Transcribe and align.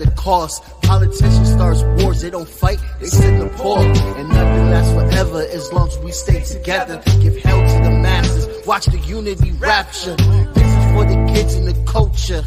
the 0.00 0.10
cost. 0.12 0.62
Politicians 0.82 1.52
starts 1.52 1.82
wars, 2.02 2.20
they 2.22 2.30
don't 2.30 2.48
fight, 2.48 2.80
they 2.98 3.06
sit 3.06 3.34
in 3.34 3.38
the 3.38 3.48
poor. 3.50 3.78
And 3.78 4.28
nothing 4.28 4.70
lasts 4.70 4.92
forever 4.92 5.42
as 5.42 5.72
long 5.72 5.88
as 5.88 5.98
we 5.98 6.10
stay 6.12 6.42
together. 6.42 7.02
Give 7.20 7.36
hell 7.36 7.60
to 7.60 7.84
the 7.84 7.90
masses, 7.90 8.66
watch 8.66 8.86
the 8.86 8.98
unity 8.98 9.52
rapture. 9.52 10.16
This 10.16 10.74
is 10.74 10.92
for 10.92 11.04
the 11.04 11.32
kids 11.32 11.54
and 11.54 11.66
the 11.68 11.84
culture. 11.84 12.42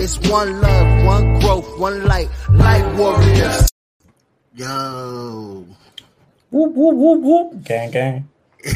It's 0.00 0.16
one 0.30 0.60
love, 0.60 1.06
one 1.06 1.40
growth, 1.40 1.78
one 1.78 2.04
light, 2.04 2.28
light 2.50 2.96
warriors. 2.96 3.68
Yo. 4.54 5.66
Whoop 6.50 6.72
whoop 6.72 6.94
whoop 6.96 7.20
whoop. 7.20 7.64
Gang 7.64 7.90
gang. 7.90 8.28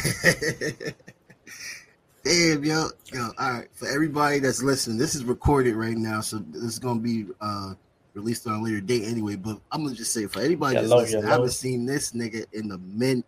Damn, 2.24 2.64
yo, 2.64 2.88
yo. 3.14 3.30
All 3.38 3.52
right, 3.52 3.68
for 3.72 3.86
everybody 3.88 4.40
that's 4.40 4.62
listening, 4.62 4.98
this 4.98 5.14
is 5.14 5.24
recorded 5.24 5.76
right 5.76 5.96
now, 5.96 6.20
so 6.20 6.38
this 6.38 6.64
is 6.64 6.78
gonna 6.80 7.00
be 7.00 7.26
uh 7.40 7.74
released 8.18 8.46
on 8.46 8.54
a 8.54 8.62
later 8.62 8.80
date 8.80 9.04
anyway. 9.04 9.36
But 9.36 9.60
I'm 9.72 9.84
gonna 9.84 9.94
just 9.94 10.12
say 10.12 10.26
for 10.26 10.40
anybody 10.40 10.74
that's 10.74 10.88
Hello, 10.88 11.02
listening, 11.02 11.24
I 11.24 11.30
haven't 11.30 11.50
seen 11.50 11.86
this 11.86 12.12
nigga 12.12 12.44
in 12.52 12.70
a 12.72 12.78
minute. 12.78 13.24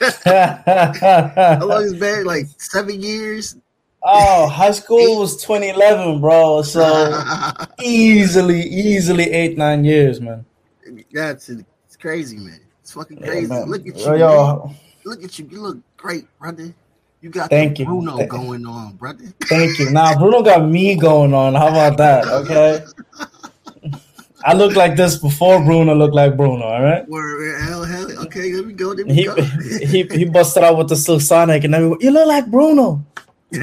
How 0.24 1.64
long 1.64 1.82
has 1.82 1.92
it 1.92 2.00
been? 2.00 2.24
Like 2.24 2.46
seven 2.58 3.00
years. 3.00 3.56
oh, 4.02 4.48
high 4.48 4.72
school 4.72 5.20
was 5.20 5.40
2011, 5.42 6.20
bro. 6.20 6.62
So 6.62 7.22
easily, 7.80 8.62
easily 8.62 9.24
eight, 9.24 9.56
nine 9.56 9.84
years, 9.84 10.20
man. 10.20 10.44
That's 11.12 11.48
it. 11.48 11.64
it's 11.86 11.96
crazy, 11.96 12.38
man. 12.38 12.60
It's 12.82 12.92
fucking 12.92 13.18
crazy. 13.18 13.48
man. 13.48 13.68
Look 13.68 13.86
at 13.86 13.96
you, 13.96 14.16
Yo, 14.16 14.74
Look 15.04 15.22
at 15.22 15.38
you. 15.38 15.48
You 15.50 15.60
look 15.60 15.78
great, 15.96 16.26
brother. 16.38 16.74
You 17.20 17.30
got 17.30 17.50
Thank 17.50 17.80
you. 17.80 17.84
Bruno 17.86 18.16
Th- 18.16 18.28
going 18.28 18.64
on, 18.64 18.94
brother. 18.94 19.24
thank 19.48 19.78
you. 19.78 19.90
Now 19.90 20.16
Bruno 20.16 20.40
got 20.42 20.64
me 20.64 20.94
going 20.94 21.34
on. 21.34 21.54
How 21.54 21.68
about 21.68 21.96
that? 21.98 22.26
Okay. 22.38 22.84
I 24.44 24.54
look 24.54 24.76
like 24.76 24.96
this 24.96 25.18
before 25.18 25.62
Bruno 25.64 25.94
looked 25.94 26.14
like 26.14 26.36
Bruno. 26.36 26.64
All 26.64 26.82
right. 26.82 27.08
Word, 27.08 27.60
hell, 27.62 27.84
hell. 27.84 28.10
Okay, 28.26 28.52
there 28.52 28.62
we 28.62 28.72
go. 28.72 28.94
There 28.94 29.04
we 29.04 29.14
He 29.14 29.24
go. 29.24 29.34
he 29.34 30.02
he 30.04 30.24
busted 30.24 30.62
out 30.62 30.78
with 30.78 30.88
the 30.88 30.96
Silk 30.96 31.20
Sonic 31.22 31.64
and 31.64 31.74
everyone. 31.74 31.98
You 32.00 32.10
look 32.12 32.28
like 32.28 32.46
Bruno. 32.50 33.04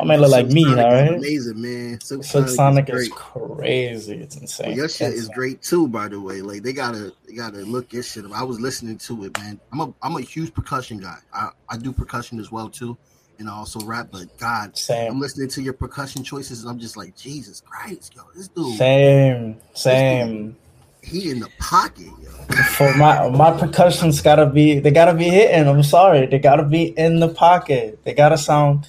I 0.00 0.04
mean, 0.04 0.20
look 0.20 0.30
like 0.32 0.48
me, 0.48 0.64
all 0.66 0.92
is. 0.92 1.10
Amazing, 1.10 1.62
man. 1.62 2.00
Silk, 2.00 2.24
Silk 2.24 2.48
Sonic, 2.48 2.88
Sonic 2.88 2.90
is 2.90 3.02
is 3.02 3.08
crazy. 3.10 4.16
It's 4.16 4.36
insane. 4.36 4.68
Well, 4.68 4.76
your 4.76 4.88
shit 4.88 5.14
is 5.14 5.28
great 5.28 5.62
too, 5.62 5.86
by 5.88 6.08
the 6.08 6.20
way. 6.20 6.42
Like 6.42 6.62
they 6.62 6.72
gotta, 6.72 7.12
they 7.26 7.34
gotta 7.34 7.58
look 7.58 7.92
your 7.92 8.02
shit 8.02 8.24
up. 8.24 8.32
I 8.32 8.42
was 8.42 8.58
listening 8.60 8.98
to 8.98 9.24
it, 9.24 9.38
man. 9.38 9.60
I'm 9.72 9.80
a, 9.80 9.94
I'm 10.02 10.16
a 10.16 10.20
huge 10.20 10.52
percussion 10.52 10.98
guy. 10.98 11.18
I, 11.32 11.50
I 11.68 11.76
do 11.76 11.92
percussion 11.92 12.40
as 12.40 12.50
well 12.50 12.68
too, 12.68 12.96
and 13.38 13.48
I 13.48 13.52
also 13.52 13.80
rap. 13.80 14.08
But 14.12 14.36
God, 14.38 14.78
I'm 14.90 15.20
listening 15.20 15.48
to 15.50 15.62
your 15.62 15.72
percussion 15.74 16.22
choices, 16.24 16.62
and 16.62 16.70
I'm 16.70 16.78
just 16.78 16.96
like, 16.96 17.16
Jesus 17.16 17.60
Christ, 17.60 18.14
yo, 18.16 18.22
this 18.34 18.48
dude, 18.48 18.76
same, 18.76 19.60
same. 19.74 20.56
he 21.02 21.30
in 21.30 21.40
the 21.40 21.48
pocket, 21.58 22.06
yo. 22.22 22.30
For 22.76 22.94
my 22.96 23.28
my 23.30 23.50
percussions 23.58 24.20
gotta 24.20 24.46
be 24.46 24.78
they 24.78 24.90
gotta 24.90 25.14
be 25.14 25.24
hitting. 25.24 25.66
I'm 25.68 25.82
sorry, 25.82 26.26
they 26.26 26.38
gotta 26.38 26.64
be 26.64 26.84
in 26.96 27.20
the 27.20 27.28
pocket. 27.28 28.02
They 28.04 28.14
gotta 28.14 28.38
sound. 28.38 28.86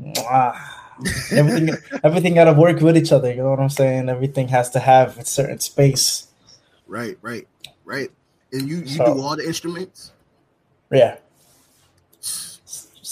Mwah. 0.00 0.58
Everything 1.32 1.70
everything 2.04 2.34
gotta 2.34 2.52
work 2.52 2.80
with 2.80 2.96
each 2.96 3.10
other. 3.12 3.30
You 3.30 3.42
know 3.42 3.50
what 3.50 3.60
I'm 3.60 3.68
saying? 3.70 4.08
Everything 4.08 4.48
has 4.48 4.70
to 4.70 4.78
have 4.80 5.18
a 5.18 5.24
certain 5.24 5.58
space. 5.60 6.28
Right, 6.86 7.16
right, 7.22 7.48
right. 7.84 8.10
And 8.52 8.68
you, 8.68 8.76
you 8.78 8.86
So- 8.86 9.14
do 9.14 9.20
all 9.20 9.36
the 9.36 9.44
instruments. 9.46 10.12
Yeah. 10.92 11.16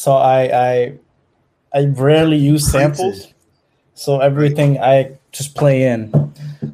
So 0.03 0.15
I 0.15 0.41
I 0.69 0.99
I 1.73 1.85
rarely 1.85 2.37
use 2.37 2.65
samples. 2.73 3.33
So 3.95 4.19
everything 4.19 4.81
I 4.81 5.17
just 5.31 5.55
play 5.55 5.85
in. 5.93 6.01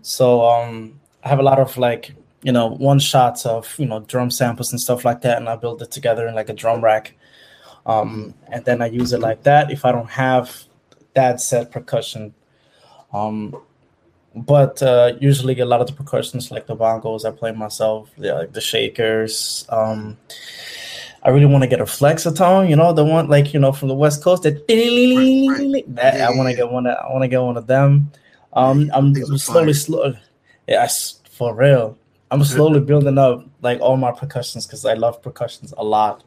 So 0.01 0.41
um 0.49 0.99
I 1.23 1.29
have 1.29 1.39
a 1.39 1.43
lot 1.43 1.59
of 1.59 1.77
like, 1.77 2.15
you 2.43 2.53
know, 2.53 2.69
one 2.69 2.99
shots 2.99 3.45
of, 3.45 3.63
you 3.79 3.85
know, 3.85 4.01
drum 4.01 4.31
samples 4.31 4.73
and 4.73 4.81
stuff 4.81 5.05
like 5.05 5.21
that 5.27 5.37
and 5.37 5.47
I 5.47 5.57
build 5.57 5.83
it 5.83 5.91
together 5.91 6.27
in 6.27 6.35
like 6.35 6.49
a 6.49 6.55
drum 6.55 6.83
rack. 6.83 7.13
Um 7.85 8.33
and 8.51 8.65
then 8.65 8.81
I 8.81 8.87
use 8.87 9.13
it 9.13 9.21
like 9.21 9.43
that 9.43 9.71
if 9.71 9.85
I 9.85 9.93
don't 9.93 10.13
have 10.27 10.47
that 11.13 11.43
set 11.43 11.71
percussion. 11.71 12.33
Um 13.13 13.55
but 14.35 14.83
uh 14.83 15.13
usually 15.21 15.61
a 15.61 15.67
lot 15.67 15.83
of 15.83 15.87
the 15.87 15.93
percussions 15.93 16.51
like 16.51 16.67
the 16.67 16.77
bongos 16.77 17.27
I 17.27 17.33
play 17.33 17.53
myself, 17.53 18.09
yeah, 18.17 18.37
like 18.41 18.55
the 18.55 18.63
shakers, 18.63 19.67
um 19.69 20.17
I 21.23 21.31
really 21.31 21.47
want 21.47 21.63
to 21.63 21.69
get 21.69 21.81
a 21.81 21.85
flexatone, 21.85 22.69
you 22.69 22.77
know, 22.77 22.93
the 22.93 23.05
one 23.05 23.29
like 23.29 23.53
you 23.53 23.61
know 23.61 23.73
from 23.73 23.89
the 23.89 23.95
West 23.95 24.23
Coast. 24.23 24.45
That, 24.45 24.67
that 24.69 26.15
Yeah, 26.15 26.29
I 26.29 26.31
want 26.37 26.47
to 26.47 26.51
yeah. 26.51 26.57
get 26.57 26.71
one. 26.71 26.87
Of, 26.87 26.97
I 26.97 27.11
want 27.13 27.23
to 27.25 27.29
get 27.29 27.43
one 27.43 27.57
of 27.57 27.67
them. 27.67 28.11
Um, 28.53 28.91
I'm, 28.95 29.15
I'm 29.17 29.39
slowly, 29.39 29.73
slow. 29.75 30.15
Yes, 30.67 31.21
for 31.31 31.55
real. 31.55 31.99
I'm 32.31 32.45
slowly 32.45 32.81
building 32.81 33.19
up 33.19 33.47
like 33.63 33.81
all 33.81 33.97
my 33.97 34.13
percussions 34.13 34.67
because 34.67 34.85
I 34.85 34.95
love 34.95 35.23
percussions 35.23 35.73
a 35.77 35.85
lot, 35.85 36.25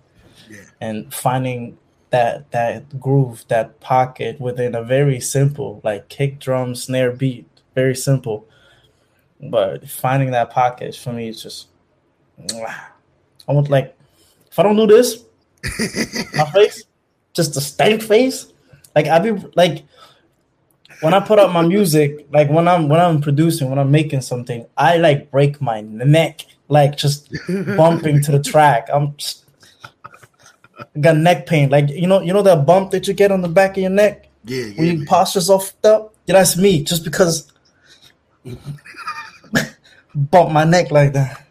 Yeah, 0.50 0.57
and 0.81 1.13
finding 1.13 1.78
that 2.09 2.51
that 2.51 3.00
groove, 3.00 3.46
that 3.47 3.80
pocket 3.80 4.40
within 4.41 4.75
a 4.75 4.84
very 4.84 5.19
simple 5.19 5.80
like 5.84 6.09
kick, 6.09 6.40
drum, 6.40 6.75
snare, 6.75 7.12
beat, 7.12 7.47
very 7.75 7.96
simple. 7.96 8.47
But 9.41 9.90
finding 9.90 10.31
that 10.31 10.50
pocket 10.50 10.96
for 10.96 11.13
me 11.13 11.30
is 11.30 11.41
just. 11.41 11.68
I 13.47 13.53
want 13.53 13.69
like 13.69 13.96
if 14.51 14.59
I 14.59 14.63
don't 14.63 14.75
do 14.75 14.85
this, 14.85 15.23
my 16.35 16.45
face, 16.51 16.84
just 17.34 17.56
a 17.56 17.62
stank 17.62 18.01
face. 18.01 18.51
Like 18.95 19.07
I 19.07 19.19
be 19.19 19.31
like 19.56 19.84
when 21.01 21.13
I 21.13 21.19
put 21.19 21.39
up 21.39 21.51
my 21.51 21.62
music, 21.62 22.28
like 22.31 22.50
when 22.50 22.67
I'm 22.67 22.89
when 22.89 23.00
I'm 23.00 23.22
producing, 23.22 23.69
when 23.69 23.79
I'm 23.79 23.91
making 23.91 24.22
something, 24.22 24.66
I 24.78 24.97
like 24.97 25.31
break 25.31 25.62
my 25.62 25.81
neck, 25.81 26.41
like 26.67 26.97
just 26.97 27.31
bumping 27.78 28.22
to 28.23 28.31
the 28.31 28.41
track. 28.41 28.88
I'm 28.94 29.16
just, 29.17 29.45
I 29.84 31.00
got 31.00 31.18
neck 31.18 31.47
pain, 31.47 31.69
like 31.69 31.89
you 31.89 32.07
know, 32.07 32.22
you 32.22 32.33
know 32.33 32.41
that 32.44 32.66
bump 32.66 32.91
that 32.91 33.07
you 33.07 33.13
get 33.13 33.31
on 33.31 33.41
the 33.41 33.50
back 33.50 33.72
of 33.72 33.78
your 33.78 33.89
neck 33.89 34.29
yeah, 34.44 34.66
yeah. 34.66 34.73
when 34.78 34.88
your 34.88 34.97
man. 34.97 35.06
posture's 35.06 35.50
off 35.50 35.73
up. 35.85 36.13
Yeah, 36.25 36.33
that's 36.33 36.57
me, 36.57 36.83
just 36.83 37.03
because 37.03 37.51
bump 40.16 40.51
my 40.51 40.66
neck 40.66 40.91
like 40.91 41.13
that. 41.13 41.47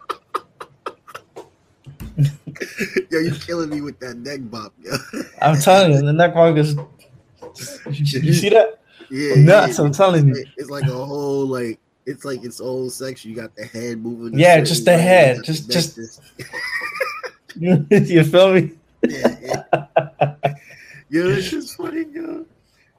Yo, 3.11 3.19
you 3.19 3.35
killing 3.51 3.69
me 3.71 3.81
with 3.81 3.99
that 3.99 4.17
neck 4.19 4.39
bop, 4.45 4.73
yo. 4.81 4.93
I'm 5.43 5.59
telling 5.61 5.93
you, 5.93 6.01
the 6.03 6.13
neck 6.13 6.35
bump 6.35 6.57
is. 6.57 6.77
You 7.91 8.33
see 8.33 8.49
that? 8.51 8.79
Yeah, 9.11 9.35
Nuts, 9.43 9.79
yeah. 9.79 9.85
I'm 9.85 9.91
telling 9.93 10.29
you. 10.29 10.45
It's 10.57 10.71
like 10.71 10.85
a 10.85 10.93
whole 10.95 11.45
like 11.47 11.81
it's 12.07 12.25
like 12.25 12.45
its 12.45 12.61
own 12.61 12.91
section. 12.91 13.31
You 13.31 13.37
got 13.37 13.57
the 13.57 13.65
head 13.65 13.99
moving. 13.99 14.39
Yeah, 14.39 14.61
just 14.61 14.85
the 14.85 14.97
head, 14.97 15.43
just- 15.43 15.67
the 15.67 15.73
just- 15.73 16.21
neck, 17.57 18.03
you 18.09 18.23
feel 18.25 18.55
me? 18.55 18.73
yeah, 19.09 19.37
yeah. 19.43 19.63
Yo, 21.11 21.27
it's 21.31 21.51
just 21.51 21.77
funny, 21.77 22.05
yo. 22.13 22.47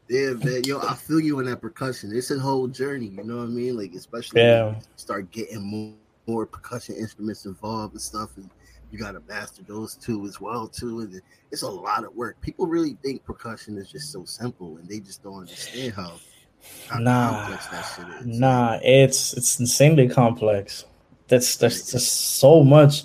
Yeah, 0.09 0.31
man. 0.31 0.65
Yo, 0.65 0.79
I 0.81 0.95
feel 0.95 1.21
you 1.21 1.39
in 1.39 1.45
that 1.45 1.61
percussion. 1.61 2.11
It's 2.13 2.29
a 2.29 2.37
whole 2.37 2.67
journey, 2.67 3.05
you 3.05 3.23
know 3.23 3.37
what 3.37 3.43
I 3.43 3.45
mean? 3.45 3.77
Like, 3.77 3.93
especially 3.93 4.41
when 4.41 4.49
Yeah. 4.49 4.69
you 4.71 4.75
start 4.97 5.31
getting 5.31 5.61
more, 5.61 5.93
more 6.27 6.45
percussion 6.45 6.95
instruments 6.95 7.45
involved 7.45 7.93
and 7.93 8.01
stuff, 8.01 8.35
and 8.35 8.49
you 8.91 8.99
gotta 8.99 9.21
master 9.27 9.63
those 9.63 9.95
too 9.95 10.25
as 10.25 10.41
well, 10.41 10.67
too. 10.67 11.01
And 11.01 11.21
it's 11.51 11.61
a 11.61 11.69
lot 11.69 12.03
of 12.03 12.15
work. 12.15 12.39
People 12.41 12.67
really 12.67 12.97
think 13.01 13.23
percussion 13.23 13.77
is 13.77 13.89
just 13.89 14.11
so 14.11 14.25
simple, 14.25 14.77
and 14.77 14.87
they 14.87 14.99
just 14.99 15.23
don't 15.23 15.39
understand 15.39 15.93
how, 15.93 16.13
how 16.87 16.99
Nah, 16.99 17.31
complex 17.31 17.67
that 17.67 17.81
shit 17.95 18.27
is. 18.27 18.39
Nah, 18.39 18.79
it's 18.83 19.33
it's 19.33 19.59
insanely 19.59 20.09
complex. 20.09 20.85
That's 21.27 21.55
there's 21.55 21.91
just 21.91 22.37
so 22.39 22.63
much, 22.63 23.03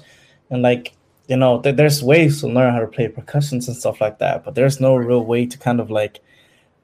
and 0.51 0.63
like 0.63 0.97
you 1.29 1.37
know, 1.37 1.61
th- 1.61 1.77
there's 1.77 2.03
ways 2.03 2.41
to 2.41 2.49
learn 2.49 2.73
how 2.73 2.81
to 2.81 2.87
play 2.87 3.09
percussions 3.09 3.69
and 3.69 3.77
stuff 3.77 4.01
like 4.01 4.19
that, 4.19 4.45
but 4.45 4.55
there's 4.55 4.81
no 4.81 4.97
real 4.97 5.25
way 5.25 5.47
to 5.47 5.59
kind 5.59 5.81
of 5.81 5.91
like 5.91 6.21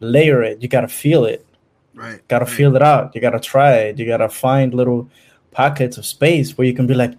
layer 0.01 0.43
it. 0.43 0.63
You 0.63 0.69
gotta 0.69 0.89
feel 0.89 1.25
it. 1.25 1.47
Right. 1.95 2.27
Gotta 2.29 2.45
right. 2.45 2.55
feel 2.55 2.75
it 2.77 2.83
out. 2.83 3.15
You 3.15 3.21
gotta 3.21 3.41
try 3.41 3.75
it. 3.75 3.99
You 3.99 4.07
gotta 4.07 4.29
find 4.29 4.75
little 4.75 5.09
pockets 5.51 5.99
of 5.99 6.07
space 6.07 6.57
where 6.57 6.67
you 6.67 6.75
can 6.75 6.87
be 6.87 6.95
like, 6.95 7.13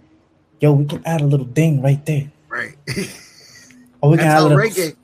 yo, 0.64 0.72
we 0.72 0.84
can 0.92 1.02
add 1.12 1.20
a 1.20 1.28
little 1.32 1.46
ding 1.60 1.82
right 1.88 2.02
there. 2.06 2.26
Right. 2.48 2.74
Or 4.00 4.10
we 4.10 4.18
can 4.18 4.26
That's 4.26 4.36
add 4.36 4.38
a 4.38 4.42
how 4.42 4.48
little, 4.48 4.64
reggae. 4.70 4.96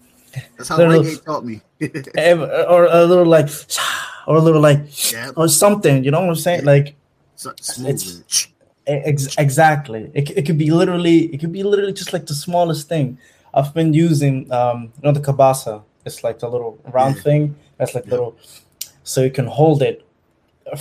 That's 0.56 0.68
how 0.68 0.76
little- 0.76 1.02
reggae 1.02 1.24
taught 1.24 1.44
me. 1.50 1.56
eh, 2.26 2.34
or 2.74 2.84
a 2.84 3.02
little 3.06 3.24
like, 3.36 3.48
or 4.26 4.36
a 4.36 4.40
little 4.46 4.60
like, 4.60 4.82
yeah. 5.12 5.30
or 5.38 5.48
something. 5.48 6.04
You 6.04 6.10
know 6.10 6.20
what 6.20 6.28
I'm 6.28 6.34
saying? 6.46 6.60
Yeah. 6.64 6.72
Like, 6.74 6.88
So, 7.36 7.50
It's- 7.92 8.48
Ex- 8.86 9.36
exactly. 9.38 10.02
It, 10.18 10.24
it 10.38 10.42
could 10.46 10.58
be 10.58 10.70
literally. 10.70 11.18
It 11.32 11.38
could 11.40 11.52
be 11.52 11.62
literally 11.62 11.92
just 11.94 12.12
like 12.12 12.26
the 12.26 12.34
smallest 12.34 12.88
thing. 12.88 13.16
I've 13.54 13.72
been 13.72 13.92
using, 13.94 14.50
um, 14.52 14.78
you 14.96 15.02
know, 15.04 15.12
the 15.18 15.20
cabasa. 15.28 15.82
It's 16.04 16.20
like 16.26 16.38
the 16.40 16.48
little 16.54 16.72
round 16.96 17.16
Yeah. 17.16 17.22
thing. 17.26 17.42
That's 17.78 17.94
like 17.94 18.04
Yeah. 18.06 18.10
little, 18.14 18.32
so 19.04 19.16
you 19.26 19.30
can 19.30 19.46
hold 19.46 19.80
it. 19.90 19.96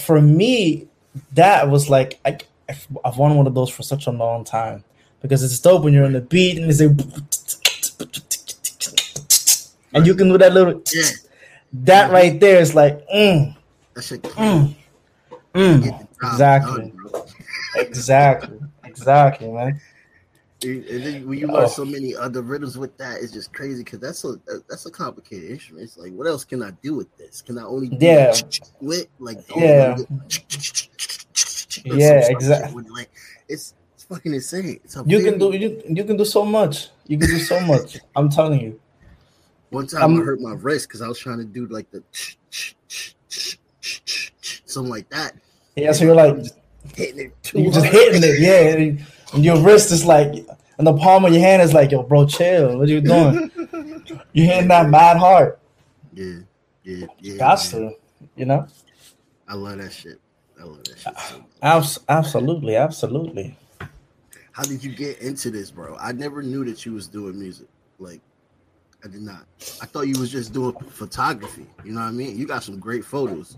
For 0.06 0.20
me, 0.20 0.88
that 1.42 1.70
was 1.70 1.90
like 1.90 2.20
I, 2.26 2.32
I've 2.70 3.18
wanted 3.18 3.36
one 3.36 3.48
of 3.48 3.56
those 3.56 3.70
for 3.70 3.84
such 3.84 4.08
a 4.08 4.12
long 4.12 4.44
time 4.44 4.84
because 5.22 5.44
it's 5.44 5.60
dope 5.60 5.84
when 5.84 5.94
you're 5.94 6.06
on 6.06 6.14
the 6.14 6.22
beat 6.22 6.58
and 6.58 6.70
it's 6.70 6.80
like, 6.82 6.92
and 9.94 10.06
you 10.06 10.14
can 10.16 10.30
do 10.30 10.38
that 10.38 10.54
little. 10.54 10.82
Yeah. 10.94 11.04
That 11.74 12.12
right 12.12 12.40
there 12.40 12.60
is 12.62 12.74
like, 12.76 13.06
mm, 13.08 13.56
mm, 13.96 14.76
mm. 15.54 16.08
Exactly. 16.22 16.94
Exactly. 17.76 18.60
Exactly, 18.86 19.48
man. 19.48 19.80
And 20.62 20.86
then 21.06 21.28
when 21.28 21.40
you 21.40 21.48
Oh. 21.48 21.54
learn 21.54 21.70
so 21.70 21.86
many 21.86 22.16
other 22.16 22.42
rhythms 22.42 22.78
with 22.78 22.98
that, 22.98 23.22
it's 23.22 23.32
just 23.32 23.54
crazy 23.54 23.84
because 23.84 24.00
that's 24.00 24.26
a 24.26 24.36
that's 24.68 24.86
a 24.86 24.92
complicated 24.92 25.52
instrument. 25.52 25.86
It's 25.86 25.98
like, 25.98 26.12
what 26.12 26.28
else 26.28 26.44
can 26.44 26.62
I 26.62 26.72
do 26.84 26.96
with 26.96 27.16
this? 27.18 27.42
Can 27.42 27.58
I 27.58 27.64
only 27.64 27.88
do 27.88 28.06
Yeah. 28.06 28.42
with 28.82 29.08
like 29.20 29.38
Yeah. 29.56 29.96
Yeah, 31.86 32.22
some 32.22 32.32
exact- 32.32 32.68
shit 32.68 32.76
with, 32.76 32.90
Like 32.90 33.10
it's 33.48 33.74
it's 33.94 34.04
fucking 34.04 34.34
insane. 34.34 34.80
It's 34.84 34.98
You 35.06 35.24
can 35.24 35.38
do 35.40 35.56
you, 35.56 35.82
you 35.88 36.04
can 36.04 36.18
do 36.18 36.26
so 36.26 36.46
much. 36.46 36.90
You 37.08 37.18
can 37.18 37.28
do 37.28 37.40
so 37.40 37.60
much. 37.62 37.98
I'm 38.16 38.30
telling 38.30 38.62
you. 38.62 38.80
One 39.70 39.88
time 39.88 40.02
I'm- 40.02 40.22
I 40.22 40.24
hurt 40.24 40.42
my 40.42 40.54
wrist 40.54 40.88
because 40.88 41.02
I 41.02 41.08
was 41.08 41.20
trying 41.20 41.38
to 41.40 41.46
do 41.46 41.68
like 41.68 41.90
the 41.92 42.04
something 44.66 44.90
like 44.92 45.10
that. 45.10 45.36
Yeah, 45.76 45.92
so 45.92 46.06
you're 46.06 46.16
like 46.16 46.38
Hitting 46.96 47.28
it 47.28 47.44
too 47.44 47.60
you 47.62 47.72
just 47.72 47.86
hard. 47.86 47.96
hitting 47.96 48.24
it, 48.24 48.40
yeah. 48.40 48.98
And 49.34 49.46
your 49.46 49.62
wrist 49.62 49.92
is 49.92 50.06
like 50.06 50.46
and 50.78 50.88
the 50.88 50.94
palm 50.96 51.26
of 51.26 51.34
your 51.34 51.42
hand 51.42 51.62
is 51.62 51.74
like, 51.74 51.92
yo, 51.92 52.04
bro, 52.04 52.26
chill. 52.26 52.78
What 52.78 52.88
you 52.88 53.02
doing? 53.02 53.52
You're 54.34 54.46
hitting 54.46 54.70
that 54.70 54.90
mad 54.90 55.18
hard. 55.18 55.58
Yeah, 56.14 56.40
yeah, 56.84 57.06
yeah. 57.20 57.56
To, 57.56 57.92
you 58.38 58.46
know? 58.46 58.66
I 59.48 59.56
love 59.56 59.78
that 59.80 59.92
shit. 59.92 60.20
I 60.60 60.64
love 60.64 60.84
that 60.84 61.00
shit. 61.00 61.18
So. 61.18 61.46
Abs- 61.62 62.00
absolutely, 62.10 62.76
absolutely. 62.76 63.58
How 64.52 64.64
did 64.64 64.84
you 64.84 64.94
get 64.94 65.20
into 65.20 65.52
this, 65.52 65.72
bro? 65.72 65.96
I 66.00 66.12
never 66.12 66.44
knew 66.44 66.66
that 66.66 66.86
you 66.86 66.94
was 66.94 67.08
doing 67.08 67.40
music. 67.40 67.68
Like, 67.98 68.22
I 69.04 69.08
did 69.08 69.22
not. 69.22 69.46
I 69.82 69.86
thought 69.86 70.08
you 70.08 70.20
was 70.20 70.32
just 70.32 70.52
doing 70.52 70.74
photography. 70.90 71.66
You 71.86 71.94
know 71.94 72.02
what 72.02 72.08
I 72.08 72.12
mean? 72.12 72.38
You 72.38 72.46
got 72.46 72.64
some 72.64 72.80
great 72.80 73.06
photos. 73.06 73.58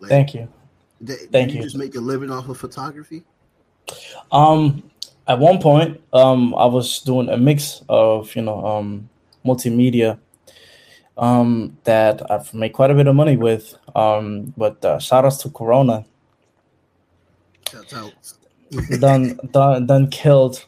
Like, 0.00 0.10
Thank 0.10 0.34
you. 0.34 0.48
thank 1.04 1.52
you 1.52 1.58
you. 1.58 1.62
just 1.62 1.76
make 1.76 1.94
a 1.94 2.00
living 2.00 2.30
off 2.30 2.48
of 2.48 2.58
photography? 2.58 3.24
Um, 4.32 4.90
at 5.28 5.38
one 5.38 5.60
point, 5.60 6.00
um, 6.12 6.54
I 6.54 6.66
was 6.66 7.00
doing 7.00 7.28
a 7.28 7.36
mix 7.36 7.82
of 7.88 8.34
you 8.34 8.42
know 8.42 8.66
um 8.66 9.08
multimedia, 9.44 10.18
um, 11.16 11.76
that 11.84 12.28
I've 12.30 12.52
made 12.52 12.72
quite 12.72 12.90
a 12.90 12.94
bit 12.94 13.06
of 13.06 13.14
money 13.14 13.36
with. 13.36 13.76
Um, 13.94 14.52
but 14.56 14.84
uh, 14.84 14.98
shout 14.98 15.24
outs 15.24 15.38
to 15.38 15.50
Corona, 15.50 16.04
Out. 17.94 18.14
done 19.00 19.38
done 19.52 19.86
done 19.86 20.08
killed 20.10 20.64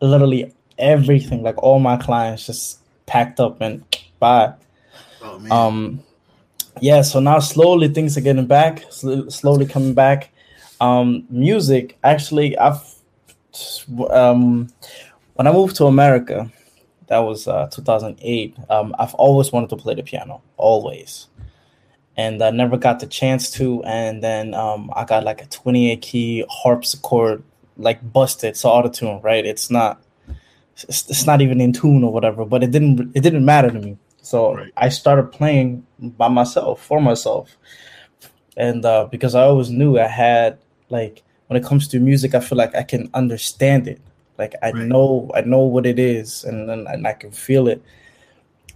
literally 0.00 0.52
everything. 0.78 1.42
Like 1.42 1.62
all 1.62 1.78
my 1.78 1.96
clients 1.96 2.46
just 2.46 2.78
packed 3.06 3.40
up 3.40 3.60
and 3.60 3.84
bye. 4.18 4.54
Oh 5.22 5.38
man. 5.38 5.52
um 5.52 6.04
yeah 6.80 7.02
so 7.02 7.20
now 7.20 7.38
slowly 7.38 7.88
things 7.88 8.16
are 8.16 8.20
getting 8.22 8.46
back 8.46 8.84
sl- 8.90 9.28
slowly 9.28 9.66
coming 9.66 9.92
back 9.92 10.30
um 10.80 11.26
music 11.28 11.98
actually 12.04 12.56
i've 12.58 12.82
um 14.10 14.68
when 15.34 15.46
i 15.46 15.52
moved 15.52 15.76
to 15.76 15.86
america 15.86 16.50
that 17.08 17.18
was 17.18 17.46
uh 17.48 17.66
2008 17.66 18.56
um 18.70 18.94
i've 18.98 19.14
always 19.14 19.52
wanted 19.52 19.68
to 19.68 19.76
play 19.76 19.94
the 19.94 20.02
piano 20.02 20.40
always 20.56 21.26
and 22.20 22.34
i 22.48 22.50
never 22.62 22.76
got 22.86 22.96
the 23.02 23.06
chance 23.20 23.44
to 23.56 23.66
and 23.84 24.14
then 24.26 24.46
um 24.64 24.82
i 25.00 25.02
got 25.12 25.24
like 25.30 25.40
a 25.42 25.46
28 25.46 26.02
key 26.08 26.44
harpsichord 26.60 27.42
like 27.86 28.00
busted 28.12 28.56
so 28.56 28.68
auto 28.68 28.90
tune 28.98 29.20
right 29.28 29.44
it's 29.52 29.68
not 29.78 29.92
it's, 30.88 31.08
it's 31.12 31.26
not 31.30 31.40
even 31.44 31.60
in 31.60 31.72
tune 31.72 32.02
or 32.06 32.12
whatever 32.16 32.44
but 32.52 32.62
it 32.66 32.70
didn't 32.76 32.94
it 33.16 33.22
didn't 33.26 33.44
matter 33.44 33.70
to 33.70 33.80
me 33.86 33.96
so 34.22 34.54
Right. 34.54 34.72
I 34.76 34.88
started 34.90 35.32
playing 35.32 35.86
by 35.98 36.28
myself 36.28 36.82
for 36.84 37.00
myself, 37.00 37.56
and 38.56 38.84
uh, 38.84 39.06
because 39.10 39.34
I 39.34 39.42
always 39.44 39.70
knew 39.70 39.98
I 39.98 40.06
had 40.06 40.58
like 40.90 41.22
when 41.46 41.56
it 41.60 41.66
comes 41.66 41.88
to 41.88 41.98
music, 41.98 42.34
I 42.34 42.40
feel 42.40 42.58
like 42.58 42.74
I 42.74 42.82
can 42.82 43.10
understand 43.14 43.88
it. 43.88 44.00
Like 44.38 44.54
I 44.62 44.72
Right. 44.72 44.86
know 44.90 45.30
I 45.34 45.40
know 45.40 45.60
what 45.60 45.86
it 45.86 45.98
is, 45.98 46.44
and 46.44 46.70
and, 46.70 46.86
and 46.86 47.06
I 47.06 47.14
can 47.14 47.30
feel 47.32 47.66
it. 47.68 47.82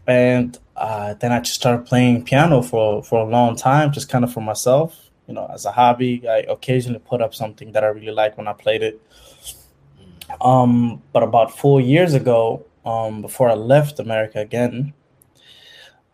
And 0.06 0.58
uh, 0.76 1.14
then 1.14 1.32
I 1.32 1.40
just 1.40 1.54
started 1.54 1.86
playing 1.86 2.24
piano 2.24 2.62
for 2.62 3.02
for 3.02 3.20
a 3.20 3.24
long 3.24 3.56
time, 3.56 3.92
just 3.92 4.08
kind 4.08 4.24
of 4.24 4.32
for 4.32 4.40
myself, 4.40 5.10
you 5.28 5.34
know, 5.34 5.46
as 5.52 5.64
a 5.64 5.72
hobby. 5.72 6.28
I 6.28 6.38
occasionally 6.48 6.98
put 7.00 7.20
up 7.22 7.34
something 7.34 7.72
that 7.72 7.84
I 7.84 7.88
really 7.88 8.12
like 8.12 8.36
when 8.36 8.48
I 8.48 8.52
played 8.52 8.82
it. 8.82 9.00
Um, 10.40 11.02
but 11.12 11.22
about 11.22 11.56
four 11.56 11.80
years 11.80 12.14
ago, 12.14 12.64
um, 12.84 13.22
before 13.22 13.50
I 13.50 13.54
left 13.54 13.98
America 14.00 14.40
again, 14.40 14.92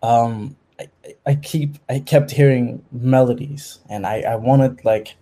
um, 0.03 0.57
I, 0.79 0.89
I- 1.05 1.15
I 1.27 1.35
keep 1.35 1.77
I 1.89 2.01
kept 2.01 2.31
hearing 2.31 2.83
melodies, 2.93 3.79
and 3.89 4.07
I 4.07 4.23
I 4.23 4.37
wanted 4.37 4.85
like 4.85 5.17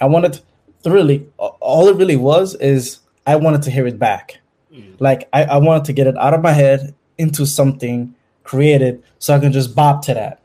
I 0.00 0.06
wanted 0.06 0.40
really 0.84 1.26
all 1.38 1.88
it 1.88 1.96
really 1.96 2.16
was 2.16 2.54
is 2.56 3.00
I 3.26 3.36
wanted 3.36 3.62
to 3.62 3.70
hear 3.70 3.86
it 3.86 3.98
back. 3.98 4.38
Mm. 4.72 4.96
Like 5.00 5.28
I, 5.32 5.44
I 5.44 5.56
wanted 5.58 5.84
to 5.86 5.92
get 5.92 6.06
it 6.06 6.16
out 6.16 6.34
of 6.34 6.42
my 6.42 6.52
head 6.52 6.94
into 7.18 7.46
something 7.46 8.14
created 8.46 9.02
so 9.18 9.34
I 9.34 9.40
can 9.40 9.52
just 9.52 9.74
bop 9.74 10.02
to 10.06 10.14
that. 10.14 10.40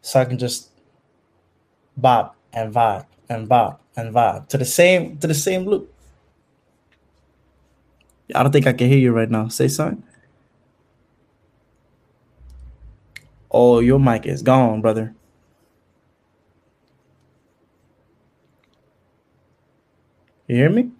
So 0.00 0.20
I 0.20 0.24
can 0.24 0.38
just 0.38 0.70
bop 1.96 2.36
and 2.52 2.72
vibe 2.72 3.06
and 3.28 3.48
bop 3.48 3.82
and 3.96 4.14
vibe 4.14 4.48
to 4.48 4.58
the 4.58 4.64
same 4.64 5.18
to 5.18 5.26
the 5.26 5.34
same 5.34 5.64
loop. 5.64 5.92
I 8.34 8.42
don't 8.42 8.52
think 8.52 8.66
I 8.66 8.72
can 8.72 8.88
hear 8.88 8.98
you 8.98 9.12
right 9.12 9.30
now. 9.30 9.48
Say 9.48 9.68
something. 9.68 10.02
Oh, 13.50 13.80
your 13.80 13.98
mic 13.98 14.26
is 14.26 14.42
gone, 14.42 14.80
brother. 14.80 15.14
You 20.46 20.56
hear 20.56 20.70
me? 20.70 20.90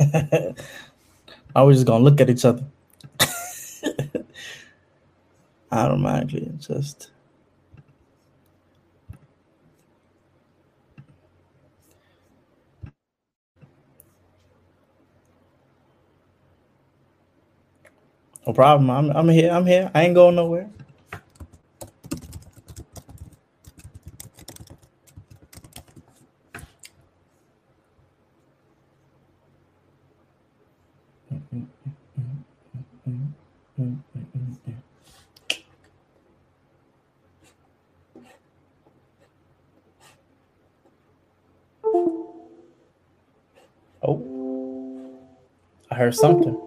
I 1.56 1.62
was 1.62 1.78
just 1.78 1.86
gonna 1.86 2.04
look 2.04 2.20
at 2.20 2.30
each 2.30 2.44
other. 2.44 2.64
Automatically, 5.72 6.52
just 6.58 7.10
no 18.46 18.52
problem. 18.54 18.90
I'm 18.90 19.10
I'm 19.16 19.28
here. 19.28 19.52
I'm 19.52 19.66
here. 19.66 19.90
I 19.94 20.04
ain't 20.04 20.14
going 20.16 20.36
nowhere. 20.36 20.70
Heard 46.10 46.16
something. 46.16 46.60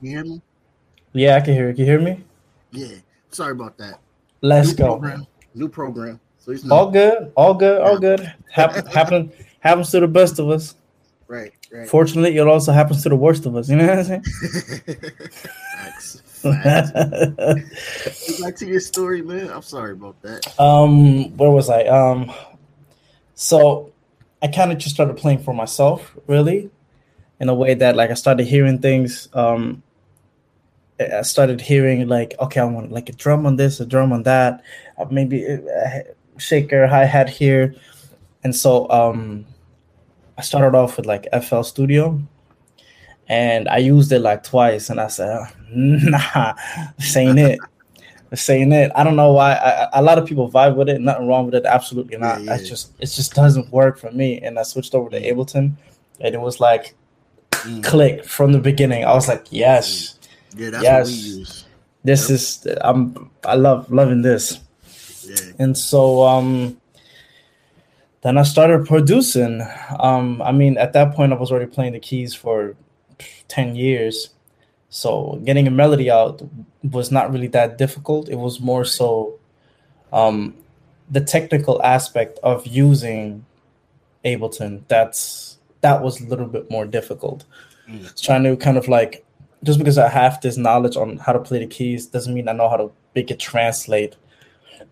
You 0.00 0.10
hear 0.10 0.24
me? 0.24 0.42
Yeah, 1.12 1.36
I 1.36 1.40
can 1.42 1.54
hear. 1.54 1.68
you. 1.68 1.74
Can 1.74 1.84
you 1.84 1.84
hear 1.84 2.00
me? 2.00 2.24
Yeah. 2.72 2.96
Sorry 3.30 3.52
about 3.52 3.78
that. 3.78 4.00
Let's 4.40 4.70
New 4.70 4.74
go. 4.74 4.86
Program. 4.98 5.26
New 5.54 5.68
program. 5.68 6.20
It's 6.48 6.68
All 6.70 6.90
good. 6.90 7.32
All 7.36 7.54
good. 7.54 7.80
All 7.80 7.98
good. 7.98 8.20
Happen, 8.50 8.86
happen, 8.98 9.32
happens 9.60 9.90
to 9.90 10.00
the 10.00 10.08
best 10.08 10.38
of 10.38 10.48
us. 10.50 10.74
right. 11.26 11.52
Right. 11.70 11.86
Fortunately, 11.86 12.34
it 12.34 12.46
also 12.48 12.72
happens 12.72 13.02
to 13.02 13.10
the 13.10 13.16
worst 13.16 13.44
of 13.44 13.54
us. 13.54 13.68
You 13.68 13.76
know 13.76 13.86
what 13.86 13.98
I'm 13.98 14.04
saying? 14.04 14.22
Facts. 15.76 16.22
Facts. 16.24 16.92
Back 18.40 18.56
to 18.56 18.66
your 18.66 18.80
story, 18.80 19.20
man. 19.20 19.50
I'm 19.50 19.60
sorry 19.60 19.92
about 19.92 20.20
that. 20.22 20.58
um, 20.58 21.36
where 21.36 21.50
was 21.50 21.68
I? 21.68 21.82
Um, 21.84 22.32
so 23.34 23.92
I 24.40 24.48
kind 24.48 24.72
of 24.72 24.78
just 24.78 24.94
started 24.94 25.18
playing 25.18 25.40
for 25.42 25.52
myself, 25.52 26.16
really, 26.26 26.70
in 27.38 27.50
a 27.50 27.54
way 27.54 27.74
that 27.74 27.96
like 27.96 28.10
I 28.10 28.14
started 28.14 28.46
hearing 28.46 28.78
things. 28.78 29.28
Um, 29.34 29.82
I 30.98 31.20
started 31.22 31.60
hearing 31.60 32.08
like, 32.08 32.34
okay, 32.40 32.60
I 32.60 32.64
want 32.64 32.92
like 32.92 33.10
a 33.10 33.12
drum 33.12 33.44
on 33.44 33.56
this, 33.56 33.78
a 33.80 33.84
drum 33.86 34.10
on 34.12 34.22
that, 34.22 34.64
uh, 34.96 35.04
maybe 35.10 35.44
a 35.44 36.04
shaker, 36.38 36.86
hi 36.86 37.04
hat 37.04 37.28
here, 37.28 37.74
and 38.44 38.54
so 38.54 38.88
um, 38.90 39.46
I 40.36 40.42
started 40.42 40.76
off 40.76 40.96
with 40.96 41.06
like 41.06 41.26
FL 41.42 41.62
Studio, 41.62 42.20
and 43.28 43.68
I 43.68 43.78
used 43.78 44.10
it 44.12 44.20
like 44.20 44.42
twice, 44.42 44.90
and 44.90 45.00
I 45.00 45.08
said, 45.08 45.46
nah, 45.70 46.54
this 46.98 47.16
ain't 47.16 47.38
it. 47.38 47.58
saying 48.34 48.72
it. 48.72 48.92
I 48.94 49.04
don't 49.04 49.16
know 49.16 49.32
why. 49.32 49.54
I, 49.54 50.00
a 50.00 50.02
lot 50.02 50.18
of 50.18 50.26
people 50.26 50.50
vibe 50.50 50.76
with 50.76 50.88
it. 50.88 51.00
Nothing 51.00 51.28
wrong 51.28 51.46
with 51.46 51.54
it. 51.54 51.64
Absolutely 51.64 52.16
not. 52.18 52.40
Yeah, 52.40 52.44
yeah. 52.44 52.54
I 52.54 52.64
just 52.64 52.92
it 53.00 53.06
just 53.06 53.34
doesn't 53.34 53.70
work 53.72 53.98
for 53.98 54.10
me. 54.10 54.40
And 54.40 54.58
I 54.58 54.62
switched 54.62 54.94
over 54.94 55.10
to 55.10 55.20
mm. 55.20 55.32
Ableton, 55.32 55.72
and 56.20 56.34
it 56.34 56.40
was 56.40 56.60
like 56.60 56.94
mm. 57.50 57.82
click 57.84 58.24
from 58.24 58.52
the 58.52 58.58
beginning. 58.58 59.04
I 59.04 59.14
was 59.14 59.28
like, 59.28 59.46
yes, 59.50 60.18
yeah, 60.56 60.70
that's 60.70 60.82
yes. 60.84 61.06
what 61.06 61.12
we 61.12 61.38
use. 61.38 61.64
This 62.04 62.30
yep. 62.30 62.36
is 62.36 62.78
I'm 62.82 63.30
I 63.44 63.54
love 63.54 63.90
loving 63.90 64.22
this. 64.22 64.60
Yeah. 65.28 65.52
And 65.58 65.76
so 65.76 66.24
um 66.24 66.80
then 68.22 68.36
I 68.36 68.42
started 68.42 68.86
producing. 68.86 69.66
Um 69.98 70.42
I 70.42 70.52
mean 70.52 70.76
at 70.78 70.92
that 70.94 71.14
point 71.14 71.32
I 71.32 71.36
was 71.36 71.50
already 71.50 71.70
playing 71.70 71.92
the 71.92 72.00
keys 72.00 72.34
for 72.34 72.76
10 73.48 73.76
years. 73.76 74.30
So 74.90 75.40
getting 75.44 75.66
a 75.66 75.70
melody 75.70 76.10
out 76.10 76.42
was 76.82 77.10
not 77.10 77.32
really 77.32 77.48
that 77.48 77.78
difficult. 77.78 78.28
It 78.28 78.36
was 78.36 78.60
more 78.60 78.84
so 78.84 79.38
um, 80.12 80.54
the 81.10 81.20
technical 81.20 81.82
aspect 81.82 82.38
of 82.42 82.66
using 82.66 83.44
Ableton. 84.24 84.82
That's 84.88 85.58
that 85.80 86.02
was 86.02 86.20
a 86.20 86.26
little 86.26 86.46
bit 86.46 86.70
more 86.70 86.86
difficult. 86.86 87.44
Mm. 87.88 88.20
Trying 88.20 88.44
to 88.44 88.56
kind 88.56 88.76
of 88.76 88.88
like 88.88 89.24
just 89.64 89.78
because 89.78 89.98
I 89.98 90.08
have 90.08 90.40
this 90.40 90.56
knowledge 90.56 90.96
on 90.96 91.18
how 91.18 91.32
to 91.32 91.40
play 91.40 91.58
the 91.58 91.66
keys 91.66 92.06
doesn't 92.06 92.32
mean 92.32 92.48
I 92.48 92.52
know 92.52 92.68
how 92.68 92.76
to 92.76 92.90
make 93.14 93.30
it 93.30 93.38
translate, 93.38 94.16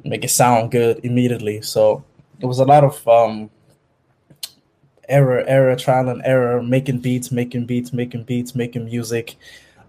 make 0.05 0.25
it 0.25 0.31
sound 0.31 0.71
good 0.71 1.01
immediately. 1.05 1.63
So 1.63 2.05
it 2.41 2.47
was 2.47 2.59
a 2.59 2.65
lot 2.65 2.85
of 2.85 3.07
um, 3.09 3.51
error, 5.09 5.45
error, 5.47 5.77
trial 5.77 6.09
and 6.09 6.23
error, 6.25 6.63
making 6.63 7.01
beats, 7.01 7.31
making 7.31 7.67
beats, 7.67 7.93
making 7.93 8.25
beats, 8.25 8.55
making 8.55 8.87
music, 8.87 9.37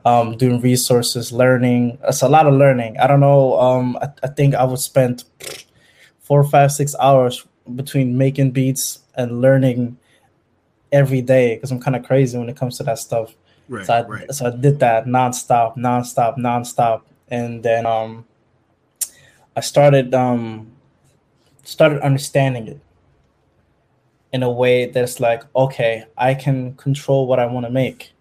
um, 0.05 0.37
doing 0.37 0.61
resources, 0.61 1.31
learning. 1.31 1.97
It's 2.07 2.21
a 2.21 2.29
lot 2.29 2.47
of 2.47 2.53
learning. 2.53 2.97
I 2.99 3.07
don't 3.07 3.19
know. 3.19 3.59
Um, 3.59 3.97
I, 4.01 4.09
I 4.23 4.27
think 4.27 4.55
I 4.55 4.63
would 4.63 4.79
spend 4.79 5.23
four, 6.21 6.43
five, 6.43 6.71
six 6.71 6.95
hours 6.99 7.45
between 7.75 8.17
making 8.17 8.51
beats 8.51 8.99
and 9.15 9.41
learning 9.41 9.97
every 10.91 11.21
day 11.21 11.55
because 11.55 11.71
I'm 11.71 11.79
kind 11.79 11.95
of 11.95 12.05
crazy 12.05 12.37
when 12.37 12.49
it 12.49 12.55
comes 12.55 12.77
to 12.77 12.83
that 12.83 12.99
stuff. 12.99 13.35
Right, 13.69 13.85
so 13.85 13.93
I, 13.93 14.07
right. 14.07 14.33
so 14.33 14.47
I 14.47 14.55
did 14.55 14.79
that 14.79 15.05
nonstop, 15.05 15.75
nonstop, 15.75 16.37
nonstop, 16.37 17.01
and 17.27 17.61
then 17.61 17.85
um, 17.85 18.25
I 19.57 19.61
started 19.61 20.13
um, 20.13 20.71
started 21.63 21.99
understanding 22.01 22.67
it 22.67 22.79
in 24.31 24.43
a 24.43 24.51
way 24.51 24.85
that's 24.85 25.19
like, 25.19 25.41
okay, 25.55 26.05
I 26.15 26.35
can 26.35 26.75
control 26.75 27.25
what 27.25 27.39
I 27.39 27.47
want 27.47 27.65
to 27.65 27.71
make 27.71 28.13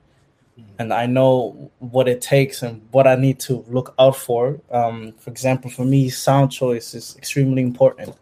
and 0.79 0.95
I 0.95 1.05
know 1.05 1.71
what 1.79 2.09
it 2.09 2.23
takes 2.23 2.63
and 2.63 2.81
what 2.91 3.07
I 3.07 3.17
need 3.17 3.39
to 3.41 3.67
look 3.69 3.95
out 3.99 4.17
for. 4.17 4.59
Um, 4.71 5.13
for 5.19 5.29
example, 5.29 5.71
for 5.71 5.85
me, 5.85 6.09
sound 6.09 6.53
choice 6.53 6.95
is 6.95 7.15
extremely 7.19 7.61
important. 7.61 8.17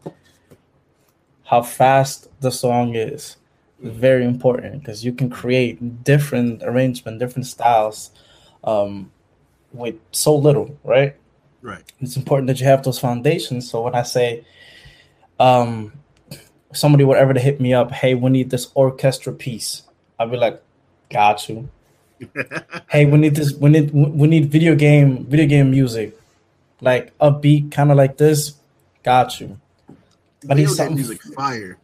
How 1.44 1.62
fast 1.62 2.28
the 2.40 2.50
song 2.50 2.97
is 2.97 3.37
very 3.80 4.25
important 4.25 4.80
because 4.80 5.04
you 5.04 5.12
can 5.12 5.30
create 5.30 6.02
different 6.02 6.64
arrangement, 6.64 7.21
different 7.21 7.47
styles 7.47 8.11
um, 8.64 9.12
with 9.73 9.94
so 10.11 10.35
little, 10.35 10.76
right? 10.83 11.14
Right. 11.64 11.83
It's 12.00 12.16
important 12.16 12.47
that 12.49 12.61
you 12.61 12.66
have 12.66 12.83
those 12.83 12.99
foundations. 12.99 13.71
So 13.71 13.83
when 13.83 13.94
I 13.94 14.02
say, 14.02 14.44
um, 15.40 15.94
somebody 16.75 17.04
would 17.04 17.16
ever 17.16 17.33
to 17.33 17.40
hit 17.40 17.61
me 17.61 17.73
up, 17.73 17.90
hey, 17.90 18.14
we 18.14 18.30
need 18.30 18.50
this 18.50 18.71
orchestra 18.75 19.33
piece, 19.33 19.83
I'd 20.18 20.30
be 20.30 20.37
like, 20.37 20.62
got 21.11 21.49
you 21.49 21.68
hey, 22.90 23.06
we 23.06 23.18
need 23.18 23.35
this. 23.35 23.52
We 23.54 23.71
need 23.71 23.90
we 23.92 24.28
need 24.28 24.50
video 24.50 24.75
game 24.75 25.25
video 25.26 25.47
game 25.47 25.71
music, 25.71 26.16
like 26.80 27.16
upbeat, 27.18 27.73
kind 27.73 27.90
of 27.90 27.97
like 27.97 28.16
this. 28.16 28.54
Got 29.02 29.40
you. 29.40 29.59
But 30.44 30.59
he's 30.59 30.76
something 30.76 30.97
music 30.97 31.23
fire. 31.23 31.78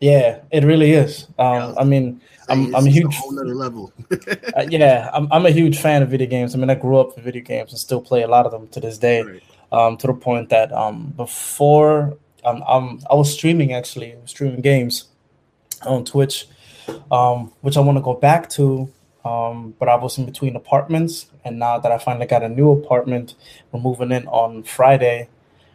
Yeah, 0.00 0.40
it 0.50 0.64
really 0.64 0.92
is. 0.92 1.26
Um. 1.38 1.74
I 1.78 1.84
mean, 1.84 2.20
I'm 2.48 2.74
I'm 2.74 2.86
a 2.86 2.90
huge 2.90 3.14
a 3.14 3.18
whole 3.18 3.38
other 3.38 3.54
level. 3.54 3.92
uh, 4.10 4.66
yeah, 4.68 5.10
I'm 5.12 5.28
I'm 5.30 5.46
a 5.46 5.50
huge 5.50 5.78
fan 5.78 6.02
of 6.02 6.08
video 6.08 6.26
games. 6.26 6.54
I 6.54 6.58
mean, 6.58 6.70
I 6.70 6.74
grew 6.74 6.98
up 6.98 7.14
with 7.14 7.24
video 7.24 7.42
games 7.42 7.70
and 7.70 7.78
still 7.78 8.00
play 8.00 8.22
a 8.22 8.28
lot 8.28 8.46
of 8.46 8.52
them 8.52 8.68
to 8.68 8.80
this 8.80 8.98
day. 8.98 9.22
Right. 9.22 9.42
Um, 9.72 9.96
to 9.98 10.08
the 10.08 10.14
point 10.14 10.48
that 10.48 10.72
um, 10.72 11.12
before 11.16 12.16
um, 12.44 12.64
um, 12.66 13.00
I 13.08 13.14
was 13.14 13.32
streaming 13.32 13.72
actually 13.72 14.16
streaming 14.24 14.62
games 14.62 15.06
on 15.82 16.04
Twitch, 16.04 16.48
um, 17.12 17.52
which 17.60 17.76
I 17.76 17.80
want 17.80 17.98
to 17.98 18.02
go 18.02 18.14
back 18.14 18.48
to 18.50 18.90
um, 19.24 19.74
but 19.78 19.88
I 19.88 19.96
was 19.96 20.16
in 20.18 20.24
between 20.24 20.56
apartments, 20.56 21.26
and 21.44 21.58
now 21.58 21.78
that 21.78 21.92
I 21.92 21.98
finally 21.98 22.26
got 22.26 22.42
a 22.42 22.48
new 22.48 22.70
apartment, 22.70 23.34
we're 23.70 23.80
moving 23.80 24.12
in 24.12 24.26
on 24.28 24.62
Friday. 24.62 25.28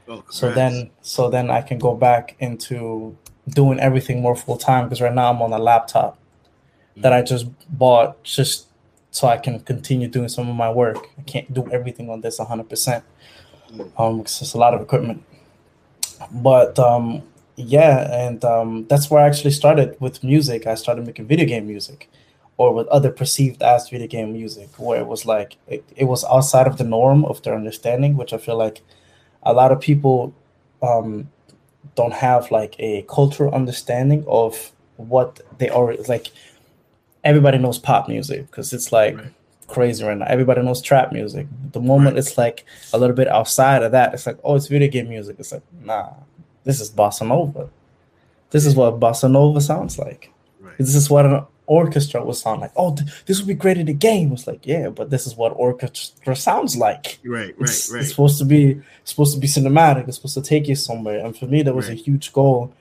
Oh, 0.08 0.24
so 0.30 0.52
then, 0.52 0.92
so 1.02 1.30
then 1.30 1.50
I 1.50 1.62
can 1.62 1.78
go 1.78 1.96
back 1.96 2.36
into 2.40 3.18
doing 3.50 3.80
everything 3.80 4.22
more 4.22 4.36
full 4.36 4.58
time 4.58 4.86
because 4.86 5.02
right 5.02 5.14
now 5.14 5.32
I'm 5.32 5.42
on 5.42 5.54
a 5.54 5.60
laptop 5.60 6.16
mm-hmm. 6.16 7.02
that 7.02 7.14
I 7.14 7.22
just 7.22 7.48
bought 7.70 8.24
just 8.24 8.68
so 9.12 9.28
I 9.28 9.38
can 9.38 9.60
continue 9.60 10.08
doing 10.08 10.28
some 10.28 10.50
of 10.50 10.56
my 10.56 10.72
work. 10.72 11.08
I 11.18 11.22
can't 11.22 11.54
do 11.54 11.70
everything 11.72 12.10
on 12.10 12.22
this 12.22 12.40
100 12.40 12.70
percent. 12.70 13.04
Mm. 13.72 14.00
Um, 14.00 14.20
it's 14.22 14.54
a 14.54 14.58
lot 14.58 14.74
of 14.74 14.82
equipment. 14.82 15.24
But 16.32 16.78
um, 16.80 17.24
yeah, 17.56 18.10
and 18.12 18.44
um, 18.44 18.86
that's 18.88 19.10
where 19.10 19.24
I 19.24 19.28
actually 19.28 19.52
started 19.52 19.96
with 20.00 20.24
music. 20.24 20.68
I 20.68 20.76
started 20.76 21.06
making 21.06 21.28
video 21.28 21.46
game 21.46 21.68
music 21.68 22.10
or 22.58 22.74
with 22.74 22.88
other 22.88 23.12
perceived 23.12 23.62
as 23.62 23.90
video 23.90 24.08
game 24.08 24.34
music, 24.34 24.70
where 24.78 25.00
it 25.00 25.08
was 25.08 25.26
like 25.26 25.58
it, 25.68 25.84
it 25.96 26.06
was 26.06 26.24
outside 26.26 26.68
of 26.68 26.78
the 26.78 26.84
norm 26.84 27.26
of 27.26 27.42
their 27.44 27.56
understanding, 27.56 28.18
which 28.18 28.34
I 28.34 28.38
feel 28.38 28.58
like 28.58 28.82
a 29.44 29.54
lot 29.54 29.72
of 29.72 29.80
people 29.80 30.34
um, 30.82 31.30
don't 31.96 32.14
have 32.14 32.52
like 32.52 32.76
a 32.80 33.04
cultural 33.04 33.54
understanding 33.54 34.26
of 34.28 34.72
what 34.98 35.42
they 35.58 35.70
are 35.70 35.96
like. 36.08 36.28
Everybody 37.24 37.58
knows 37.58 37.80
pop 37.80 38.08
music 38.08 38.46
because 38.48 38.72
it's 38.72 38.92
like 38.92 39.18
right. 39.18 39.34
crazy 39.68 40.04
right 40.04 40.18
now. 40.18 40.26
Everybody 40.28 40.62
knows 40.62 40.82
trap 40.82 41.12
music. 41.12 41.48
The 41.72 41.80
moment 41.80 42.16
right. 42.16 42.20
it's 42.20 42.38
like 42.38 42.66
a 42.94 42.98
little 42.98 43.16
bit 43.16 43.28
outside 43.28 43.82
of 43.82 43.92
that, 43.94 44.14
it's 44.14 44.28
like, 44.28 44.38
oh, 44.44 44.56
it's 44.56 44.68
video 44.68 44.90
game 44.90 45.10
music. 45.10 45.38
It's 45.40 45.52
like, 45.52 45.64
nah, 45.82 46.14
this 46.64 46.80
is 46.80 46.92
bossa 46.92 47.28
nova. 47.28 47.70
This 48.52 48.66
is 48.66 48.76
what 48.76 49.00
bossa 49.00 49.30
nova 49.30 49.60
sounds 49.60 49.98
like. 49.98 50.32
Right. 50.60 50.78
This 50.78 50.94
is 50.94 51.10
what 51.10 51.26
an 51.26 51.46
orchestra 51.68 52.24
would 52.24 52.36
sound 52.36 52.62
like. 52.62 52.72
Oh, 52.76 52.96
th- 52.96 53.10
this 53.26 53.40
would 53.40 53.48
be 53.48 53.54
great 53.54 53.78
in 53.78 53.86
the 53.86 53.94
game. 53.94 54.32
It's 54.32 54.48
like, 54.48 54.66
yeah, 54.66 54.90
but 54.90 55.10
this 55.10 55.26
is 55.26 55.36
what 55.36 55.50
orchestra 55.50 56.36
sounds 56.36 56.78
like. 56.78 57.20
Right, 57.24 57.48
right, 57.48 57.56
it's, 57.60 57.92
right. 57.92 58.02
It's 58.02 58.10
supposed 58.10 58.38
to 58.40 58.46
be 58.46 58.82
supposed 59.04 59.34
to 59.34 59.40
be 59.40 59.48
cinematic. 59.48 60.08
It's 60.08 60.18
supposed 60.18 60.36
to 60.36 60.42
take 60.42 60.68
you 60.68 60.76
somewhere. 60.76 61.26
And 61.26 61.38
for 61.38 61.46
me, 61.46 61.64
that 61.64 61.76
was 61.76 61.90
right. 61.90 61.98
a 61.98 62.02
huge 62.02 62.34
goal 62.34 62.74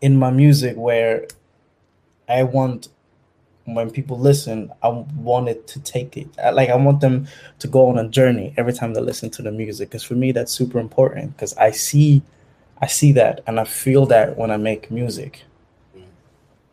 in 0.00 0.16
my 0.16 0.30
music 0.30 0.76
where 0.76 1.26
I 2.28 2.42
want 2.42 2.88
when 3.64 3.90
people 3.90 4.18
listen, 4.18 4.72
I 4.82 4.88
want 4.88 5.48
it 5.48 5.68
to 5.68 5.80
take 5.80 6.16
it. 6.16 6.28
Like 6.52 6.68
I 6.68 6.76
want 6.76 7.00
them 7.00 7.28
to 7.60 7.68
go 7.68 7.88
on 7.88 7.98
a 7.98 8.08
journey 8.08 8.54
every 8.56 8.72
time 8.72 8.94
they 8.94 9.00
listen 9.00 9.30
to 9.30 9.42
the 9.42 9.52
music. 9.52 9.90
Because 9.90 10.02
for 10.02 10.14
me, 10.14 10.32
that's 10.32 10.52
super 10.52 10.80
important. 10.80 11.36
Because 11.36 11.56
I 11.56 11.70
see, 11.70 12.22
I 12.80 12.86
see 12.86 13.12
that, 13.12 13.42
and 13.46 13.60
I 13.60 13.64
feel 13.64 14.06
that 14.06 14.36
when 14.36 14.50
I 14.50 14.56
make 14.56 14.90
music 14.90 15.44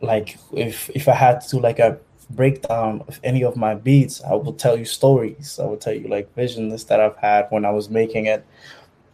like 0.00 0.38
if 0.52 0.90
if 0.94 1.08
I 1.08 1.14
had 1.14 1.40
to 1.48 1.58
like 1.58 1.78
a 1.78 1.98
breakdown 2.30 3.02
of 3.08 3.20
any 3.24 3.42
of 3.42 3.56
my 3.56 3.74
beats, 3.74 4.22
I 4.22 4.34
will 4.34 4.52
tell 4.52 4.78
you 4.78 4.84
stories. 4.84 5.58
I 5.58 5.66
will 5.66 5.76
tell 5.76 5.94
you 5.94 6.08
like 6.08 6.34
visions 6.34 6.84
that 6.84 7.00
I've 7.00 7.16
had 7.16 7.46
when 7.50 7.64
I 7.64 7.70
was 7.70 7.90
making 7.90 8.26
it, 8.26 8.46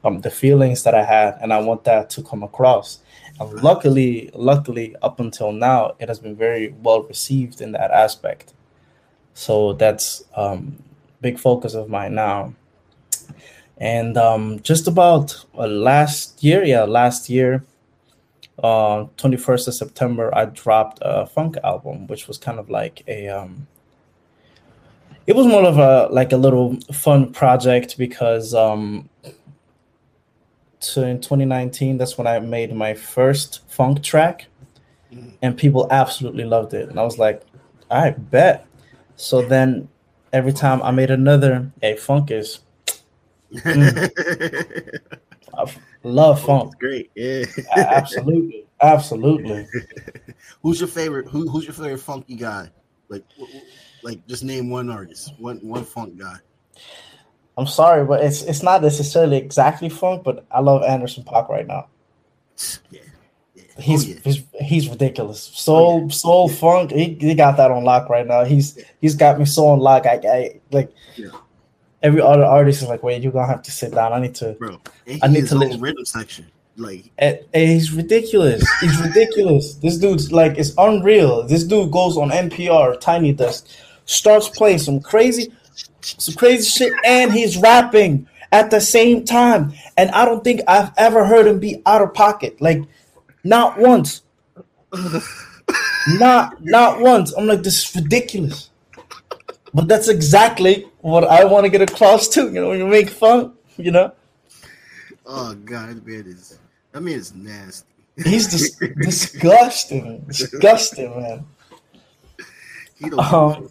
um, 0.04 0.20
the 0.20 0.30
feelings 0.30 0.82
that 0.84 0.94
I 0.94 1.04
had, 1.04 1.38
and 1.40 1.52
I 1.52 1.60
want 1.60 1.84
that 1.84 2.10
to 2.10 2.22
come 2.22 2.42
across. 2.42 3.00
And 3.40 3.52
luckily, 3.62 4.30
luckily, 4.34 4.94
up 5.02 5.20
until 5.20 5.52
now, 5.52 5.94
it 5.98 6.08
has 6.08 6.18
been 6.18 6.36
very 6.36 6.74
well 6.82 7.02
received 7.02 7.60
in 7.60 7.72
that 7.72 7.90
aspect. 7.90 8.54
So 9.34 9.74
that's 9.74 10.24
um, 10.34 10.82
big 11.20 11.38
focus 11.38 11.74
of 11.74 11.88
mine 11.88 12.14
now. 12.14 12.54
And 13.78 14.16
um, 14.16 14.60
just 14.60 14.86
about 14.86 15.44
uh, 15.58 15.66
last 15.66 16.42
year, 16.42 16.64
yeah, 16.64 16.84
last 16.84 17.28
year, 17.28 17.62
uh, 18.62 19.04
21st 19.18 19.68
of 19.68 19.74
September, 19.74 20.34
I 20.34 20.46
dropped 20.46 20.98
a 21.02 21.26
funk 21.26 21.56
album, 21.62 22.06
which 22.06 22.26
was 22.26 22.38
kind 22.38 22.58
of 22.58 22.70
like 22.70 23.02
a 23.06 23.28
um, 23.28 23.66
it 25.26 25.34
was 25.34 25.46
more 25.46 25.64
of 25.64 25.78
a 25.78 26.08
like 26.12 26.32
a 26.32 26.36
little 26.36 26.78
fun 26.92 27.32
project 27.32 27.98
because 27.98 28.54
um, 28.54 29.08
so 30.78 31.02
in 31.02 31.20
2019, 31.20 31.98
that's 31.98 32.16
when 32.16 32.26
I 32.26 32.38
made 32.38 32.74
my 32.74 32.94
first 32.94 33.68
funk 33.68 34.02
track, 34.02 34.46
mm-hmm. 35.12 35.30
and 35.42 35.56
people 35.56 35.88
absolutely 35.90 36.44
loved 36.44 36.74
it, 36.74 36.88
and 36.88 36.98
I 36.98 37.02
was 37.02 37.18
like, 37.18 37.42
I 37.90 38.10
bet. 38.10 38.66
So 39.16 39.42
then 39.42 39.88
every 40.32 40.52
time 40.52 40.82
I 40.82 40.90
made 40.90 41.10
another, 41.10 41.70
hey, 41.80 41.96
funk 41.96 42.30
is. 42.30 42.60
Mm, 43.52 44.10
love 46.06 46.42
oh, 46.44 46.46
funk. 46.46 46.66
It's 46.66 46.74
great. 46.76 47.10
Yeah. 47.14 47.44
absolutely. 47.76 48.66
Absolutely. 48.80 49.66
who's 50.62 50.80
your 50.80 50.88
favorite? 50.88 51.28
Who, 51.28 51.48
who's 51.48 51.64
your 51.64 51.74
favorite 51.74 51.98
funky 51.98 52.36
guy? 52.36 52.70
Like, 53.08 53.24
like 54.02 54.26
just 54.26 54.44
name 54.44 54.70
one 54.70 54.90
artist, 54.90 55.32
one 55.38 55.58
one 55.58 55.84
funk 55.84 56.18
guy. 56.18 56.36
I'm 57.56 57.66
sorry, 57.66 58.04
but 58.04 58.22
it's 58.22 58.42
it's 58.42 58.62
not 58.62 58.82
necessarily 58.82 59.36
exactly 59.36 59.88
funk, 59.88 60.24
but 60.24 60.44
I 60.50 60.60
love 60.60 60.82
Anderson 60.82 61.24
.Paak 61.24 61.48
right 61.48 61.66
now. 61.66 61.88
Yeah. 62.90 63.00
yeah. 63.54 63.62
Oh, 63.78 63.82
he's, 63.82 64.04
oh, 64.04 64.08
yeah. 64.08 64.20
he's 64.24 64.44
he's 64.60 64.88
ridiculous. 64.88 65.50
Oh, 65.52 65.56
soul 65.58 65.88
oh, 65.88 66.00
yeah. 66.02 66.08
soul 66.08 66.48
funk. 66.48 66.90
He, 66.92 67.14
he 67.20 67.34
got 67.34 67.56
that 67.58 67.70
on 67.70 67.84
lock 67.84 68.08
right 68.08 68.26
now. 68.26 68.44
He's 68.44 68.82
he's 69.00 69.14
got 69.14 69.38
me 69.38 69.44
so 69.44 69.68
on 69.68 69.80
lock. 69.80 70.06
I, 70.06 70.20
I 70.24 70.60
like 70.70 70.92
every 72.02 72.20
other 72.20 72.44
artist 72.44 72.82
is 72.82 72.88
like, 72.88 73.02
wait, 73.02 73.22
you're 73.22 73.32
gonna 73.32 73.46
have 73.46 73.62
to 73.62 73.70
sit 73.70 73.92
down. 73.92 74.12
I 74.12 74.20
need 74.20 74.34
to, 74.36 74.52
bro. 74.52 74.80
I 75.22 75.28
need 75.28 75.46
to 75.48 75.54
listen. 75.54 75.80
rhythm 75.80 76.04
section. 76.04 76.46
Like, 76.76 77.10
and, 77.18 77.38
and 77.54 77.70
he's 77.70 77.92
ridiculous. 77.92 78.62
It's 78.82 79.00
ridiculous. 79.00 79.74
this 79.82 79.96
dude's 79.96 80.30
like, 80.30 80.58
it's 80.58 80.74
unreal. 80.76 81.46
This 81.46 81.64
dude 81.64 81.90
goes 81.90 82.18
on 82.18 82.30
NPR, 82.30 83.00
Tiny 83.00 83.32
Desk, 83.32 83.66
starts 84.04 84.48
playing 84.50 84.78
some 84.78 85.00
crazy, 85.00 85.52
some 86.02 86.34
crazy 86.34 86.68
shit, 86.68 86.92
and 87.04 87.32
he's 87.32 87.56
rapping 87.56 88.28
at 88.52 88.70
the 88.70 88.80
same 88.80 89.24
time. 89.24 89.72
And 89.96 90.10
I 90.10 90.26
don't 90.26 90.44
think 90.44 90.60
I've 90.68 90.92
ever 90.98 91.24
heard 91.24 91.46
him 91.46 91.58
be 91.58 91.82
out 91.86 92.02
of 92.02 92.12
pocket. 92.12 92.60
Like, 92.60 92.82
not 93.42 93.78
once. 93.78 94.22
not 96.08 96.62
not 96.62 97.00
once. 97.00 97.32
I'm 97.32 97.46
like, 97.46 97.62
this 97.62 97.88
is 97.88 97.96
ridiculous. 97.96 98.70
But 99.72 99.88
that's 99.88 100.08
exactly 100.08 100.86
what 101.06 101.24
I 101.24 101.44
want 101.44 101.64
to 101.64 101.70
get 101.70 101.82
across 101.82 102.26
to. 102.28 102.44
You 102.44 102.60
know, 102.60 102.68
when 102.70 102.78
you 102.78 102.86
make 102.86 103.08
fun, 103.08 103.52
you 103.76 103.92
know. 103.92 104.12
Oh 105.24 105.54
God, 105.54 106.04
man 106.04 106.26
is 106.26 106.58
that 106.92 107.00
man 107.00 107.14
is 107.14 107.34
nasty. 107.34 107.86
He's 108.16 108.48
dis- 108.50 108.76
disgusting, 108.96 110.24
disgusting, 110.26 111.20
man. 111.20 111.46
He 112.98 113.10
don't. 113.10 113.32
Um, 113.32 113.70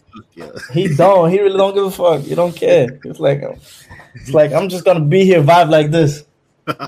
he 0.71 0.87
don't. 0.95 1.29
He 1.29 1.41
really 1.41 1.57
don't 1.57 1.73
give 1.73 1.85
a 1.85 1.91
fuck. 1.91 2.21
He 2.21 2.35
don't 2.35 2.55
care. 2.55 2.99
It's 3.03 3.19
like, 3.19 3.41
it's 4.13 4.29
like 4.29 4.53
I'm 4.53 4.69
just 4.69 4.85
gonna 4.85 5.01
be 5.01 5.25
here, 5.25 5.41
vibe 5.41 5.69
like 5.69 5.91
this. 5.91 6.23
and 6.67 6.79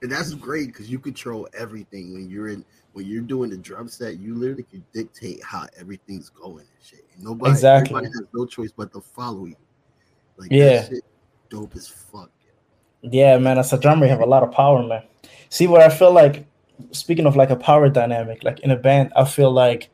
that's 0.00 0.32
great 0.34 0.68
because 0.68 0.88
you 0.90 0.98
control 0.98 1.48
everything 1.52 2.14
when 2.14 2.30
you're 2.30 2.48
in 2.48 2.64
when 2.92 3.06
you're 3.06 3.22
doing 3.22 3.50
the 3.50 3.56
drum 3.56 3.88
set, 3.88 4.18
you 4.18 4.34
literally 4.34 4.64
can 4.64 4.84
dictate 4.92 5.42
how 5.42 5.66
everything's 5.78 6.28
going 6.28 6.60
and 6.60 6.84
shit. 6.84 7.04
And 7.14 7.24
nobody, 7.24 7.52
exactly. 7.52 7.94
everybody 7.96 8.06
has 8.18 8.26
no 8.34 8.46
choice 8.46 8.72
but 8.76 8.92
to 8.92 9.00
follow 9.00 9.46
you. 9.46 9.56
Like 10.36 10.50
yeah, 10.50 10.88
dope 11.48 11.74
as 11.76 11.88
fuck. 11.88 12.30
Yeah, 13.02 13.38
man. 13.38 13.58
As 13.58 13.72
a 13.72 13.78
drummer, 13.78 14.06
you 14.06 14.10
have 14.10 14.20
a 14.20 14.26
lot 14.26 14.42
of 14.42 14.52
power, 14.52 14.82
man. 14.82 15.02
See 15.48 15.66
what 15.66 15.80
I 15.80 15.88
feel 15.88 16.12
like. 16.12 16.46
Speaking 16.90 17.26
of 17.26 17.36
like 17.36 17.50
a 17.50 17.56
power 17.56 17.88
dynamic, 17.88 18.42
like 18.42 18.60
in 18.60 18.70
a 18.70 18.76
band, 18.76 19.12
I 19.14 19.24
feel 19.24 19.50
like 19.50 19.90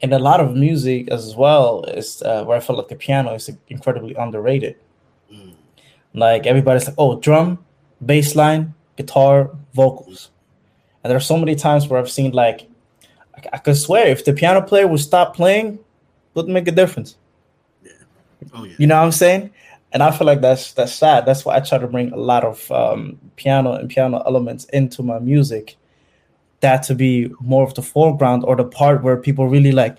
in 0.00 0.12
a 0.12 0.18
lot 0.18 0.40
of 0.40 0.54
music 0.54 1.08
as 1.08 1.36
well 1.36 1.84
is 1.84 2.22
uh, 2.22 2.44
where 2.44 2.56
I 2.56 2.60
feel 2.60 2.76
like 2.76 2.88
the 2.88 2.96
piano 2.96 3.34
is 3.34 3.50
incredibly 3.68 4.14
underrated. 4.14 4.76
Mm. 5.32 5.54
Like 6.14 6.46
everybody's 6.46 6.86
like, 6.86 6.96
oh, 6.98 7.20
drum, 7.20 7.64
bass 8.04 8.34
line, 8.34 8.74
guitar, 8.96 9.50
vocals 9.74 10.30
and 11.02 11.10
there 11.10 11.16
are 11.16 11.20
so 11.20 11.36
many 11.36 11.54
times 11.54 11.88
where 11.88 11.98
I've 11.98 12.10
seen 12.10 12.32
like 12.32 12.68
I, 13.34 13.42
I 13.54 13.58
could 13.58 13.76
swear 13.76 14.08
if 14.08 14.24
the 14.24 14.32
piano 14.32 14.62
player 14.62 14.86
would 14.86 15.00
stop 15.00 15.34
playing, 15.34 15.74
it 15.74 15.80
wouldn't 16.34 16.54
make 16.54 16.68
a 16.68 16.72
difference. 16.72 17.16
Yeah. 17.82 17.92
Oh 18.52 18.64
yeah. 18.64 18.74
You 18.78 18.86
know 18.86 18.96
what 18.98 19.04
I'm 19.04 19.12
saying? 19.12 19.50
And 19.92 20.02
I 20.02 20.10
feel 20.12 20.26
like 20.26 20.40
that's 20.40 20.72
that's 20.72 20.92
sad. 20.92 21.26
That's 21.26 21.44
why 21.44 21.56
I 21.56 21.60
try 21.60 21.78
to 21.78 21.88
bring 21.88 22.12
a 22.12 22.16
lot 22.16 22.44
of 22.44 22.70
um, 22.70 23.18
piano 23.36 23.72
and 23.72 23.90
piano 23.90 24.22
elements 24.26 24.64
into 24.66 25.02
my 25.02 25.18
music. 25.18 25.76
That 26.60 26.82
to 26.84 26.94
be 26.94 27.32
more 27.40 27.64
of 27.64 27.74
the 27.74 27.82
foreground 27.82 28.44
or 28.44 28.54
the 28.54 28.64
part 28.64 29.02
where 29.02 29.16
people 29.16 29.48
really 29.48 29.72
like, 29.72 29.98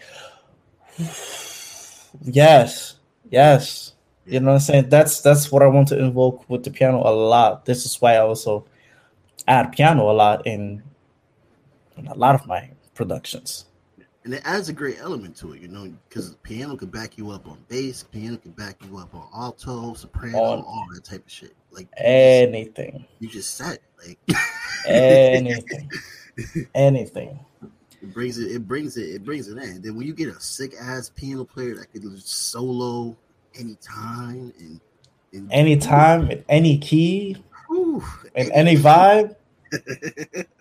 yes, 2.21 2.95
yes. 3.29 3.93
You 4.27 4.39
know 4.39 4.47
what 4.47 4.53
I'm 4.53 4.59
saying? 4.59 4.89
That's 4.89 5.21
that's 5.21 5.51
what 5.51 5.63
I 5.63 5.67
want 5.67 5.87
to 5.89 5.99
invoke 5.99 6.47
with 6.47 6.63
the 6.63 6.69
piano 6.69 7.01
a 7.03 7.11
lot. 7.11 7.65
This 7.65 7.85
is 7.85 7.99
why 7.99 8.13
I 8.13 8.19
also 8.19 8.65
add 9.47 9.71
piano 9.71 10.09
a 10.09 10.13
lot 10.13 10.45
in 10.45 10.83
in 11.97 12.07
a 12.07 12.13
lot 12.15 12.35
of 12.35 12.45
my 12.47 12.69
productions. 12.93 13.65
And 14.23 14.35
it 14.35 14.41
adds 14.45 14.69
a 14.69 14.73
great 14.73 14.99
element 14.99 15.35
to 15.37 15.53
it, 15.53 15.61
you 15.61 15.67
know, 15.67 15.91
because 16.07 16.35
piano 16.43 16.77
can 16.77 16.89
back 16.89 17.17
you 17.17 17.31
up 17.31 17.47
on 17.47 17.57
bass, 17.69 18.03
piano 18.03 18.37
can 18.37 18.51
back 18.51 18.77
you 18.85 18.97
up 18.99 19.15
on 19.15 19.27
alto, 19.33 19.95
soprano, 19.95 20.37
on 20.37 20.59
all 20.59 20.85
that 20.93 21.03
type 21.03 21.25
of 21.25 21.31
shit. 21.31 21.55
Like 21.71 21.87
anything. 21.97 23.05
You 23.19 23.27
just 23.27 23.55
set 23.55 23.79
like 24.05 24.19
anything. 24.85 25.89
anything. 26.75 27.39
It 28.01 28.13
brings 28.13 28.37
it, 28.37 28.51
it 28.51 28.67
brings 28.67 28.97
it, 28.97 29.09
it 29.09 29.25
brings 29.25 29.47
it 29.47 29.57
in. 29.57 29.81
Then 29.81 29.95
when 29.95 30.05
you 30.05 30.13
get 30.13 30.29
a 30.29 30.39
sick 30.39 30.75
ass 30.79 31.09
piano 31.09 31.43
player 31.43 31.75
that 31.75 31.91
could 31.91 32.21
solo 32.21 33.17
anytime 33.59 34.53
and, 34.59 34.79
and 35.33 35.51
anytime 35.51 36.29
in 36.29 36.43
any 36.47 36.77
key 36.77 37.43
whew, 37.67 38.03
in 38.35 38.51
any 38.51 38.75
vibe. 38.75 39.35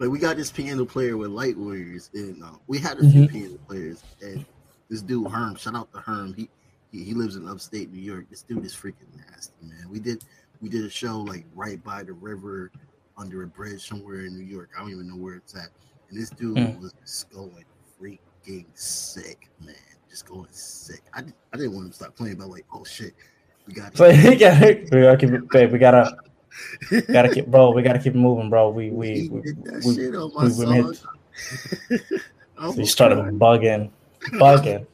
like 0.00 0.08
we 0.08 0.18
got 0.18 0.36
this 0.36 0.50
piano 0.50 0.84
player 0.86 1.16
with 1.16 1.30
Light 1.30 1.56
Warriors, 1.56 2.10
and 2.14 2.42
uh, 2.42 2.52
we 2.66 2.78
had 2.78 2.98
a 2.98 3.02
few 3.02 3.22
mm-hmm. 3.22 3.38
piano 3.38 3.58
players. 3.68 4.02
And 4.22 4.44
this 4.88 5.02
dude 5.02 5.30
Herm, 5.30 5.54
shout 5.56 5.76
out 5.76 5.92
to 5.92 6.00
Herm. 6.00 6.32
He, 6.34 6.48
he 6.90 7.04
he 7.04 7.14
lives 7.14 7.36
in 7.36 7.46
upstate 7.46 7.92
New 7.92 8.00
York. 8.00 8.24
This 8.30 8.42
dude 8.42 8.64
is 8.64 8.74
freaking 8.74 9.14
nasty, 9.14 9.52
man. 9.62 9.88
We 9.90 10.00
did 10.00 10.24
we 10.62 10.70
did 10.70 10.84
a 10.84 10.90
show 10.90 11.20
like 11.20 11.44
right 11.54 11.82
by 11.84 12.02
the 12.02 12.14
river, 12.14 12.72
under 13.18 13.42
a 13.42 13.46
bridge 13.46 13.86
somewhere 13.86 14.24
in 14.24 14.36
New 14.36 14.44
York. 14.44 14.70
I 14.76 14.80
don't 14.80 14.90
even 14.90 15.06
know 15.06 15.16
where 15.16 15.34
it's 15.34 15.54
at. 15.54 15.68
And 16.08 16.18
this 16.18 16.30
dude 16.30 16.56
mm. 16.56 16.80
was 16.80 16.94
just 17.00 17.30
going 17.30 17.64
freaking 18.00 18.64
sick, 18.74 19.48
man. 19.60 19.74
Just 20.08 20.26
going 20.26 20.48
sick. 20.50 21.02
I, 21.14 21.20
I 21.52 21.56
didn't 21.56 21.74
want 21.74 21.84
him 21.84 21.90
to 21.90 21.96
stop 21.96 22.16
playing, 22.16 22.36
but 22.36 22.48
like, 22.48 22.64
oh 22.72 22.84
shit, 22.84 23.14
we 23.66 23.74
got. 23.74 23.94
So, 23.96 24.06
yeah, 24.08 24.30
we 24.30 24.36
gotta, 24.36 25.42
babe, 25.52 25.72
we 25.72 25.78
gotta 25.78 26.16
gotta 27.12 27.32
keep, 27.32 27.46
bro. 27.46 27.70
We 27.72 27.82
gotta 27.82 27.98
keep 27.98 28.14
moving, 28.14 28.50
bro. 28.50 28.70
We 28.70 28.90
we 28.90 29.28
we, 29.28 29.40
we, 29.42 29.52
we, 29.84 30.10
we, 30.10 32.00
we 32.76 32.84
started 32.86 33.18
bugging, 33.38 33.90
bugging. 34.32 34.86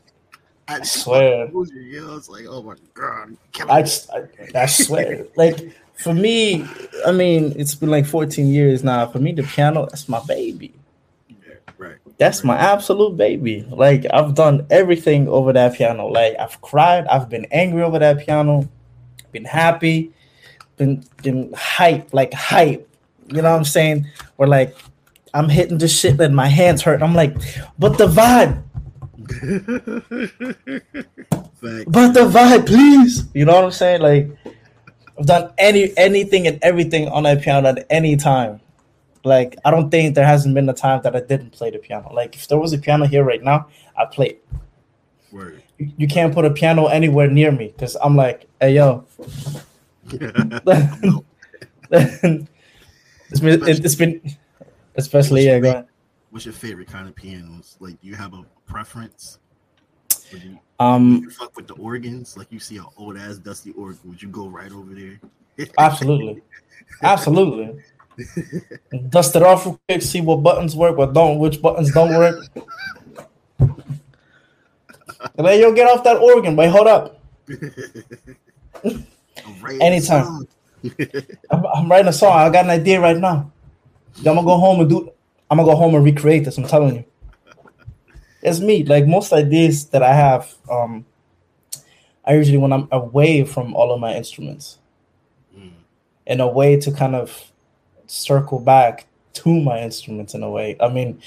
I, 0.68 0.82
swear. 0.82 1.46
You 1.46 2.06
know, 2.06 2.16
it's 2.16 2.28
like, 2.28 2.46
oh 2.48 2.62
my 2.62 2.74
god. 2.94 3.36
I, 3.68 3.82
just, 3.82 4.10
I, 4.10 4.26
I 4.54 4.66
swear, 4.66 5.26
like 5.36 5.72
for 5.94 6.12
me, 6.12 6.66
I 7.06 7.12
mean, 7.12 7.54
it's 7.56 7.74
been 7.74 7.90
like 7.90 8.06
14 8.06 8.46
years 8.46 8.82
now. 8.82 9.06
For 9.06 9.18
me, 9.18 9.32
the 9.32 9.44
piano, 9.44 9.86
that's 9.86 10.08
my 10.08 10.20
baby. 10.26 10.72
Yeah, 11.28 11.54
right. 11.78 11.96
That's 12.18 12.38
right. 12.38 12.46
my 12.46 12.56
absolute 12.56 13.16
baby. 13.16 13.64
Like 13.70 14.06
I've 14.12 14.34
done 14.34 14.66
everything 14.70 15.28
over 15.28 15.52
that 15.52 15.74
piano. 15.74 16.08
Like 16.08 16.36
I've 16.38 16.60
cried, 16.62 17.06
I've 17.06 17.28
been 17.28 17.46
angry 17.52 17.82
over 17.82 18.00
that 18.00 18.26
piano, 18.26 18.68
been 19.30 19.44
happy, 19.44 20.12
been 20.76 21.04
been 21.22 21.52
hype, 21.54 22.12
like 22.12 22.32
hype. 22.32 22.88
You 23.28 23.42
know 23.42 23.50
what 23.50 23.58
I'm 23.58 23.64
saying? 23.64 24.06
We're 24.36 24.46
like 24.46 24.76
I'm 25.34 25.48
hitting 25.48 25.78
this 25.78 25.98
shit 25.98 26.20
and 26.20 26.34
my 26.34 26.48
hands 26.48 26.82
hurt. 26.82 27.02
I'm 27.02 27.14
like, 27.14 27.36
but 27.78 27.98
the 27.98 28.06
vibe. 28.06 28.62
but 31.86 32.12
the 32.12 32.20
vibe, 32.20 32.66
please. 32.66 33.24
You 33.34 33.44
know 33.44 33.54
what 33.54 33.64
I'm 33.64 33.70
saying? 33.70 34.00
Like 34.00 34.30
I've 35.18 35.26
done 35.26 35.52
any 35.58 35.92
anything 35.96 36.46
and 36.46 36.58
everything 36.62 37.08
on 37.08 37.24
that 37.24 37.42
piano 37.42 37.68
at 37.68 37.86
any 37.90 38.16
time. 38.16 38.60
Like 39.24 39.56
I 39.64 39.70
don't 39.70 39.90
think 39.90 40.14
there 40.14 40.26
hasn't 40.26 40.54
been 40.54 40.68
a 40.68 40.72
time 40.72 41.02
that 41.02 41.16
I 41.16 41.20
didn't 41.20 41.50
play 41.50 41.70
the 41.70 41.78
piano. 41.78 42.12
Like 42.14 42.34
if 42.34 42.48
there 42.48 42.58
was 42.58 42.72
a 42.72 42.78
piano 42.78 43.06
here 43.06 43.24
right 43.24 43.42
now, 43.42 43.68
I 43.96 44.06
play 44.06 44.26
it. 44.26 44.44
Word. 45.32 45.62
You, 45.78 45.92
you 45.98 46.08
can't 46.08 46.32
put 46.32 46.44
a 46.44 46.50
piano 46.50 46.86
anywhere 46.86 47.28
near 47.28 47.52
me 47.52 47.74
because 47.76 47.96
I'm 48.02 48.16
like, 48.16 48.46
hey 48.60 48.76
yo, 48.76 49.04
it's 50.12 50.20
been, 51.90 53.30
it's 53.30 53.94
been 53.94 54.36
especially 54.96 55.46
yeah. 55.46 55.58
Go 55.58 55.70
ahead. 55.70 55.86
What's 56.30 56.44
your 56.44 56.54
favorite 56.54 56.88
kind 56.88 57.08
of 57.08 57.14
pianos? 57.14 57.76
Like, 57.80 58.00
do 58.00 58.08
you 58.08 58.14
have 58.14 58.34
a 58.34 58.44
preference? 58.66 59.38
Would 60.32 60.42
you, 60.42 60.58
um, 60.80 61.22
you 61.22 61.30
fuck 61.30 61.56
with 61.56 61.66
the 61.66 61.74
organs? 61.74 62.36
Like, 62.36 62.48
you 62.50 62.58
see 62.58 62.76
an 62.76 62.86
old 62.96 63.16
ass 63.16 63.38
dusty 63.38 63.72
organ, 63.72 63.98
would 64.04 64.20
you 64.20 64.28
go 64.28 64.48
right 64.48 64.70
over 64.70 64.94
there? 64.94 65.20
absolutely, 65.78 66.42
absolutely. 67.02 67.82
Dust 69.08 69.36
it 69.36 69.42
off 69.42 69.66
real 69.66 69.80
quick, 69.88 70.02
see 70.02 70.20
what 70.20 70.42
buttons 70.42 70.76
work, 70.76 70.96
what 70.96 71.12
don't, 71.12 71.38
which 71.38 71.62
buttons 71.62 71.92
don't 71.92 72.16
work. 72.16 72.44
and 73.58 73.84
then 75.36 75.60
you'll 75.60 75.72
get 75.72 75.88
off 75.88 76.04
that 76.04 76.16
organ. 76.16 76.56
Wait, 76.56 76.70
hold 76.70 76.86
up. 76.86 77.22
Anytime. 79.80 80.46
I'm, 81.50 81.66
I'm, 81.66 81.90
writing 81.90 82.08
a 82.08 82.12
song. 82.12 82.32
I 82.32 82.50
got 82.50 82.64
an 82.64 82.70
idea 82.70 83.00
right 83.00 83.16
now. 83.16 83.50
I'm 84.18 84.24
gonna 84.24 84.42
go 84.42 84.56
home 84.56 84.80
and 84.80 84.88
do. 84.88 85.10
I'm 85.50 85.58
gonna 85.58 85.68
go 85.68 85.76
home 85.76 85.94
and 85.94 86.04
recreate 86.04 86.44
this. 86.44 86.58
I'm 86.58 86.66
telling 86.66 86.96
you. 86.96 87.04
it's 88.42 88.60
me. 88.60 88.84
Like 88.84 89.06
most 89.06 89.32
ideas 89.32 89.86
that 89.88 90.02
I 90.02 90.14
have, 90.14 90.54
um, 90.70 91.04
I 92.24 92.34
usually 92.34 92.58
when 92.58 92.72
I'm 92.72 92.88
away 92.92 93.44
from 93.44 93.74
all 93.74 93.92
of 93.92 94.00
my 94.00 94.14
instruments, 94.14 94.78
mm. 95.56 95.70
in 96.26 96.40
a 96.40 96.48
way 96.48 96.78
to 96.80 96.92
kind 96.92 97.14
of 97.14 97.52
circle 98.06 98.60
back 98.60 99.06
to 99.34 99.60
my 99.60 99.80
instruments 99.80 100.34
in 100.34 100.42
a 100.42 100.50
way. 100.50 100.76
I 100.80 100.88
mean, 100.88 101.20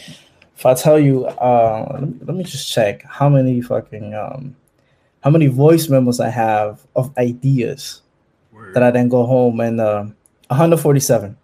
if 0.55 0.65
I 0.65 0.73
tell 0.73 0.99
you, 0.99 1.25
uh, 1.25 1.87
let, 1.93 2.01
me, 2.01 2.15
let 2.25 2.35
me 2.35 2.43
just 2.43 2.71
check 2.71 3.03
how 3.03 3.29
many 3.29 3.61
fucking 3.61 4.13
um, 4.13 4.55
how 5.23 5.29
many 5.29 5.47
voice 5.47 5.89
memos 5.89 6.19
I 6.19 6.29
have 6.29 6.85
of 6.95 7.15
ideas 7.17 8.01
Word. 8.51 8.73
that 8.73 8.83
I 8.83 8.91
then 8.91 9.09
go 9.09 9.25
home 9.25 9.59
and 9.59 9.81
uh, 9.81 10.05
147. 10.47 11.37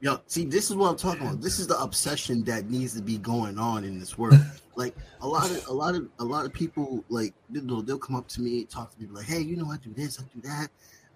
Yo, 0.00 0.20
see, 0.26 0.44
this 0.44 0.70
is 0.70 0.76
what 0.76 0.90
I'm 0.90 0.96
talking 0.96 1.22
about. 1.22 1.40
This 1.40 1.58
is 1.58 1.66
the 1.66 1.80
obsession 1.80 2.44
that 2.44 2.70
needs 2.70 2.94
to 2.94 3.02
be 3.02 3.18
going 3.18 3.58
on 3.58 3.82
in 3.82 3.98
this 3.98 4.18
world. 4.18 4.38
like 4.76 4.94
a 5.22 5.26
lot 5.26 5.50
of 5.50 5.66
a 5.68 5.72
lot 5.72 5.94
of 5.94 6.08
a 6.18 6.24
lot 6.24 6.44
of 6.44 6.52
people, 6.52 7.02
like 7.08 7.32
they'll, 7.50 7.82
they'll 7.82 7.98
come 7.98 8.14
up 8.14 8.28
to 8.28 8.42
me, 8.42 8.64
talk 8.64 8.94
to 8.94 9.02
me, 9.02 9.08
like, 9.10 9.24
"Hey, 9.24 9.40
you 9.40 9.56
know, 9.56 9.70
I 9.70 9.78
do 9.78 9.92
this, 9.94 10.20
I 10.20 10.24
do 10.34 10.40
that." 10.42 10.68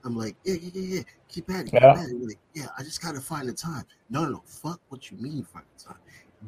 I'm 0.02 0.16
like, 0.16 0.34
"Yeah, 0.44 0.54
yeah, 0.54 0.70
yeah, 0.72 0.96
yeah. 0.96 1.02
Keep 1.28 1.50
at 1.50 1.60
it, 1.60 1.64
keep 1.70 1.74
yeah. 1.74 1.92
at 1.92 2.08
it." 2.08 2.26
Like, 2.26 2.38
yeah, 2.54 2.66
I 2.78 2.82
just 2.82 3.02
gotta 3.02 3.20
find 3.20 3.48
the 3.48 3.52
time. 3.52 3.84
No, 4.08 4.24
no, 4.24 4.30
no. 4.30 4.42
Fuck 4.46 4.80
what 4.88 5.10
you 5.10 5.18
mean 5.18 5.44
find 5.44 5.66
the 5.76 5.84
time. 5.84 5.98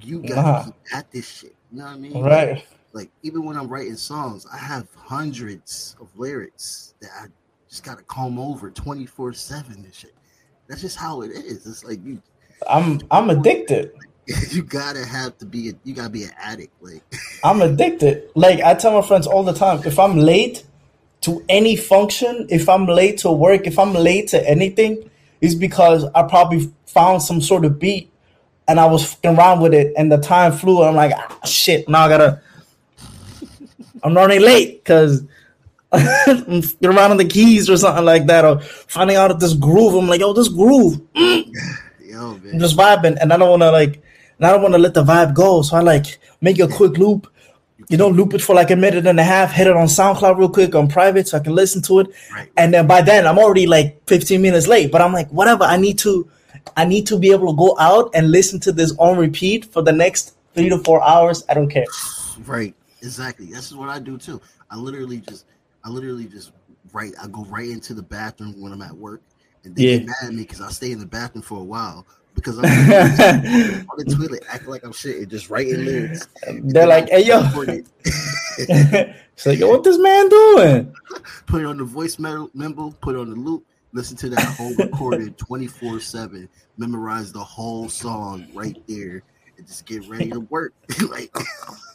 You 0.01 0.21
gotta 0.23 0.43
nah. 0.43 0.65
keep 0.65 0.75
at 0.95 1.11
this 1.13 1.29
shit. 1.29 1.55
You 1.73 1.79
know 1.79 1.85
what 1.85 1.95
I 1.95 1.99
mean? 1.99 2.21
Right. 2.21 2.55
Like, 2.55 2.67
like 2.93 3.11
even 3.23 3.45
when 3.45 3.57
I'm 3.57 3.69
writing 3.69 3.97
songs, 3.97 4.47
I 4.53 4.59
have 4.59 4.87
hundreds 4.95 5.97
of 6.01 6.09
lyrics 6.19 6.95
that 7.01 7.11
I 7.19 7.27
just 7.69 7.83
gotta 7.83 8.03
comb 8.03 8.39
over 8.39 8.71
24 8.71 9.33
seven 9.33 9.77
and 9.77 9.95
shit. 9.95 10.15
That's 10.69 10.83
just 10.83 10.99
how 10.99 11.23
it 11.23 11.31
is. 11.31 11.67
It's 11.67 11.85
like 11.85 12.05
you. 12.05 12.23
I'm 12.69 13.01
I'm 13.11 13.31
addicted. 13.31 13.93
You 14.51 14.63
gotta 14.63 15.05
have 15.05 15.37
to 15.39 15.45
be. 15.45 15.71
A, 15.71 15.73
you 15.83 15.95
gotta 15.95 16.09
be 16.09 16.23
an 16.23 16.31
addict. 16.39 16.73
Like 16.81 17.03
I'm 17.45 17.61
addicted. 17.61 18.31
Like 18.37 18.61
I 18.61 18.75
tell 18.75 18.93
my 18.93 19.07
friends 19.07 19.27
all 19.27 19.43
the 19.43 19.53
time, 19.53 19.83
if 19.85 19.99
I'm 19.99 20.17
late 20.17 20.65
to 21.23 21.45
any 21.49 21.75
function, 21.75 22.47
if 22.49 22.69
I'm 22.69 22.87
late 22.87 23.19
to 23.19 23.33
work, 23.33 23.67
if 23.67 23.81
I'm 23.81 23.93
late 23.93 24.29
to 24.29 24.49
anything, 24.49 25.11
it's 25.41 25.57
because 25.57 26.05
I 26.15 26.23
probably 26.23 26.73
found 26.87 27.23
some 27.23 27.41
sort 27.41 27.65
of 27.65 27.81
beat 27.81 28.12
and 28.73 28.81
I 28.81 28.87
was 28.87 29.05
fucking 29.13 29.37
around 29.37 29.61
with 29.61 29.75
it, 29.75 29.93
and 29.99 30.11
the 30.11 30.17
time 30.17 30.51
flew. 30.51 30.81
And 30.81 30.89
I'm 30.89 30.97
like, 30.97 31.13
ah, 31.15 31.45
shit, 31.45 31.87
now 31.91 32.07
I 32.07 32.09
gotta. 32.09 32.41
I'm 34.03 34.15
running 34.15 34.41
late 34.41 34.83
because 34.83 35.23
I'm 35.93 36.63
around 36.83 37.11
on 37.11 37.17
the 37.19 37.29
keys 37.29 37.69
or 37.69 37.77
something 37.77 38.05
like 38.05 38.25
that, 38.29 38.47
or 38.47 38.61
finding 38.61 39.17
out 39.17 39.39
this 39.39 39.53
groove. 39.53 39.95
I'm 39.95 40.09
like, 40.09 40.21
yo, 40.21 40.33
this 40.33 40.49
groove, 40.49 40.95
mm. 41.15 41.53
yo. 42.01 42.41
I'm 42.51 42.59
just 42.59 42.75
vibing, 42.75 43.19
and 43.21 43.31
I 43.31 43.37
don't 43.37 43.51
want 43.51 43.61
to 43.61 43.71
like, 43.71 44.03
and 44.39 44.47
I 44.47 44.53
don't 44.53 44.63
want 44.63 44.73
to 44.73 44.79
let 44.79 44.95
the 44.95 45.05
vibe 45.05 45.35
go. 45.35 45.61
So 45.61 45.77
I 45.77 45.81
like 45.81 46.19
make 46.41 46.59
a 46.59 46.67
quick 46.67 46.97
loop, 46.97 47.31
you 47.91 47.99
know, 47.99 48.09
loop 48.09 48.33
it 48.33 48.41
for 48.41 48.55
like 48.55 48.71
a 48.71 48.77
minute 48.77 49.07
and 49.07 49.21
a 49.21 49.23
half, 49.23 49.53
hit 49.53 49.67
it 49.67 49.77
on 49.77 49.87
SoundCloud 49.87 50.39
real 50.39 50.49
quick 50.49 50.75
on 50.75 50.89
private 50.89 51.29
so 51.29 51.37
I 51.37 51.41
can 51.41 51.55
listen 51.55 51.83
to 51.83 52.01
it, 52.01 52.07
right. 52.33 52.49
and 52.57 52.73
then 52.73 52.87
by 52.87 53.03
then 53.03 53.27
I'm 53.27 53.39
already 53.39 53.67
like 53.67 54.01
15 54.07 54.41
minutes 54.41 54.67
late. 54.67 54.91
But 54.91 55.03
I'm 55.03 55.13
like, 55.13 55.29
whatever, 55.29 55.65
I 55.65 55.77
need 55.77 55.99
to, 55.99 56.27
I 56.77 56.85
need 56.85 57.07
to 57.09 57.19
be 57.19 57.33
able 57.33 57.53
to 57.53 57.57
go 57.57 57.77
out 57.79 58.11
and 58.15 58.31
listen 58.31 58.61
to 58.61 58.73
this 58.73 58.95
on 58.99 59.19
repeat 59.19 59.67
for 59.67 59.83
the 59.83 59.93
next 59.93 60.37
three 60.55 60.69
to 60.69 60.79
four 60.79 61.03
hours. 61.03 61.45
I 61.49 61.55
don't 61.55 61.69
care. 61.69 61.87
Right, 62.47 62.75
exactly. 63.01 63.47
This 63.47 63.71
is 63.71 63.77
what 63.77 63.89
I 63.89 63.99
do 63.99 64.19
too. 64.19 64.41
I 64.71 64.77
literally 64.77 65.19
just 65.19 65.47
I 65.85 65.89
literally 65.89 66.27
just 66.27 66.53
right. 66.93 67.13
I 67.23 67.27
go 67.29 67.45
right 67.45 67.69
into 67.69 67.95
the 67.95 68.03
bathroom 68.03 68.61
when 68.61 68.73
I'm 68.73 68.83
at 68.83 68.97
work, 68.97 69.23
and 69.65 69.75
they 69.75 69.83
yeah. 69.83 69.97
get 69.99 70.07
mad 70.07 70.17
at 70.25 70.35
me 70.35 70.43
because 70.43 70.61
I 70.61 70.71
stay 70.71 70.93
in 70.93 70.99
the 70.99 71.07
bathroom 71.07 71.43
for 71.43 71.59
a 71.59 71.65
while 71.65 72.07
because 72.35 72.59
I'm 72.59 72.65
on 72.65 73.97
the 73.99 74.17
toilet 74.17 74.45
acting 74.49 74.71
like 74.71 74.85
I'm 74.85 74.93
shit 74.93 75.19
and 75.19 75.31
just 75.31 75.51
writing 75.51 75.77
um, 75.77 75.85
lyrics. 75.85 76.29
They're 76.47 76.87
like, 76.87 77.09
"Hey 77.11 77.25
yo," 77.25 77.43
it's 78.59 79.47
like, 79.47 79.61
"What 79.61 79.85
this 79.85 79.99
man 79.99 80.29
doing?" 80.29 80.95
Put 81.47 81.63
it 81.63 81.67
on 81.67 81.77
the 81.77 81.85
voice 81.85 82.19
memo, 82.19 82.91
put 83.01 83.15
it 83.15 83.19
on 83.19 83.31
the 83.31 83.37
loop, 83.37 83.67
listen 83.93 84.17
to 84.19 84.29
that 84.31 84.45
whole 84.57 84.75
recorded 84.75 85.37
24 85.39 86.01
seven, 86.01 86.49
memorize 86.77 87.33
the 87.33 87.43
whole 87.43 87.89
song 87.89 88.47
right 88.55 88.77
there, 88.87 89.23
and 89.57 89.67
just 89.67 89.87
get 89.87 90.07
ready 90.09 90.31
to 90.31 90.41
work. 90.41 90.73
like 91.11 91.33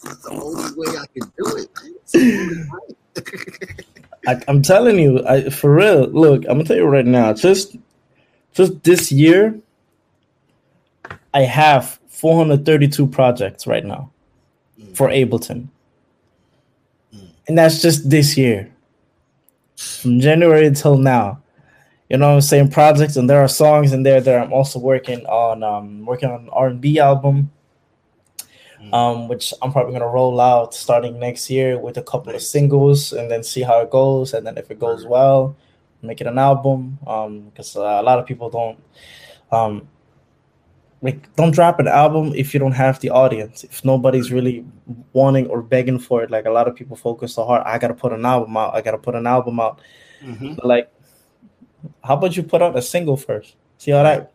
that's 0.03 0.23
the 0.23 0.31
only 0.31 0.71
way 0.75 0.97
I 0.97 1.05
can 1.13 1.31
do 1.38 1.57
it. 1.57 1.69
I, 4.27 4.41
am 4.47 4.62
telling 4.62 4.99
you, 4.99 5.25
I, 5.25 5.49
for 5.49 5.73
real. 5.73 6.07
Look, 6.07 6.43
I'm 6.43 6.57
gonna 6.57 6.65
tell 6.65 6.77
you 6.77 6.86
right 6.86 7.05
now. 7.05 7.33
Just, 7.33 7.77
just 8.53 8.83
this 8.83 9.12
year, 9.12 9.60
I 11.33 11.41
have 11.41 11.99
432 12.07 13.07
projects 13.07 13.67
right 13.67 13.86
now 13.86 14.12
mm. 14.79 14.95
for 14.95 15.07
Ableton, 15.10 15.67
mm. 17.13 17.29
and 17.47 17.57
that's 17.57 17.81
just 17.81 18.10
this 18.10 18.38
year, 18.38 18.71
from 19.77 20.19
January 20.19 20.67
until 20.67 20.97
now. 20.97 21.41
You 22.09 22.17
know, 22.17 22.35
I'm 22.35 22.41
saying 22.41 22.71
projects, 22.71 23.17
and 23.17 23.29
there 23.29 23.41
are 23.41 23.49
songs 23.49 23.91
in 23.91 24.03
there 24.03 24.21
that 24.21 24.41
I'm 24.41 24.53
also 24.53 24.79
working 24.79 25.25
on. 25.25 25.63
Um, 25.63 26.05
working 26.05 26.29
on 26.29 26.49
R 26.49 26.67
and 26.67 26.79
B 26.79 26.99
album 26.99 27.51
mm. 28.81 28.93
um, 28.93 29.27
which 29.27 29.53
I'm 29.61 29.71
probably 29.71 29.93
gonna 29.93 30.07
roll 30.07 30.39
out 30.39 30.73
starting 30.73 31.19
next 31.19 31.49
year 31.49 31.79
with 31.79 31.97
a 31.97 32.03
couple 32.03 32.33
of 32.33 32.41
singles, 32.41 33.13
and 33.13 33.29
then 33.29 33.43
see 33.43 33.61
how 33.61 33.79
it 33.81 33.89
goes. 33.89 34.33
And 34.33 34.45
then 34.45 34.57
if 34.57 34.71
it 34.71 34.79
goes 34.79 35.05
well, 35.05 35.55
make 36.01 36.21
it 36.21 36.27
an 36.27 36.37
album. 36.37 36.99
Um, 37.07 37.49
because 37.49 37.75
uh, 37.75 37.81
a 37.81 38.03
lot 38.03 38.19
of 38.19 38.25
people 38.25 38.49
don't, 38.49 38.79
um, 39.51 39.87
like 41.01 41.33
don't 41.35 41.51
drop 41.51 41.79
an 41.79 41.87
album 41.87 42.33
if 42.35 42.53
you 42.53 42.59
don't 42.59 42.73
have 42.73 42.99
the 42.99 43.09
audience. 43.09 43.63
If 43.63 43.83
nobody's 43.85 44.31
really 44.31 44.65
wanting 45.13 45.47
or 45.47 45.61
begging 45.61 45.99
for 45.99 46.23
it, 46.23 46.31
like 46.31 46.45
a 46.45 46.51
lot 46.51 46.67
of 46.67 46.75
people 46.75 46.95
focus 46.95 47.35
so 47.35 47.45
hard. 47.45 47.63
I 47.65 47.77
gotta 47.77 47.93
put 47.93 48.13
an 48.13 48.25
album 48.25 48.57
out. 48.57 48.75
I 48.75 48.81
gotta 48.81 48.97
put 48.97 49.15
an 49.15 49.27
album 49.27 49.59
out. 49.59 49.81
Mm-hmm. 50.23 50.55
like, 50.63 50.91
how 52.03 52.15
about 52.15 52.35
you 52.35 52.43
put 52.43 52.61
out 52.61 52.77
a 52.77 52.81
single 52.81 53.17
first? 53.17 53.55
See 53.77 53.91
how 53.91 54.03
that 54.03 54.31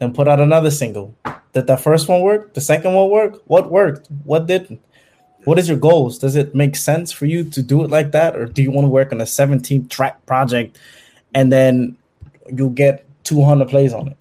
then 0.00 0.14
put 0.14 0.26
out 0.26 0.40
another 0.40 0.70
single. 0.70 1.14
Did 1.52 1.66
the 1.66 1.76
first 1.76 2.08
one 2.08 2.22
work? 2.22 2.54
The 2.54 2.60
second 2.60 2.94
one 2.94 3.10
work? 3.10 3.42
What 3.46 3.70
worked? 3.70 4.08
What 4.24 4.46
didn't? 4.46 4.80
What 5.44 5.58
is 5.58 5.68
your 5.68 5.78
goals? 5.78 6.18
Does 6.18 6.36
it 6.36 6.54
make 6.54 6.74
sense 6.74 7.12
for 7.12 7.26
you 7.26 7.44
to 7.50 7.62
do 7.62 7.84
it 7.84 7.90
like 7.90 8.12
that, 8.12 8.36
or 8.36 8.46
do 8.46 8.62
you 8.62 8.70
want 8.70 8.86
to 8.86 8.90
work 8.90 9.12
on 9.12 9.20
a 9.20 9.26
17 9.26 9.88
track 9.88 10.24
project 10.26 10.78
and 11.34 11.52
then 11.52 11.96
you'll 12.54 12.70
get 12.70 13.06
200 13.24 13.68
plays 13.68 13.92
on 13.92 14.08
it? 14.08 14.16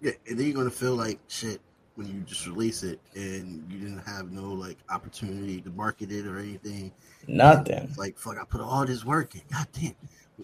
Yeah, 0.00 0.12
and 0.28 0.38
then 0.38 0.46
you're 0.46 0.54
gonna 0.54 0.70
feel 0.70 0.94
like 0.94 1.18
shit 1.28 1.60
when 1.96 2.06
you 2.06 2.20
just 2.20 2.46
release 2.46 2.84
it 2.84 3.00
and 3.14 3.64
you 3.70 3.78
didn't 3.78 4.06
have 4.06 4.30
no 4.30 4.52
like 4.52 4.78
opportunity 4.90 5.60
to 5.60 5.70
market 5.70 6.12
it 6.12 6.26
or 6.26 6.38
anything. 6.38 6.92
Nothing. 7.26 7.92
Like 7.96 8.16
fuck, 8.16 8.38
I 8.40 8.44
put 8.44 8.60
all 8.60 8.86
this 8.86 9.04
work 9.04 9.34
in. 9.34 9.42
God 9.50 9.66
damn. 9.72 9.94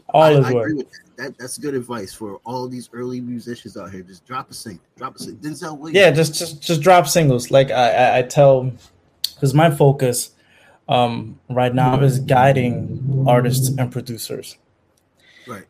All 0.08 0.22
I, 0.22 0.30
I 0.30 0.50
agree 0.50 0.74
with 0.74 0.90
that. 0.90 1.16
that. 1.16 1.38
That's 1.38 1.56
good 1.58 1.74
advice 1.74 2.12
for 2.12 2.40
all 2.44 2.68
these 2.68 2.90
early 2.92 3.20
musicians 3.20 3.76
out 3.76 3.92
here. 3.92 4.02
Just 4.02 4.26
drop 4.26 4.50
a 4.50 4.54
single, 4.54 4.84
drop 4.96 5.16
a 5.16 5.18
single. 5.18 5.38
Denzel 5.48 5.78
Williams. 5.78 5.96
Yeah, 5.96 6.10
just 6.10 6.34
just 6.34 6.60
just 6.60 6.80
drop 6.80 7.06
singles. 7.06 7.50
Like 7.50 7.70
I 7.70 7.90
I, 7.90 8.18
I 8.18 8.22
tell, 8.22 8.72
because 9.34 9.54
my 9.54 9.70
focus 9.70 10.32
um, 10.88 11.38
right 11.48 11.74
now 11.74 12.00
is 12.00 12.18
guiding 12.18 13.24
artists 13.28 13.68
and 13.78 13.92
producers. 13.92 14.58
Right. 15.46 15.64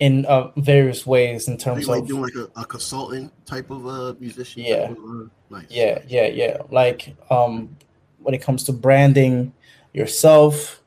In 0.00 0.26
uh, 0.26 0.50
various 0.56 1.06
ways, 1.06 1.48
in 1.48 1.56
terms 1.56 1.88
like 1.88 2.02
of 2.02 2.08
doing 2.08 2.22
like 2.22 2.34
a, 2.34 2.60
a 2.60 2.64
consultant 2.64 3.32
type 3.46 3.70
of 3.70 3.86
a 3.86 4.14
musician. 4.20 4.64
Yeah. 4.64 4.90
Of, 4.90 4.98
uh, 4.98 5.28
nice. 5.48 5.66
Yeah, 5.70 6.02
yeah, 6.08 6.26
yeah. 6.26 6.58
Like 6.70 7.14
um, 7.30 7.76
when 8.18 8.34
it 8.34 8.42
comes 8.42 8.64
to 8.64 8.72
branding 8.72 9.54
yourself 9.94 10.81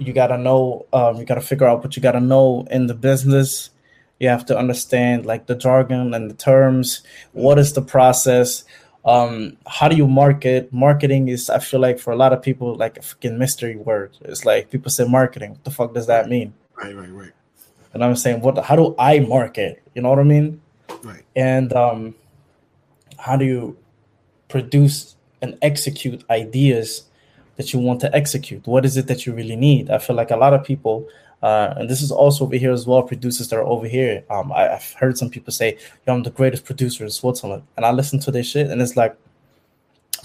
you 0.00 0.12
got 0.14 0.28
to 0.28 0.38
know 0.38 0.86
um, 0.92 1.16
you 1.16 1.24
got 1.24 1.34
to 1.34 1.40
figure 1.40 1.66
out 1.66 1.84
what 1.84 1.94
you 1.94 2.02
got 2.02 2.12
to 2.12 2.20
know 2.20 2.66
in 2.70 2.86
the 2.86 2.94
business. 2.94 3.70
You 4.18 4.28
have 4.28 4.44
to 4.46 4.58
understand 4.58 5.26
like 5.26 5.46
the 5.46 5.54
jargon 5.54 6.14
and 6.14 6.30
the 6.30 6.34
terms. 6.34 7.02
What 7.32 7.58
is 7.58 7.74
the 7.74 7.82
process? 7.82 8.64
Um, 9.04 9.56
how 9.66 9.88
do 9.88 9.96
you 9.96 10.06
market? 10.06 10.72
Marketing 10.72 11.28
is 11.28 11.48
i 11.48 11.58
feel 11.58 11.80
like 11.80 11.98
for 11.98 12.12
a 12.12 12.16
lot 12.16 12.32
of 12.32 12.42
people 12.42 12.74
like 12.74 12.98
a 12.98 13.02
fucking 13.02 13.38
mystery 13.38 13.76
word. 13.76 14.16
It's 14.22 14.44
like 14.44 14.70
people 14.70 14.90
say 14.90 15.04
marketing. 15.04 15.50
What 15.50 15.64
the 15.64 15.70
fuck 15.70 15.94
does 15.94 16.06
that 16.06 16.28
mean? 16.28 16.54
Right 16.76 16.96
right 16.96 17.12
right. 17.12 17.32
And 17.92 18.04
i'm 18.04 18.16
saying 18.16 18.40
what 18.40 18.58
how 18.64 18.76
do 18.76 18.94
i 18.98 19.20
market? 19.20 19.82
You 19.94 20.02
know 20.02 20.10
what 20.10 20.18
i 20.18 20.22
mean? 20.22 20.60
Right. 21.02 21.24
And 21.36 21.72
um, 21.72 22.14
how 23.18 23.36
do 23.36 23.44
you 23.44 23.76
produce 24.48 25.16
and 25.42 25.56
execute 25.62 26.24
ideas 26.30 27.04
that 27.60 27.74
you 27.74 27.78
want 27.78 28.00
to 28.00 28.14
execute? 28.16 28.66
What 28.66 28.86
is 28.86 28.96
it 28.96 29.06
that 29.08 29.26
you 29.26 29.34
really 29.34 29.54
need? 29.54 29.90
I 29.90 29.98
feel 29.98 30.16
like 30.16 30.30
a 30.30 30.36
lot 30.36 30.54
of 30.54 30.64
people, 30.64 31.06
uh, 31.42 31.74
and 31.76 31.90
this 31.90 32.00
is 32.00 32.10
also 32.10 32.44
over 32.44 32.56
here 32.56 32.72
as 32.72 32.86
well, 32.86 33.02
producers 33.02 33.48
that 33.48 33.56
are 33.56 33.66
over 33.66 33.86
here. 33.86 34.24
Um, 34.30 34.50
I, 34.50 34.62
have 34.62 34.94
heard 34.94 35.18
some 35.18 35.28
people 35.28 35.52
say, 35.52 35.76
Yo, 36.06 36.14
I'm 36.14 36.22
the 36.22 36.30
greatest 36.30 36.64
producer 36.64 37.04
in 37.04 37.10
Switzerland. 37.10 37.64
And 37.76 37.84
I 37.84 37.90
listen 37.92 38.18
to 38.20 38.30
this 38.30 38.46
shit 38.46 38.70
and 38.70 38.80
it's 38.80 38.96
like, 38.96 39.14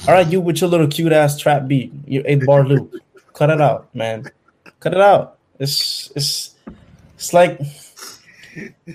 all 0.08 0.14
right, 0.14 0.26
you 0.26 0.40
with 0.40 0.62
your 0.62 0.70
little 0.70 0.88
cute 0.88 1.12
ass 1.12 1.38
trap 1.38 1.68
beat, 1.68 1.92
your 2.08 2.24
eight 2.26 2.46
bar 2.46 2.64
loop, 2.66 2.96
cut 3.34 3.50
it 3.50 3.60
out, 3.60 3.94
man. 3.94 4.32
Cut 4.80 4.94
it 4.94 5.02
out. 5.02 5.38
It's 5.60 6.12
it's 6.16 6.56
it's 7.16 7.34
like 7.34 7.60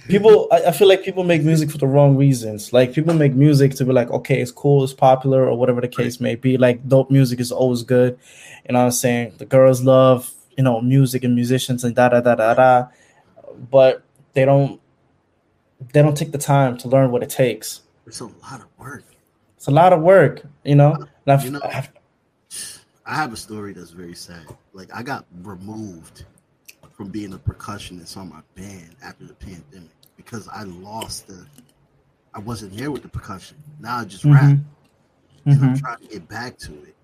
people 0.08 0.48
I, 0.50 0.64
I, 0.66 0.72
feel 0.72 0.88
like 0.88 1.02
people 1.02 1.24
make 1.24 1.42
music 1.42 1.70
for 1.70 1.78
the 1.78 1.86
wrong 1.86 2.16
reasons. 2.16 2.72
Like 2.72 2.92
people 2.92 3.14
make 3.14 3.34
music 3.34 3.74
to 3.76 3.84
be 3.84 3.92
like 3.92 4.10
okay 4.10 4.40
it's 4.40 4.50
cool 4.50 4.84
it's 4.84 4.92
popular 4.92 5.46
or 5.48 5.56
whatever 5.56 5.80
the 5.80 5.88
case 5.88 6.20
may 6.20 6.34
be. 6.34 6.56
Like 6.56 6.86
dope 6.88 7.10
music 7.10 7.40
is 7.40 7.52
always 7.52 7.82
good. 7.82 8.18
You 8.66 8.74
know 8.74 8.80
what 8.80 8.86
i'm 8.86 8.92
saying? 8.92 9.34
The 9.38 9.46
girls 9.46 9.82
love 9.82 10.32
you 10.56 10.64
know 10.64 10.80
music 10.80 11.24
and 11.24 11.34
musicians 11.34 11.84
and 11.84 11.94
da 11.94 12.08
da 12.08 12.20
da 12.20 12.34
da 12.34 12.54
da. 12.54 12.88
But 13.70 14.02
they 14.32 14.44
don't 14.44 14.80
they 15.92 16.02
don't 16.02 16.16
take 16.16 16.32
the 16.32 16.38
time 16.38 16.76
to 16.78 16.88
learn 16.88 17.10
what 17.10 17.22
it 17.22 17.30
takes. 17.30 17.82
It's 18.06 18.20
a 18.20 18.26
lot 18.26 18.60
of 18.60 18.66
work. 18.78 19.04
It's 19.56 19.66
a 19.66 19.70
lot 19.70 19.92
of 19.92 20.00
work 20.00 20.42
you 20.64 20.74
know, 20.74 21.06
you 21.42 21.50
know 21.50 21.60
I 23.06 23.14
have 23.14 23.32
a 23.32 23.36
story 23.36 23.72
that's 23.72 23.90
very 23.90 24.14
sad. 24.14 24.46
Like 24.72 24.88
i 24.94 25.02
got 25.02 25.26
removed 25.42 26.24
from 27.00 27.08
being 27.08 27.32
a 27.32 27.38
percussionist 27.38 28.18
on 28.18 28.28
my 28.28 28.42
band 28.54 28.94
after 29.02 29.24
the 29.24 29.32
pandemic 29.32 29.88
because 30.18 30.46
I 30.48 30.64
lost 30.64 31.28
the 31.28 31.46
I 32.34 32.40
wasn't 32.40 32.76
there 32.76 32.90
with 32.90 33.00
the 33.00 33.08
percussion. 33.08 33.56
Now 33.78 34.00
I 34.00 34.04
just 34.04 34.22
mm-hmm. 34.22 34.34
rap. 34.34 34.58
And 35.46 35.54
mm-hmm. 35.56 35.64
I'm 35.64 35.78
trying 35.78 35.96
to 35.96 36.06
get 36.08 36.28
back 36.28 36.58
to 36.58 36.74
it. 36.82 36.94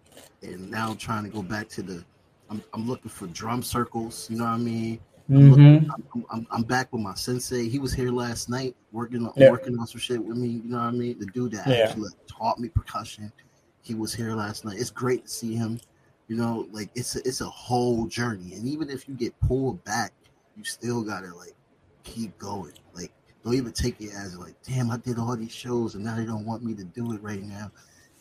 And 0.43 0.71
now 0.71 0.91
I'm 0.91 0.99
trying 0.99 1.25
to 1.25 1.31
go 1.31 1.41
back 1.41 1.71
to 1.71 1.83
the 1.83 2.05
I'm, 2.51 2.63
I'm 2.75 2.87
looking 2.87 3.09
for 3.09 3.27
drum 3.29 3.63
circles, 3.63 4.29
you 4.29 4.37
know 4.37 4.45
what 4.45 4.51
I 4.51 4.59
mean? 4.59 5.01
I'm, 5.31 5.35
mm-hmm. 5.35 5.49
looking, 5.49 5.91
I'm, 5.91 6.25
I'm, 6.31 6.47
I'm, 6.51 6.63
back 6.65 6.93
with 6.93 7.01
my 7.01 7.15
sensei. 7.15 7.67
He 7.67 7.79
was 7.79 7.95
here 7.95 8.11
last 8.11 8.51
night 8.51 8.77
working 8.93 9.25
on 9.25 9.33
yeah. 9.35 9.51
working 9.51 9.79
on 9.79 9.87
some 9.87 9.99
shit 9.99 10.23
with 10.23 10.37
me, 10.37 10.49
you 10.49 10.69
know 10.69 10.77
what 10.77 10.85
I 10.85 10.91
mean? 10.91 11.19
The 11.19 11.25
dude 11.25 11.53
that 11.53 11.67
yeah. 11.67 11.87
actually 11.87 12.11
taught 12.27 12.59
me 12.59 12.69
percussion. 12.69 13.33
He 13.81 13.95
was 13.95 14.13
here 14.13 14.35
last 14.35 14.67
night. 14.67 14.77
It's 14.79 14.91
great 14.91 15.25
to 15.25 15.31
see 15.31 15.55
him 15.55 15.81
you 16.29 16.37
know, 16.37 16.67
like 16.73 16.91
it's 16.95 17.17
a, 17.17 17.21
it's 17.21 17.41
a 17.41 17.49
whole 17.49 18.07
journey, 18.07 18.55
and 18.55 18.67
even 18.67 18.91
if 18.91 19.09
you 19.09 19.15
get 19.15 19.39
pulled 19.41 19.83
back, 19.85 20.13
you 20.57 20.65
still 20.65 21.03
gotta 21.03 21.35
like 21.35 21.55
keep 22.03 22.37
going. 22.39 22.73
Like 22.95 23.13
don't 23.45 23.55
even 23.55 23.73
take 23.73 24.01
it 24.01 24.11
as 24.13 24.37
like, 24.37 24.55
damn, 24.67 24.91
I 24.91 24.97
did 24.97 25.19
all 25.19 25.37
these 25.37 25.53
shows 25.53 25.95
and 25.95 26.05
now 26.05 26.17
they 26.17 26.25
don't 26.25 26.45
want 26.45 26.65
me 26.65 26.75
to 26.75 26.85
do 26.85 27.13
it 27.13 27.23
right 27.23 27.43
now. 27.43 27.71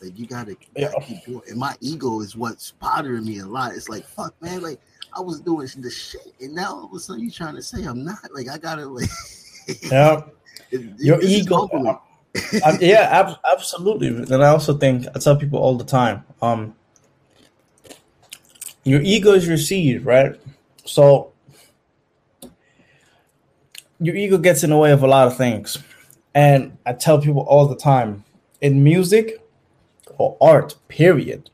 Like 0.02 0.18
you 0.20 0.28
gotta, 0.28 0.52
you 0.76 0.88
gotta 0.88 1.02
keep 1.02 1.26
doing. 1.26 1.42
And 1.50 1.58
my 1.58 1.74
ego 1.82 2.20
is 2.22 2.36
what's 2.36 2.72
bothering 2.74 3.26
me 3.26 3.40
a 3.40 3.46
lot. 3.46 3.74
It's 3.74 3.90
like, 3.90 4.06
fuck, 4.06 4.40
man, 4.42 4.62
like 4.62 4.80
I 5.18 5.22
was 5.22 5.40
doing 5.40 5.68
the 5.78 5.90
shit, 5.90 6.34
and 6.42 6.54
now 6.54 6.76
all 6.76 6.86
of 6.86 6.94
a 6.94 7.00
sudden 7.00 7.24
you're 7.24 7.32
trying 7.32 7.56
to 7.56 7.62
say 7.64 7.84
I'm 7.86 8.04
not. 8.04 8.20
Like 8.34 8.50
I 8.50 8.58
gotta 8.58 8.86
like, 8.86 9.10
yeah, 9.90 10.22
your 10.72 11.22
ego. 11.24 11.70
Uh, 12.64 12.78
yeah, 12.82 13.08
ab- 13.12 13.40
absolutely. 13.50 14.10
And 14.10 14.44
I 14.44 14.50
also 14.50 14.78
think 14.78 15.08
I 15.16 15.20
tell 15.20 15.38
people 15.38 15.58
all 15.58 15.78
the 15.78 15.86
time. 15.86 16.26
Um, 16.42 16.76
your 18.86 19.02
ego 19.02 19.34
is 19.34 19.48
your 19.48 19.58
seed, 19.58 20.06
right? 20.06 20.40
So 20.86 21.34
your 24.00 24.16
ego 24.16 24.38
gets 24.38 24.64
in 24.64 24.70
the 24.70 24.78
way 24.78 24.92
of 24.92 25.04
a 25.04 25.08
lot 25.08 25.28
of 25.28 25.36
things. 25.36 25.78
And 26.34 26.78
I 26.86 26.94
tell 26.94 27.20
people 27.20 27.42
all 27.42 27.68
the 27.68 27.76
time 27.76 28.24
in 28.62 28.84
music 28.84 29.42
or 30.18 30.38
art, 30.40 30.76
period, 30.88 31.50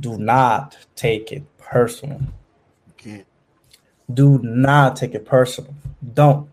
do 0.00 0.16
not 0.16 0.76
take 0.96 1.30
it 1.30 1.44
personal. 1.58 2.20
Okay. 2.92 3.24
Do 4.12 4.40
not 4.42 4.96
take 4.96 5.14
it 5.14 5.26
personal. 5.26 5.74
Don't. 6.14 6.48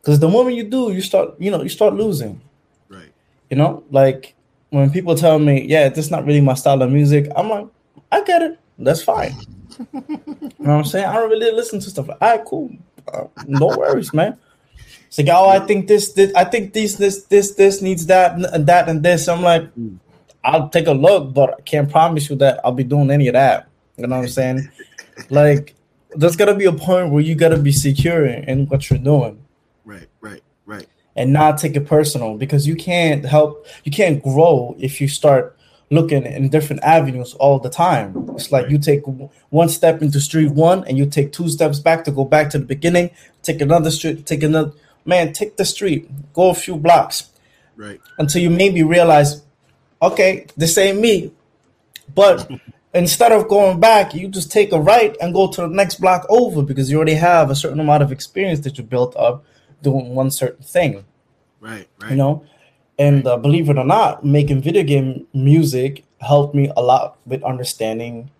Because 0.00 0.20
the 0.20 0.28
moment 0.28 0.56
you 0.56 0.64
do, 0.64 0.92
you 0.92 1.02
start, 1.02 1.34
you 1.38 1.50
know, 1.50 1.62
you 1.62 1.68
start 1.68 1.94
losing. 1.94 2.40
Right. 2.88 3.12
You 3.50 3.56
know, 3.56 3.84
like 3.90 4.34
when 4.70 4.90
people 4.90 5.14
tell 5.14 5.38
me, 5.38 5.66
yeah, 5.66 5.88
this 5.88 6.06
is 6.06 6.10
not 6.10 6.24
really 6.24 6.40
my 6.40 6.54
style 6.54 6.80
of 6.82 6.90
music, 6.90 7.28
I'm 7.36 7.50
like, 7.50 7.66
I 8.10 8.22
get 8.22 8.42
it. 8.42 8.58
That's 8.78 9.02
fine. 9.02 9.34
you 9.78 9.86
know 10.02 10.50
what 10.58 10.68
I'm 10.68 10.84
saying? 10.84 11.06
I 11.06 11.14
don't 11.14 11.30
really 11.30 11.52
listen 11.52 11.80
to 11.80 11.90
stuff. 11.90 12.08
All 12.08 12.16
right, 12.20 12.44
cool. 12.44 12.70
Uh, 13.12 13.24
no 13.46 13.66
worries, 13.68 14.12
man. 14.12 14.38
It's 15.06 15.18
like, 15.18 15.28
oh, 15.30 15.48
I 15.48 15.60
think 15.60 15.88
this, 15.88 16.12
this, 16.12 16.32
I 16.34 16.44
think 16.44 16.74
this, 16.74 16.96
this, 16.96 17.24
this, 17.24 17.54
this 17.54 17.80
needs 17.80 18.06
that, 18.06 18.32
and 18.32 18.66
that, 18.66 18.88
and 18.88 19.02
this. 19.02 19.26
I'm 19.26 19.42
like, 19.42 19.68
I'll 20.44 20.68
take 20.68 20.86
a 20.86 20.92
look, 20.92 21.32
but 21.32 21.54
I 21.58 21.60
can't 21.62 21.90
promise 21.90 22.28
you 22.28 22.36
that 22.36 22.60
I'll 22.64 22.72
be 22.72 22.84
doing 22.84 23.10
any 23.10 23.28
of 23.28 23.32
that. 23.32 23.68
You 23.96 24.06
know 24.06 24.16
what 24.16 24.22
I'm 24.22 24.28
saying? 24.28 24.70
like, 25.30 25.74
there's 26.14 26.36
gotta 26.36 26.54
be 26.54 26.66
a 26.66 26.72
point 26.72 27.10
where 27.10 27.22
you 27.22 27.34
gotta 27.34 27.58
be 27.58 27.72
secure 27.72 28.26
in 28.26 28.66
what 28.66 28.88
you're 28.88 28.98
doing. 28.98 29.42
Right, 29.84 30.08
right, 30.20 30.42
right. 30.66 30.86
And 31.16 31.32
not 31.32 31.58
take 31.58 31.74
it 31.74 31.86
personal 31.86 32.36
because 32.36 32.66
you 32.66 32.76
can't 32.76 33.24
help, 33.24 33.66
you 33.84 33.92
can't 33.92 34.22
grow 34.22 34.76
if 34.78 35.00
you 35.00 35.08
start 35.08 35.57
looking 35.90 36.24
in 36.24 36.48
different 36.48 36.82
avenues 36.82 37.34
all 37.34 37.58
the 37.58 37.70
time. 37.70 38.28
It's 38.34 38.52
like 38.52 38.70
you 38.70 38.78
take 38.78 39.02
one 39.50 39.68
step 39.68 40.02
into 40.02 40.20
street 40.20 40.50
one 40.50 40.84
and 40.86 40.98
you 40.98 41.06
take 41.06 41.32
two 41.32 41.48
steps 41.48 41.78
back 41.78 42.04
to 42.04 42.10
go 42.10 42.24
back 42.24 42.50
to 42.50 42.58
the 42.58 42.64
beginning, 42.64 43.10
take 43.42 43.60
another 43.60 43.90
street, 43.90 44.26
take 44.26 44.42
another 44.42 44.72
man, 45.04 45.32
take 45.32 45.56
the 45.56 45.64
street, 45.64 46.08
go 46.34 46.50
a 46.50 46.54
few 46.54 46.76
blocks. 46.76 47.30
Right. 47.76 48.00
Until 48.18 48.42
you 48.42 48.50
maybe 48.50 48.82
realize, 48.82 49.42
okay, 50.02 50.46
this 50.56 50.76
ain't 50.76 51.00
me. 51.00 51.32
But 52.14 52.50
instead 52.94 53.32
of 53.32 53.48
going 53.48 53.80
back, 53.80 54.14
you 54.14 54.28
just 54.28 54.52
take 54.52 54.72
a 54.72 54.80
right 54.80 55.16
and 55.20 55.32
go 55.32 55.50
to 55.50 55.62
the 55.62 55.68
next 55.68 56.00
block 56.00 56.26
over 56.28 56.62
because 56.62 56.90
you 56.90 56.96
already 56.96 57.14
have 57.14 57.50
a 57.50 57.56
certain 57.56 57.80
amount 57.80 58.02
of 58.02 58.12
experience 58.12 58.60
that 58.60 58.76
you 58.76 58.84
built 58.84 59.16
up 59.16 59.44
doing 59.82 60.14
one 60.14 60.30
certain 60.30 60.64
thing. 60.64 61.04
Right, 61.60 61.88
right. 62.00 62.10
You 62.10 62.16
know? 62.16 62.44
And 62.98 63.26
uh, 63.26 63.36
believe 63.36 63.70
it 63.70 63.78
or 63.78 63.84
not, 63.84 64.24
making 64.24 64.62
video 64.62 64.82
game 64.82 65.26
music 65.32 66.04
helped 66.20 66.54
me 66.54 66.70
a 66.76 66.82
lot 66.82 67.16
with 67.26 67.42
understanding 67.44 68.30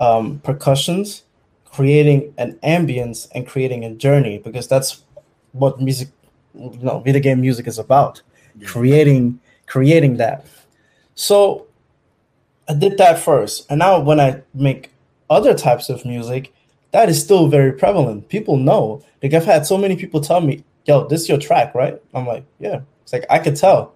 um, 0.00 0.40
percussions, 0.40 1.24
creating 1.66 2.32
an 2.38 2.58
ambience, 2.62 3.28
and 3.34 3.46
creating 3.46 3.84
a 3.84 3.94
journey 3.94 4.38
because 4.38 4.68
that's 4.68 5.02
what 5.52 5.80
music, 5.80 6.08
you 6.54 6.78
know, 6.80 7.00
video 7.00 7.20
game 7.20 7.40
music 7.40 7.66
is 7.66 7.78
about. 7.78 8.22
Yeah. 8.58 8.68
Creating, 8.68 9.40
creating 9.66 10.16
that. 10.16 10.46
So 11.14 11.66
I 12.68 12.74
did 12.74 12.96
that 12.98 13.18
first, 13.18 13.66
and 13.70 13.78
now 13.78 14.00
when 14.00 14.20
I 14.20 14.42
make 14.54 14.92
other 15.28 15.52
types 15.52 15.90
of 15.90 16.04
music, 16.04 16.54
that 16.92 17.08
is 17.08 17.22
still 17.22 17.48
very 17.48 17.72
prevalent. 17.72 18.28
People 18.28 18.56
know. 18.56 19.02
Like 19.22 19.34
I've 19.34 19.44
had 19.44 19.66
so 19.66 19.76
many 19.76 19.96
people 19.96 20.20
tell 20.20 20.40
me, 20.40 20.64
"Yo, 20.86 21.06
this 21.06 21.22
is 21.22 21.28
your 21.28 21.38
track, 21.38 21.74
right?" 21.74 22.00
I'm 22.14 22.26
like, 22.26 22.44
"Yeah." 22.58 22.80
It's 23.08 23.12
like 23.14 23.24
I 23.30 23.38
could 23.38 23.56
tell, 23.56 23.94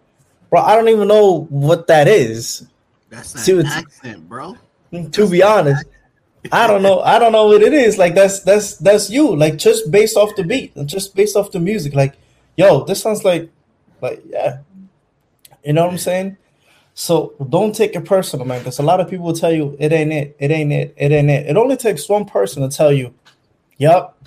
bro. 0.49 0.63
I 0.63 0.75
don't 0.75 0.89
even 0.89 1.07
know 1.07 1.45
what 1.51 1.87
that 1.89 2.09
is. 2.09 2.67
That's 3.11 3.47
an 3.47 3.67
accent, 3.67 4.27
bro. 4.27 4.57
To 4.91 5.03
that's 5.03 5.31
be 5.31 5.43
honest, 5.43 5.85
I 6.51 6.67
don't 6.67 6.83
know. 6.83 7.01
I 7.01 7.19
don't 7.19 7.33
know 7.33 7.49
what 7.49 7.61
it 7.61 7.75
is. 7.75 7.99
Like 7.99 8.15
that's 8.15 8.41
that's 8.41 8.79
that's 8.79 9.11
you. 9.11 9.37
Like 9.37 9.59
just 9.59 9.91
based 9.91 10.17
off 10.17 10.35
the 10.35 10.45
beat 10.45 10.75
and 10.77 10.89
just 10.89 11.15
based 11.15 11.37
off 11.37 11.51
the 11.51 11.61
music. 11.61 11.95
Like, 11.95 12.15
yo, 12.57 12.85
this 12.85 13.03
sounds 13.03 13.23
like, 13.23 13.51
like 14.01 14.23
yeah, 14.31 14.61
you 15.63 15.75
know 15.75 15.85
what 15.85 15.93
I'm 15.93 15.99
saying. 15.99 16.39
So 16.95 17.35
don't 17.51 17.75
take 17.75 17.95
it 17.95 18.07
personal, 18.07 18.47
man. 18.47 18.61
Because 18.61 18.79
a 18.79 18.83
lot 18.83 18.99
of 18.99 19.11
people 19.11 19.27
will 19.27 19.35
tell 19.35 19.53
you 19.53 19.77
it 19.79 19.93
ain't 19.93 20.11
it, 20.11 20.37
it 20.39 20.51
ain't 20.51 20.73
it, 20.73 20.95
it 20.97 21.13
ain't 21.13 21.29
it. 21.29 21.49
It 21.49 21.59
only 21.59 21.77
takes 21.77 22.09
one 22.09 22.25
person 22.25 22.63
to 22.63 22.75
tell 22.75 22.91
you, 22.95 23.13
"Yep," 23.77 24.27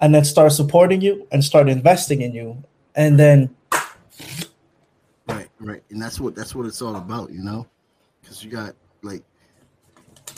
and 0.00 0.14
then 0.14 0.24
start 0.24 0.52
supporting 0.52 1.00
you 1.00 1.26
and 1.32 1.42
start 1.42 1.68
investing 1.68 2.20
in 2.22 2.32
you, 2.32 2.62
and 2.94 3.18
then 3.18 3.56
Right, 5.60 5.82
and 5.90 6.00
that's 6.00 6.18
what 6.18 6.34
that's 6.34 6.54
what 6.54 6.64
it's 6.66 6.80
all 6.80 6.96
about, 6.96 7.30
you 7.30 7.42
know, 7.42 7.66
because 8.22 8.42
you 8.42 8.50
got 8.50 8.74
like 9.02 9.22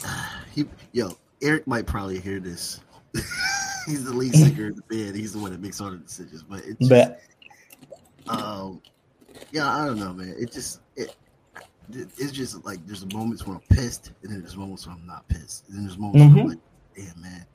he, 0.51 0.65
yo, 0.91 1.17
Eric 1.41 1.65
might 1.65 1.85
probably 1.85 2.19
hear 2.19 2.39
this. 2.39 2.81
He's 3.85 4.03
the 4.03 4.13
lead 4.13 4.33
singer 4.33 4.69
of 4.69 4.75
the 4.75 4.81
band. 4.83 5.15
He's 5.15 5.33
the 5.33 5.39
one 5.39 5.51
that 5.51 5.61
makes 5.61 5.79
all 5.81 5.91
the 5.91 5.97
decisions, 5.97 6.43
but 6.43 6.63
it's 6.65 6.87
just, 6.87 7.11
um, 8.27 8.81
yeah, 9.51 9.69
I 9.69 9.85
don't 9.85 9.99
know, 9.99 10.13
man. 10.13 10.35
It 10.37 10.51
just 10.51 10.81
it 10.95 11.15
it's 11.89 12.31
just 12.31 12.63
like 12.65 12.85
there's 12.85 13.05
moments 13.13 13.45
when 13.45 13.57
I'm 13.57 13.75
pissed, 13.75 14.11
and 14.23 14.31
then 14.31 14.41
there's 14.41 14.55
moments 14.55 14.87
when 14.87 14.95
I'm 14.95 15.05
not 15.05 15.27
pissed, 15.27 15.67
and 15.67 15.77
then 15.77 15.85
there's 15.85 15.97
moments 15.97 16.23
mm-hmm. 16.23 16.35
where 16.35 16.43
I'm 16.43 16.49
like, 16.49 16.59
damn, 16.95 17.21
man, 17.21 17.45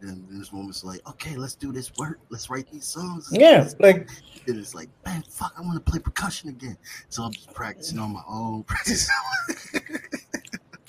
and 0.00 0.26
there's 0.30 0.52
moments 0.52 0.84
like, 0.84 1.00
okay, 1.08 1.36
let's 1.36 1.54
do 1.54 1.72
this 1.72 1.92
work. 1.96 2.18
Let's 2.30 2.50
write 2.50 2.70
these 2.70 2.84
songs. 2.84 3.28
Yeah, 3.32 3.60
let's, 3.62 3.74
like 3.80 4.08
and 4.46 4.58
it's 4.58 4.74
like, 4.74 4.88
man, 5.04 5.22
fuck, 5.28 5.52
I 5.56 5.60
want 5.60 5.74
to 5.74 5.90
play 5.90 6.00
percussion 6.00 6.48
again. 6.48 6.76
So 7.08 7.22
I'm 7.22 7.32
just 7.32 7.52
practicing 7.52 7.98
on 7.98 8.12
my 8.12 8.22
own. 8.28 8.64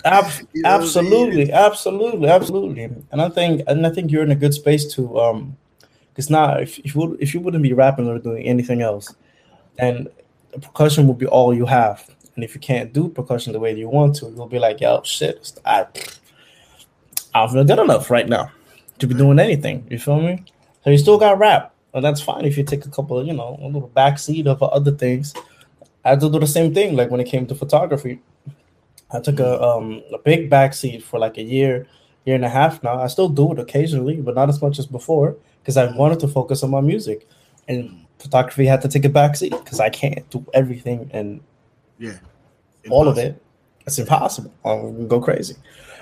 Ab- 0.05 0.31
you 0.53 0.61
know 0.61 0.69
absolutely, 0.69 1.43
I 1.43 1.45
mean? 1.45 1.53
absolutely, 1.53 2.29
absolutely. 2.29 2.83
And 3.11 3.21
I 3.21 3.29
think, 3.29 3.63
and 3.67 3.85
I 3.85 3.89
think 3.89 4.11
you're 4.11 4.23
in 4.23 4.31
a 4.31 4.35
good 4.35 4.53
space 4.53 4.93
to, 4.93 5.19
um, 5.19 5.57
because 6.13 6.29
now 6.29 6.57
if, 6.57 6.79
if 6.79 6.95
you 6.95 7.17
if 7.19 7.33
you 7.33 7.39
wouldn't 7.39 7.63
be 7.63 7.73
rapping 7.73 8.07
or 8.07 8.19
doing 8.19 8.43
anything 8.43 8.81
else, 8.81 9.13
then 9.77 10.07
percussion 10.61 11.07
will 11.07 11.13
be 11.13 11.27
all 11.27 11.53
you 11.53 11.65
have. 11.65 12.09
And 12.35 12.43
if 12.43 12.55
you 12.55 12.61
can't 12.61 12.93
do 12.93 13.09
percussion 13.09 13.53
the 13.53 13.59
way 13.59 13.75
you 13.75 13.89
want 13.89 14.15
to, 14.17 14.27
you'll 14.27 14.47
be 14.47 14.59
like, 14.59 14.79
yo, 14.79 15.01
shit, 15.03 15.51
I, 15.65 15.87
I 17.33 17.39
don't 17.41 17.51
feel 17.51 17.63
good 17.65 17.79
enough 17.79 18.09
right 18.09 18.27
now 18.27 18.51
to 18.99 19.07
be 19.07 19.13
doing 19.15 19.39
anything. 19.39 19.87
You 19.89 19.99
feel 19.99 20.21
me? 20.21 20.43
So 20.83 20.89
you 20.91 20.97
still 20.97 21.17
got 21.17 21.37
rap, 21.39 21.73
and 21.93 22.03
that's 22.03 22.21
fine 22.21 22.45
if 22.45 22.57
you 22.57 22.63
take 22.63 22.85
a 22.85 22.89
couple 22.89 23.17
of 23.19 23.27
you 23.27 23.33
know 23.33 23.57
a 23.61 23.65
little 23.67 23.89
backseat 23.95 24.45
of 24.47 24.61
other 24.63 24.91
things. 24.91 25.33
I 26.05 26.09
had 26.11 26.19
to 26.21 26.29
do 26.29 26.39
the 26.39 26.47
same 26.47 26.73
thing. 26.73 26.95
Like 26.95 27.09
when 27.11 27.19
it 27.19 27.27
came 27.27 27.45
to 27.47 27.55
photography, 27.55 28.19
I 29.11 29.19
took 29.19 29.39
a 29.39 29.61
um 29.61 30.01
a 30.13 30.17
big 30.19 30.49
backseat 30.49 31.01
for 31.03 31.19
like 31.19 31.37
a 31.37 31.43
year, 31.43 31.87
year 32.25 32.35
and 32.35 32.45
a 32.45 32.49
half 32.49 32.81
now. 32.83 32.99
I 33.01 33.07
still 33.07 33.29
do 33.29 33.51
it 33.53 33.59
occasionally, 33.59 34.17
but 34.17 34.35
not 34.35 34.49
as 34.49 34.61
much 34.61 34.79
as 34.79 34.85
before 34.85 35.35
because 35.61 35.77
I 35.77 35.91
wanted 35.95 36.19
to 36.21 36.27
focus 36.27 36.63
on 36.63 36.69
my 36.71 36.81
music, 36.81 37.27
and 37.67 38.05
photography 38.19 38.65
had 38.65 38.81
to 38.81 38.87
take 38.87 39.05
a 39.05 39.09
backseat 39.09 39.51
because 39.63 39.79
I 39.79 39.89
can't 39.89 40.29
do 40.29 40.45
everything 40.53 41.09
and 41.13 41.41
Yeah. 41.99 42.17
all 42.89 43.07
of 43.07 43.17
it. 43.17 43.41
It's 43.85 43.97
impossible. 43.99 44.51
I'll 44.63 44.91
go 44.91 45.19
crazy. 45.19 45.55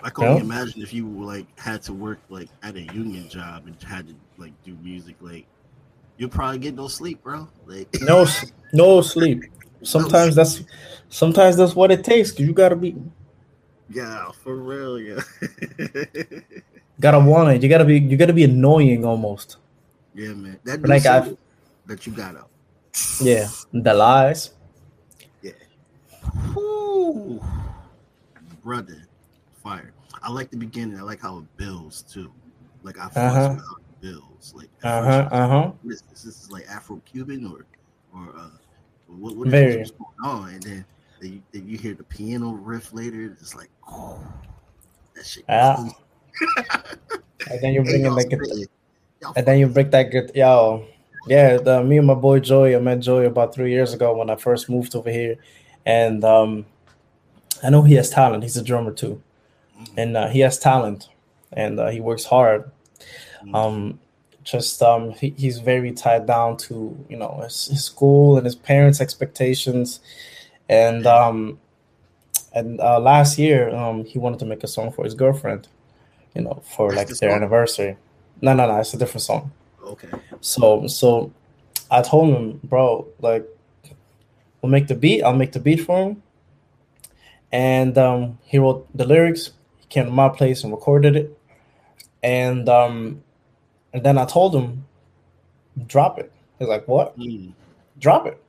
I 0.07 0.09
can 0.09 0.23
only 0.23 0.41
imagine 0.41 0.81
if 0.81 0.93
you 0.93 1.05
like 1.05 1.45
had 1.59 1.81
to 1.83 1.93
work 1.93 2.19
like 2.29 2.47
at 2.63 2.75
a 2.77 2.81
union 2.93 3.27
job 3.27 3.67
and 3.67 3.75
had 3.83 4.07
to 4.07 4.15
like 4.37 4.53
do 4.63 4.73
music, 4.81 5.17
like 5.19 5.45
you'll 6.17 6.29
probably 6.29 6.59
get 6.59 6.75
no 6.75 6.87
sleep, 6.87 7.21
bro. 7.23 7.45
Like 7.65 7.89
No, 7.99 8.25
no 8.71 9.01
sleep. 9.01 9.43
Sometimes 9.83 10.33
that's 10.33 10.63
sometimes 11.09 11.57
that's 11.57 11.75
what 11.75 11.91
it 11.91 12.05
takes. 12.05 12.31
'cause 12.31 12.39
you 12.39 12.53
gotta 12.53 12.77
be 12.77 12.95
yeah, 13.89 14.31
for 14.43 14.55
real, 14.55 14.97
yeah. 14.97 15.19
gotta 17.01 17.19
want 17.19 17.49
it. 17.49 17.61
You 17.61 17.67
gotta 17.67 17.83
be 17.85 17.99
you 17.99 18.15
gotta 18.15 18.31
be 18.33 18.45
annoying 18.45 19.03
almost. 19.03 19.57
yeah, 20.15 20.33
man. 20.33 20.57
That 20.63 20.87
Like 20.87 21.05
I've- 21.05 21.37
that 21.85 22.07
you 22.07 22.13
got 22.13 22.37
out. 22.37 22.49
Yeah, 23.21 23.49
the 23.73 23.93
lies. 23.93 24.53
Yeah. 25.41 25.51
Whew. 26.53 27.43
Brother. 28.63 29.03
I 30.27 30.31
like 30.31 30.51
the 30.51 30.57
beginning. 30.57 30.99
I 30.99 31.03
like 31.03 31.21
how 31.21 31.37
it 31.37 31.45
builds 31.55 32.01
too. 32.01 32.29
Like 32.83 32.99
I 32.99 33.05
Uh-huh. 33.05 33.49
how 33.55 33.55
it 33.55 34.01
builds. 34.01 34.53
Like 34.53 34.69
uh 34.83 35.01
huh 35.01 35.29
Uh 35.31 35.47
huh. 35.47 35.71
this? 35.85 36.01
This 36.11 36.25
is 36.25 36.51
like 36.51 36.67
Afro 36.69 37.01
Cuban 37.05 37.45
or 37.45 37.65
or 38.13 38.35
uh 38.37 38.49
what 39.07 39.37
what 39.37 39.47
is 39.47 39.91
going 39.91 40.19
on? 40.23 40.49
And 40.49 40.63
then 40.63 40.85
then 41.21 41.33
you, 41.33 41.41
then 41.53 41.69
you 41.69 41.77
hear 41.77 41.93
the 41.93 42.03
piano 42.03 42.51
riff 42.51 42.93
later. 42.93 43.35
It's 43.41 43.55
like 43.55 43.69
oh, 43.89 44.21
that 45.15 45.25
shit. 45.25 45.45
Yeah. 45.47 45.77
goes- 45.77 45.93
And 47.49 47.61
then 47.61 47.73
you 47.73 47.83
bring 47.89 48.05
in 48.05 48.13
like, 48.13 48.29
and 49.35 49.45
then 49.47 49.59
you 49.59 49.67
break 49.67 49.91
that 49.91 50.11
good. 50.11 50.31
Yo, 50.35 50.85
yeah. 51.27 51.55
The, 51.57 51.83
me 51.85 51.97
and 51.99 52.05
my 52.07 52.13
boy 52.15 52.41
Joey. 52.41 52.75
I 52.75 52.79
met 52.79 52.99
Joey 52.99 53.25
about 53.27 53.55
three 53.55 53.71
years 53.71 53.93
ago 53.93 54.13
when 54.17 54.29
I 54.29 54.35
first 54.35 54.69
moved 54.69 54.93
over 54.93 55.09
here, 55.09 55.37
and 55.85 56.23
um, 56.25 56.65
I 57.63 57.69
know 57.69 57.81
he 57.83 57.95
has 57.95 58.09
talent. 58.09 58.43
He's 58.43 58.57
a 58.57 58.63
drummer 58.63 58.91
too, 58.91 59.21
and 59.95 60.17
uh, 60.17 60.27
he 60.27 60.39
has 60.41 60.57
talent, 60.59 61.09
and 61.53 61.79
uh, 61.79 61.87
he 61.89 61.99
works 61.99 62.25
hard. 62.25 62.71
um 63.53 63.99
just 64.43 64.81
um 64.81 65.11
he, 65.11 65.33
he's 65.37 65.59
very 65.59 65.91
tied 65.91 66.25
down 66.25 66.55
to 66.55 66.97
you 67.09 67.17
know 67.17 67.41
his, 67.43 67.65
his 67.65 67.83
school 67.83 68.37
and 68.37 68.45
his 68.45 68.55
parents 68.55 69.01
expectations 69.01 69.99
and 70.69 71.05
um 71.05 71.59
and 72.53 72.79
uh 72.79 72.99
last 72.99 73.37
year 73.37 73.69
um 73.75 74.05
he 74.05 74.17
wanted 74.17 74.39
to 74.39 74.45
make 74.45 74.63
a 74.63 74.67
song 74.67 74.89
for 74.91 75.03
his 75.03 75.13
girlfriend 75.13 75.67
you 76.33 76.41
know 76.41 76.61
for 76.75 76.93
like 76.93 77.07
the 77.09 77.15
their 77.15 77.29
song? 77.31 77.37
anniversary 77.37 77.97
no 78.41 78.53
no 78.53 78.65
no 78.67 78.77
it's 78.79 78.93
a 78.93 78.97
different 78.97 79.21
song 79.21 79.51
okay. 79.83 80.07
so 80.39 80.87
so 80.87 81.31
i 81.91 82.01
told 82.01 82.33
him 82.33 82.59
bro 82.63 83.05
like 83.19 83.45
we'll 84.61 84.71
make 84.71 84.87
the 84.87 84.95
beat 84.95 85.21
i'll 85.23 85.35
make 85.35 85.51
the 85.51 85.59
beat 85.59 85.81
for 85.81 85.97
him 86.03 86.23
and 87.51 87.97
um 87.97 88.37
he 88.43 88.57
wrote 88.57 88.87
the 88.95 89.05
lyrics 89.05 89.51
came 89.89 90.05
to 90.05 90.11
my 90.11 90.29
place 90.29 90.63
and 90.63 90.71
recorded 90.71 91.15
it. 91.15 91.37
And 92.23 92.67
um 92.67 93.23
and 93.93 94.03
then 94.03 94.17
i 94.17 94.25
told 94.25 94.55
him 94.55 94.85
drop 95.85 96.19
it. 96.19 96.31
He's 96.59 96.67
like 96.67 96.87
what? 96.87 97.17
Mm. 97.17 97.53
drop 97.99 98.27
it. 98.27 98.41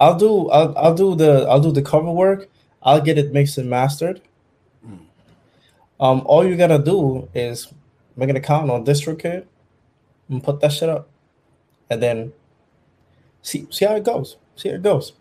I'll 0.00 0.18
do 0.18 0.48
i'll, 0.50 0.76
I'll 0.76 0.94
do 0.94 1.14
the 1.14 1.46
i'll 1.48 1.60
do 1.60 1.72
the 1.72 1.82
cover 1.82 2.10
work. 2.10 2.48
I'll 2.82 3.00
get 3.00 3.18
it 3.18 3.32
mixed 3.32 3.58
and 3.58 3.68
mastered. 3.68 4.20
Mm. 4.86 5.00
um 6.00 6.22
all 6.26 6.46
you 6.46 6.56
gotta 6.56 6.78
do 6.78 7.28
is 7.34 7.72
make 8.16 8.28
an 8.28 8.36
account 8.36 8.70
on 8.70 8.84
distrokid 8.84 9.46
and 10.28 10.42
put 10.42 10.60
that 10.60 10.72
shit 10.72 10.88
up. 10.88 11.08
And 11.90 12.02
then 12.02 12.32
see 13.42 13.66
see 13.70 13.84
how 13.84 13.96
it 13.96 14.04
goes. 14.04 14.36
See 14.56 14.68
how 14.68 14.76
it 14.76 14.82
goes 14.82 15.12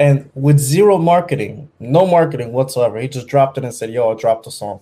and 0.00 0.28
with 0.34 0.58
zero 0.58 0.98
marketing 0.98 1.68
no 1.78 2.04
marketing 2.06 2.52
whatsoever 2.52 2.98
he 3.00 3.06
just 3.06 3.28
dropped 3.28 3.56
it 3.58 3.64
and 3.64 3.72
said 3.74 3.90
yo 3.90 4.10
i 4.10 4.14
dropped 4.14 4.44
the 4.46 4.50
song 4.50 4.80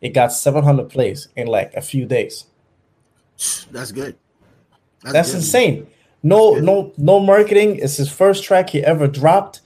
it 0.00 0.10
got 0.10 0.32
700 0.32 0.88
plays 0.88 1.28
in 1.36 1.46
like 1.48 1.74
a 1.74 1.80
few 1.82 2.06
days 2.06 2.46
That's 3.72 3.90
good. 3.92 4.14
that's 5.02 5.30
good. 5.30 5.36
insane. 5.36 5.86
No, 6.22 6.54
That's 6.54 6.64
no, 6.64 6.92
no 6.96 7.20
marketing. 7.20 7.76
It's 7.82 7.96
his 7.98 8.10
first 8.10 8.44
track 8.44 8.70
he 8.70 8.82
ever 8.82 9.06
dropped, 9.06 9.60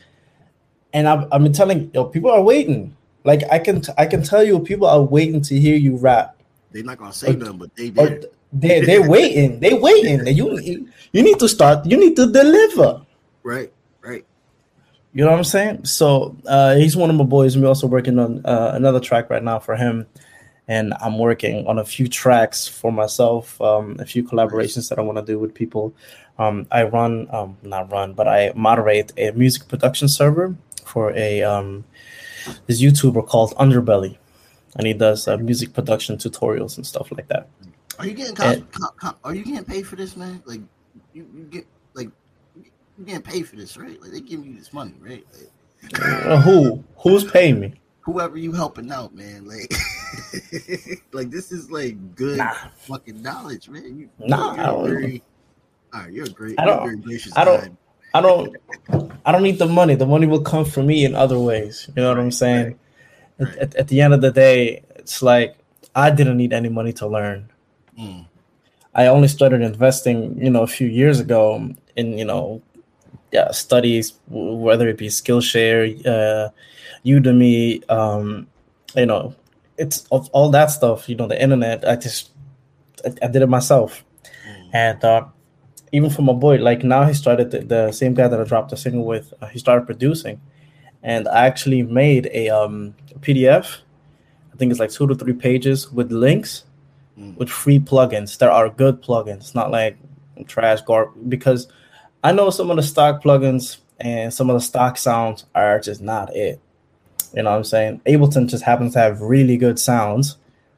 and 0.92 1.07
I've, 1.07 1.29
I've 1.31 1.42
been 1.42 1.53
telling 1.53 1.88
yo, 1.94 2.07
people 2.07 2.31
are 2.33 2.42
waiting. 2.42 2.96
Like 3.24 3.42
I 3.53 3.59
can, 3.61 3.83
I 3.96 4.07
can 4.07 4.22
tell 4.24 4.42
you, 4.42 4.59
people 4.59 4.88
are 4.88 5.03
waiting 5.03 5.40
to 5.42 5.55
hear 5.61 5.77
you 5.77 5.96
rap. 5.96 6.35
They're 6.72 6.83
not 6.83 6.98
gonna 6.98 7.12
say 7.12 7.31
Or- 7.31 7.35
nothing, 7.37 7.59
but 7.59 7.77
they 7.77 7.90
did. 7.90 8.27
they, 8.53 8.81
they're 8.81 9.09
waiting. 9.09 9.61
They 9.61 9.74
waiting. 9.74 10.27
You, 10.35 10.88
you 11.12 11.22
need 11.22 11.38
to 11.38 11.48
start. 11.48 11.87
You 11.87 11.96
need 11.96 12.16
to 12.16 12.27
deliver. 12.33 13.03
Right. 13.44 13.70
You 15.12 15.25
know 15.25 15.31
what 15.31 15.38
I'm 15.38 15.44
saying? 15.44 15.85
So 15.87 16.37
uh, 16.47 16.77
he's 16.77 16.97
one 16.97 17.11
of 17.11 17.16
my 17.16 17.25
boys. 17.25 17.55
and 17.55 17.62
We're 17.62 17.68
also 17.68 17.87
working 17.87 18.18
on 18.18 18.44
uh, 18.44 18.73
another 18.75 19.01
track 19.01 19.31
right 19.31 19.42
now 19.42 19.59
for 19.59 19.75
him, 19.75 20.07
and 20.68 20.92
I'm 21.01 21.18
working 21.18 21.66
on 21.66 21.79
a 21.79 21.85
few 21.85 22.09
tracks 22.09 22.68
for 22.68 22.92
myself, 22.92 23.61
um, 23.61 23.97
a 23.99 24.05
few 24.05 24.23
collaborations 24.23 24.88
that 24.90 24.99
I 24.99 25.03
want 25.03 25.18
to 25.18 25.25
do 25.25 25.38
with 25.38 25.55
people. 25.55 25.94
Um, 26.38 26.66
I 26.71 26.85
run, 26.85 27.27
um, 27.35 27.57
not 27.62 27.90
run, 27.90 28.12
but 28.12 28.29
I 28.29 28.53
moderate 28.55 29.12
a 29.16 29.33
music 29.33 29.66
production 29.66 30.09
server 30.09 30.55
for 30.85 31.12
a 31.16 31.42
um, 31.42 31.85
this 32.66 32.81
YouTuber 32.81 33.27
called 33.27 33.55
Underbelly, 33.57 34.18
and 34.77 34.87
he 34.87 34.92
does 34.92 35.27
uh, 35.27 35.37
music 35.38 35.73
production 35.73 36.16
tutorials 36.16 36.77
and 36.77 36.87
stuff 36.87 37.11
like 37.11 37.29
that. 37.29 37.49
Are 37.99 38.07
you 38.07 38.12
getting 38.12 38.37
And- 38.40 38.71
co- 38.71 38.87
co- 38.87 38.94
co- 39.11 39.16
are 39.25 39.35
you 39.35 39.42
getting 39.44 39.64
paid 39.64 39.87
for 39.87 39.97
this, 39.97 40.16
man? 40.16 40.42
Like 40.47 40.61
you, 41.12 41.27
you 41.35 41.44
get 41.51 41.66
you 42.98 43.04
getting 43.04 43.22
paid 43.22 43.48
for 43.48 43.56
this, 43.56 43.76
right? 43.76 44.00
Like 44.00 44.11
they 44.12 44.20
give 44.20 44.44
you 44.44 44.54
this 44.56 44.72
money, 44.72 44.94
right? 45.00 45.24
Like, 45.32 46.00
Uh, 46.26 46.40
who 46.40 46.82
who's 46.96 47.24
paying 47.30 47.61
me? 47.61 47.74
whoever 48.00 48.38
you 48.38 48.52
helping 48.52 48.90
out, 48.90 49.14
man. 49.14 49.46
Like, 49.46 49.70
like 51.12 51.30
this 51.30 51.52
is 51.52 51.70
like 51.70 51.94
good 52.16 52.38
Nah. 52.38 52.54
fucking 52.78 53.20
knowledge, 53.22 53.68
man. 53.68 53.98
You, 53.98 54.08
Nah, 54.18 54.54
you're 54.54 54.62
I 54.62 54.66
don't- 54.66 54.88
very, 54.88 55.22
all 55.92 56.00
right, 56.00 56.12
you're 56.12 56.24
a 56.26 56.30
great, 56.30 56.58
I 56.58 56.64
you're 56.64 56.74
don't- 56.74 56.84
very 56.84 56.96
gracious 56.98 57.32
I 57.37 57.44
don't- 57.44 57.61
guy. 57.64 57.70
I 58.14 58.20
don't 58.22 58.56
I 59.26 59.32
don't 59.32 59.42
need 59.42 59.58
the 59.58 59.66
money. 59.66 59.94
The 59.94 60.06
money 60.06 60.26
will 60.26 60.40
come 60.40 60.64
for 60.64 60.82
me 60.82 61.04
in 61.04 61.14
other 61.14 61.38
ways. 61.38 61.90
You 61.94 62.02
know 62.02 62.08
what 62.08 62.18
I'm 62.18 62.30
saying? 62.32 62.78
Right. 63.38 63.48
At, 63.50 63.56
at, 63.58 63.74
at 63.76 63.88
the 63.88 64.00
end 64.00 64.14
of 64.14 64.22
the 64.22 64.30
day, 64.30 64.82
it's 64.96 65.20
like 65.22 65.58
I 65.94 66.08
didn't 66.11 66.38
need 66.38 66.54
any 66.54 66.70
money 66.70 66.94
to 66.94 67.06
learn. 67.06 67.50
Mm, 68.00 68.26
I 68.94 69.06
only 69.08 69.28
started 69.28 69.61
investing, 69.61 70.38
you 70.42 70.48
know, 70.48 70.62
a 70.62 70.66
few 70.66 70.88
years 70.88 71.20
ago 71.20 71.70
in, 71.96 72.16
you 72.16 72.24
know, 72.24 72.62
yeah, 73.33 73.51
studies, 73.51 74.14
whether 74.29 74.88
it 74.88 74.99
be 74.99 75.09
Skillshare, 75.09 76.07
uh, 76.07 76.49
Udemy, 77.05 77.88
um, 77.91 78.47
you 78.97 79.07
know, 79.07 79.35
it's 79.77 80.07
of 80.11 80.29
all 80.31 80.51
that 80.51 80.67
stuff. 80.67 81.09
You 81.09 81.17
know, 81.17 81.27
the 81.27 81.41
internet. 81.41 81.87
I 81.87 81.97
just 81.97 82.31
I, 83.05 83.12
I 83.23 83.29
did 83.29 83.43
it 83.43 83.49
myself, 83.49 84.05
mm. 84.23 84.71
and 84.73 85.05
uh, 85.05 85.25
even 85.93 86.11
for 86.11 86.23
my 86.23 86.33
boy, 86.33 86.57
like 86.57 86.83
now 86.85 87.05
he 87.05 87.14
started 87.14 87.51
the, 87.51 87.61
the 87.61 87.93
same 87.93 88.14
guy 88.14 88.29
that 88.29 88.41
I 88.41 88.45
dropped 88.45 88.70
the 88.70 88.76
single 88.76 89.05
with. 89.05 89.33
Uh, 89.41 89.47
he 89.47 89.59
started 89.59 89.87
producing, 89.87 90.41
and 91.03 91.29
I 91.29 91.47
actually 91.47 91.83
made 91.83 92.29
a 92.33 92.49
um, 92.51 92.95
PDF. 93.20 93.79
I 94.53 94.57
think 94.57 94.70
it's 94.70 94.81
like 94.81 94.91
two 94.91 95.07
to 95.07 95.14
three 95.14 95.35
pages 95.35 95.93
with 95.93 96.11
links 96.11 96.64
Mm. 97.18 97.37
with 97.37 97.51
free 97.51 97.81
plugins. 97.81 98.39
There 98.39 98.51
are 98.51 98.68
good 98.68 99.03
plugins, 99.03 99.55
not 99.55 99.70
like 99.70 99.99
trash 100.47 100.81
garb. 100.83 101.11
Because 101.29 101.66
I 102.25 102.33
know 102.33 102.51
some 102.51 102.71
of 102.71 102.77
the 102.77 102.83
stock 102.83 103.23
plugins 103.23 103.79
and 104.01 104.33
some 104.33 104.51
of 104.51 104.55
the 104.55 104.61
stock 104.61 104.97
sounds 104.97 105.45
are 105.55 105.79
just 105.81 106.01
not 106.01 106.35
it. 106.35 106.61
You 107.35 107.43
know 107.43 107.51
what 107.51 107.57
I'm 107.59 107.64
saying? 107.64 108.01
Ableton 108.07 108.49
just 108.49 108.64
happens 108.64 108.95
to 108.95 109.01
have 109.01 109.21
really 109.21 109.57
good 109.57 109.79
sounds, 109.79 110.37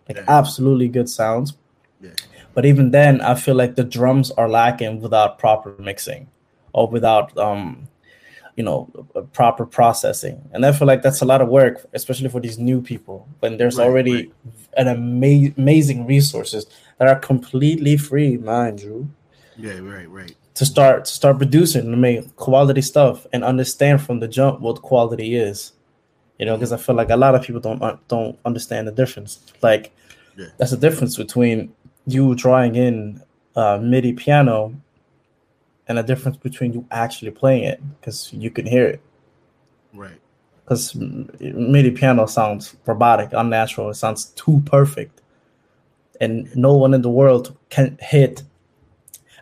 like 0.09 0.17
Yeah. 0.19 0.25
absolutely 0.29 0.89
good 0.89 1.09
sounds. 1.09 1.55
Yeah. 2.01 2.11
But 2.55 2.67
even 2.67 2.91
then, 2.91 3.21
I 3.21 3.35
feel 3.37 3.55
like 3.55 3.77
the 3.77 3.85
drums 3.85 4.31
are 4.33 4.49
lacking 4.49 5.01
without 5.01 5.39
proper 5.39 5.75
mixing 5.79 6.27
or 6.73 6.89
without 6.89 7.37
um, 7.39 7.87
you 8.57 8.65
know, 8.65 8.91
proper 9.33 9.65
processing. 9.65 10.43
And 10.53 10.67
I 10.67 10.73
feel 10.73 10.87
like 10.87 11.03
that's 11.03 11.23
a 11.23 11.25
lot 11.25 11.41
of 11.41 11.49
work, 11.49 11.87
especially 11.95 12.29
for 12.29 12.41
these 12.41 12.59
new 12.59 12.83
people, 12.83 13.27
when 13.39 13.57
there's 13.57 13.79
Right, 13.79 13.87
already 13.87 14.13
right. 14.13 14.33
an 14.77 14.89
ama- 14.89 15.53
amazing 15.57 16.07
resources 16.07 16.67
that 16.99 17.09
are 17.09 17.19
completely 17.19 17.97
free, 17.97 18.37
mind 18.37 18.83
you, 18.83 19.09
Yeah, 19.57 19.79
right, 19.79 20.11
right. 20.11 20.35
To 20.55 20.65
start 20.67 21.05
to 21.07 21.11
start 21.13 21.39
producing 21.39 21.93
and 21.93 22.01
make 22.01 22.37
quality 22.37 22.83
stuff 22.83 23.27
and 23.33 23.45
understand 23.45 24.03
from 24.03 24.21
the 24.21 24.29
jump 24.29 24.61
what 24.61 24.83
quality 24.83 25.37
is. 25.37 25.73
You 26.39 26.47
know, 26.47 26.57
because 26.57 26.73
I 26.73 26.77
feel 26.79 26.95
like 26.95 27.11
a 27.11 27.17
lot 27.17 27.35
of 27.35 27.43
people 27.43 27.61
don't 27.61 27.81
don't 28.09 28.39
understand 28.45 28.89
the 28.89 28.93
difference. 28.93 29.41
Like 29.63 29.93
Yeah. 30.37 30.47
that's 30.59 30.71
the 30.71 30.77
difference 30.77 31.17
between 31.17 31.73
you 32.07 32.35
drawing 32.35 32.75
in 32.77 33.23
uh, 33.57 33.79
MIDI 33.79 34.13
piano 34.15 34.75
and 35.89 35.99
a 35.99 36.03
difference 36.03 36.37
between 36.39 36.73
you 36.73 36.87
actually 36.91 37.31
playing 37.31 37.65
it 37.65 37.81
because 38.01 38.33
you 38.33 38.51
can 38.51 38.65
hear 38.67 38.87
it. 38.87 39.01
Right. 39.93 40.21
Because 40.65 40.95
MIDI 40.95 41.91
piano 41.91 42.27
sounds 42.27 42.77
robotic, 42.87 43.31
unnatural. 43.33 43.91
It 43.91 43.95
sounds 43.95 44.27
too 44.37 44.63
perfect. 44.65 45.21
and 46.21 46.55
no 46.55 46.75
one 46.77 46.93
in 46.95 47.01
the 47.03 47.09
world 47.11 47.57
can 47.71 47.97
hit 48.01 48.43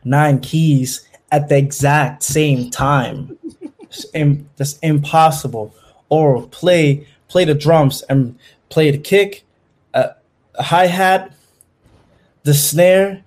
nine 0.05 0.41
keys 0.41 1.09
at 1.31 1.49
the 1.49 1.57
exact 1.57 2.23
same 2.23 2.71
time. 2.71 3.39
It's 3.83 4.07
im- 4.15 4.49
that's 4.57 4.79
impossible. 4.79 5.75
Or 6.09 6.47
play 6.49 7.07
play 7.29 7.45
the 7.45 7.55
drums 7.55 8.03
and 8.09 8.39
play 8.71 8.91
the 8.91 8.99
kick, 8.99 9.45
uh, 9.95 10.11
a 10.55 10.63
hi 10.63 10.87
hat, 10.87 11.33
the 12.43 12.55
snare, 12.55 13.23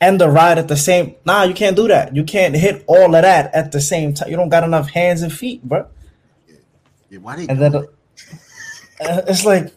and 0.00 0.20
the 0.20 0.28
ride 0.28 0.58
at 0.58 0.68
the 0.68 0.76
same. 0.76 1.14
Nah, 1.24 1.44
you 1.44 1.54
can't 1.54 1.76
do 1.76 1.88
that. 1.88 2.14
You 2.14 2.24
can't 2.24 2.54
hit 2.54 2.84
all 2.86 3.14
of 3.14 3.22
that 3.22 3.54
at 3.54 3.72
the 3.72 3.80
same 3.80 4.14
time. 4.14 4.30
You 4.30 4.36
don't 4.36 4.48
got 4.48 4.64
enough 4.64 4.90
hands 4.90 5.22
and 5.22 5.32
feet, 5.32 5.62
bro. 5.62 5.86
Yeah, 7.08 7.18
why 7.18 7.36
they 7.36 7.46
And 7.46 7.60
then 7.60 7.74
uh, 7.76 7.82
it's 9.00 9.44
like, 9.44 9.72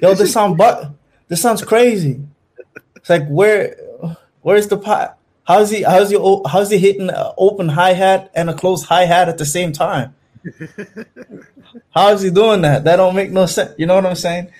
yo, 0.00 0.14
this 0.14 0.32
sound 0.32 0.56
but 0.56 0.90
this 1.28 1.40
sounds 1.40 1.62
crazy. 1.62 2.20
It's 2.96 3.10
like 3.10 3.26
where 3.28 3.76
where's 4.42 4.68
the 4.68 4.76
pot? 4.76 5.18
How's 5.44 5.70
he 5.70 5.82
how's 5.82 6.10
he 6.10 6.16
how's 6.46 6.70
he 6.70 6.78
hitting 6.78 7.08
an 7.08 7.32
open 7.36 7.68
hi 7.68 7.94
hat 7.94 8.30
and 8.34 8.48
a 8.48 8.54
closed 8.54 8.86
hi 8.86 9.04
hat 9.04 9.28
at 9.28 9.38
the 9.38 9.46
same 9.46 9.72
time? 9.72 10.14
How 11.94 12.08
is 12.08 12.22
he 12.22 12.30
doing 12.30 12.62
that? 12.62 12.84
That 12.84 12.96
don't 12.96 13.14
make 13.14 13.30
no 13.30 13.46
sense. 13.46 13.74
You 13.78 13.86
know 13.86 13.94
what 13.94 14.06
I'm 14.06 14.14
saying? 14.14 14.50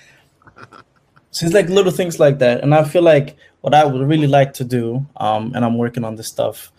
So 1.30 1.46
it's 1.46 1.54
like 1.54 1.68
little 1.68 1.92
things 1.92 2.20
like 2.20 2.38
that, 2.38 2.62
and 2.62 2.74
I 2.74 2.84
feel 2.84 3.02
like 3.02 3.36
what 3.62 3.74
I 3.74 3.84
would 3.84 4.06
really 4.06 4.26
like 4.26 4.54
to 4.54 4.64
do, 4.64 5.06
um, 5.16 5.52
and 5.54 5.64
I'm 5.64 5.78
working 5.78 6.04
on 6.04 6.16
this 6.16 6.28
stuff, 6.28 6.72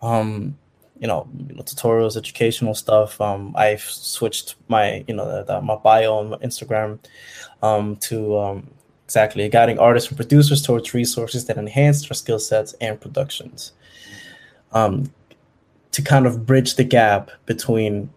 um, 0.00 0.58
you 0.98 1.06
know, 1.06 1.28
you 1.48 1.54
know, 1.54 1.62
tutorials, 1.62 2.16
educational 2.16 2.74
stuff. 2.74 3.20
Um, 3.20 3.54
I've 3.56 3.82
switched 3.82 4.56
my, 4.68 5.04
you 5.06 5.14
know, 5.14 5.26
the, 5.26 5.44
the, 5.44 5.60
my 5.60 5.76
bio 5.76 6.14
on 6.14 6.40
Instagram 6.40 6.98
um, 7.62 7.96
to 8.08 8.38
um, 8.38 8.70
exactly 9.12 9.46
guiding 9.50 9.78
artists 9.78 10.08
and 10.08 10.16
producers 10.16 10.62
towards 10.62 10.94
resources 10.94 11.44
that 11.44 11.58
enhance 11.58 12.08
their 12.08 12.14
skill 12.14 12.38
sets 12.38 12.72
and 12.80 12.98
productions. 12.98 13.72
Um, 14.72 15.12
to 15.90 16.00
kind 16.00 16.26
of 16.26 16.46
bridge 16.46 16.76
the 16.76 16.84
gap 16.84 17.30
between 17.44 18.08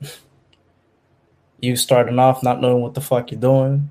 you 1.60 1.76
starting 1.76 2.18
off 2.18 2.42
not 2.42 2.62
knowing 2.62 2.80
what 2.80 2.94
the 2.94 3.02
fuck 3.02 3.30
you're 3.30 3.38
doing 3.38 3.90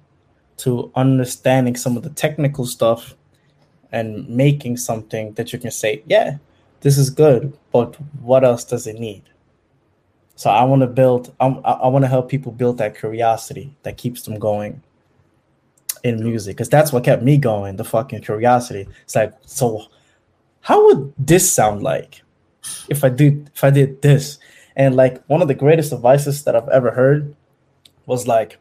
to 0.58 0.92
understanding 0.96 1.76
some 1.76 1.96
of 1.96 2.02
the 2.02 2.10
technical 2.10 2.66
stuff 2.66 3.14
and 3.92 4.28
making 4.28 4.78
something 4.78 5.34
that 5.34 5.54
you 5.54 5.60
can 5.60 5.70
say, 5.70 6.02
yeah, 6.08 6.38
this 6.82 6.98
is 6.98 7.12
good, 7.12 7.56
but 7.72 7.94
what 8.20 8.44
else 8.44 8.64
does 8.64 8.88
it 8.88 9.00
need? 9.00 9.22
So 10.36 10.50
I 10.50 10.64
want 10.64 10.82
to 10.82 10.88
build. 10.88 11.36
I'm, 11.40 11.60
I, 11.64 11.74
I 11.74 11.88
want 11.88 12.04
to 12.04 12.10
help 12.10 12.30
people 12.30 12.52
build 12.52 12.80
that 12.80 12.98
curiosity 12.98 13.76
that 13.84 13.98
keeps 13.98 14.24
them 14.24 14.40
going 14.40 14.82
in 16.04 16.24
music, 16.24 16.56
because 16.56 16.70
that's 16.70 16.92
what 16.92 17.04
kept 17.04 17.24
me 17.24 17.38
going. 17.38 17.76
The 17.76 17.84
fucking 17.84 18.22
curiosity. 18.22 18.88
It's 19.04 19.16
like, 19.16 19.34
so 19.46 19.88
how 20.62 20.86
would 20.86 21.14
this 21.18 21.52
sound 21.52 21.84
like 21.84 22.22
if 22.90 23.04
I 23.04 23.10
did 23.10 23.50
if 23.56 23.64
I 23.64 23.70
did 23.70 24.02
this? 24.02 24.40
And 24.76 24.96
like 24.96 25.24
one 25.28 25.42
of 25.42 25.48
the 25.48 25.56
greatest 25.56 25.94
advices 25.94 26.44
that 26.44 26.56
I've 26.56 26.70
ever 26.70 26.92
heard 26.92 27.36
was 28.06 28.28
like, 28.28 28.58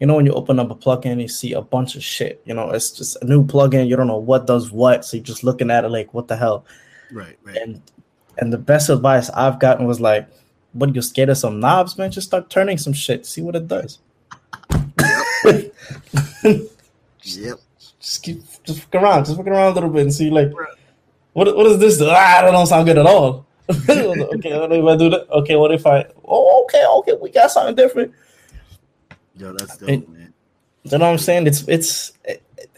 you 0.00 0.06
know, 0.06 0.16
when 0.16 0.26
you 0.26 0.32
open 0.32 0.58
up 0.58 0.70
a 0.70 0.74
plugin, 0.74 1.20
you 1.20 1.28
see 1.28 1.52
a 1.52 1.62
bunch 1.62 1.94
of 1.96 2.02
shit. 2.02 2.42
You 2.44 2.54
know, 2.54 2.70
it's 2.70 2.90
just 2.90 3.16
a 3.22 3.24
new 3.24 3.44
plugin. 3.44 3.88
You 3.88 3.96
don't 3.96 4.08
know 4.08 4.16
what 4.18 4.46
does 4.46 4.72
what, 4.72 5.04
so 5.04 5.16
you're 5.16 5.24
just 5.24 5.44
looking 5.44 5.70
at 5.70 5.84
it 5.84 5.88
like, 5.88 6.12
what 6.12 6.28
the 6.28 6.36
hell? 6.36 6.64
Right, 7.10 7.38
right. 7.44 7.56
And 7.56 7.82
and 8.38 8.52
the 8.52 8.58
best 8.58 8.90
advice 8.90 9.30
I've 9.30 9.58
gotten 9.58 9.86
was 9.86 10.00
like, 10.00 10.28
"What 10.72 10.94
you're 10.94 11.02
scared 11.02 11.30
of 11.30 11.38
some 11.38 11.60
knobs, 11.60 11.96
man? 11.96 12.10
Just 12.10 12.26
start 12.26 12.50
turning 12.50 12.78
some 12.78 12.92
shit, 12.92 13.26
see 13.26 13.40
what 13.40 13.56
it 13.56 13.68
does." 13.68 13.98
Yep. 17.22 17.58
just 18.00 18.22
keep 18.22 18.42
just 18.64 18.80
fuck 18.82 19.02
around, 19.02 19.24
just 19.24 19.36
fuck 19.36 19.46
around 19.46 19.72
a 19.72 19.74
little 19.74 19.90
bit 19.90 20.02
and 20.02 20.14
see 20.14 20.30
like, 20.30 20.52
what 21.32 21.54
what 21.56 21.66
is 21.66 21.78
this? 21.78 22.00
Ah, 22.00 22.04
that 22.42 22.50
don't 22.50 22.66
sound 22.66 22.86
good 22.86 22.98
at 22.98 23.06
all. 23.06 23.46
okay, 23.70 24.06
what 24.58 24.72
if 24.72 24.84
I 24.84 24.96
do 24.96 25.10
that? 25.10 25.26
Okay, 25.30 25.56
what 25.56 25.72
if 25.72 25.86
I? 25.86 26.06
Oh, 26.24 26.64
okay, 26.64 26.84
okay, 26.98 27.14
we 27.20 27.30
got 27.30 27.50
something 27.50 27.74
different. 27.74 28.12
Yo, 29.36 29.52
that's 29.52 29.76
dope, 29.76 29.88
It- 29.88 30.08
man. 30.08 30.32
You 30.84 30.98
know 30.98 31.06
what 31.06 31.12
I'm 31.12 31.18
saying? 31.18 31.48
It's 31.48 31.66
it's 31.66 32.12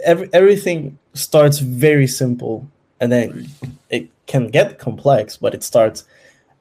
every 0.02 0.30
everything 0.32 0.98
starts 1.12 1.58
very 1.58 2.06
simple, 2.06 2.66
and 3.00 3.12
then 3.12 3.50
it 3.90 4.08
can 4.26 4.48
get 4.48 4.78
complex, 4.78 5.36
but 5.36 5.52
it 5.52 5.62
starts 5.62 6.04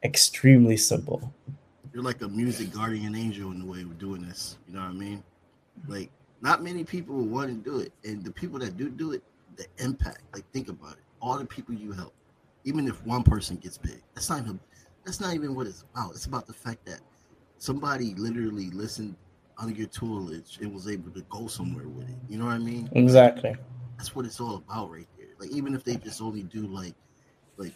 extremely 0.04 0.76
simple. 0.76 1.34
You're 1.94 2.04
like 2.04 2.22
a 2.22 2.28
music 2.28 2.74
guardian 2.74 3.16
angel 3.16 3.52
in 3.52 3.60
the 3.60 3.66
way 3.66 3.86
we're 3.86 3.94
doing 3.94 4.28
this. 4.28 4.58
You 4.68 4.76
know 4.76 4.82
what 4.82 4.90
I 4.90 4.94
mean? 4.94 5.24
Like, 5.88 6.10
not 6.42 6.64
many 6.64 6.84
people 6.84 7.16
want 7.16 7.50
to 7.50 7.70
do 7.70 7.80
it, 7.80 7.92
and 8.04 8.24
the 8.24 8.32
people 8.32 8.60
that 8.60 8.78
do 8.78 8.90
do 8.90 9.12
it, 9.14 9.24
the 9.56 9.66
impact. 9.84 10.22
Like, 10.34 10.50
think 10.52 10.70
about 10.70 10.94
it. 10.94 11.04
All 11.22 11.38
the 11.38 11.46
people 11.46 11.74
you 11.74 11.92
help, 11.92 12.14
even 12.64 12.88
if 12.88 13.04
one 13.06 13.24
person 13.24 13.58
gets 13.58 13.78
big, 13.78 14.02
that's 14.14 14.30
not 14.30 14.42
even 14.42 14.60
that's 15.06 15.20
not 15.20 15.34
even 15.34 15.56
what 15.56 15.68
it's 15.68 15.86
about. 15.94 16.12
It's 16.12 16.26
about 16.26 16.48
the 16.48 16.54
fact 16.54 16.86
that 16.86 17.00
somebody 17.58 18.14
literally 18.16 18.70
listened 18.72 19.16
under 19.58 19.74
your 19.74 19.88
tutelage 19.88 20.60
and 20.62 20.74
was 20.74 20.88
able 20.88 21.12
to 21.12 21.22
go 21.30 21.48
somewhere 21.48 21.88
with 21.88 22.10
it. 22.10 22.16
You 22.30 22.38
know 22.38 22.46
what 22.46 22.54
I 22.54 22.60
mean? 22.60 22.90
Exactly. 22.94 23.56
That's 23.98 24.16
what 24.16 24.26
it's 24.26 24.40
all 24.40 24.58
about 24.58 24.92
right 24.92 25.08
there. 25.18 25.30
Like 25.40 25.50
even 25.52 25.74
if 25.74 25.84
they 25.84 25.96
just 25.96 26.22
only 26.22 26.44
do 26.44 26.68
like 26.68 26.94
like 27.58 27.74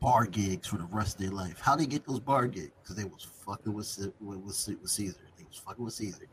bar 0.00 0.26
gigs 0.26 0.66
for 0.66 0.78
the 0.78 0.88
rest 0.90 1.16
of 1.16 1.26
their 1.26 1.30
life, 1.30 1.60
how 1.60 1.76
they 1.76 1.86
get 1.86 2.06
those 2.06 2.20
bar 2.20 2.46
gigs? 2.46 2.72
Because 2.82 2.96
they 2.96 3.04
was 3.04 3.26
fucking 3.44 3.72
with 3.72 3.96
with, 4.20 4.38
with, 4.38 4.68
with 4.80 4.90
Caesar. 4.90 5.20
Was 5.56 5.64
fucking 5.64 5.84
with 5.84 5.94
Caesar. 5.94 6.28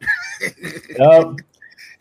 Yep. 0.99 1.36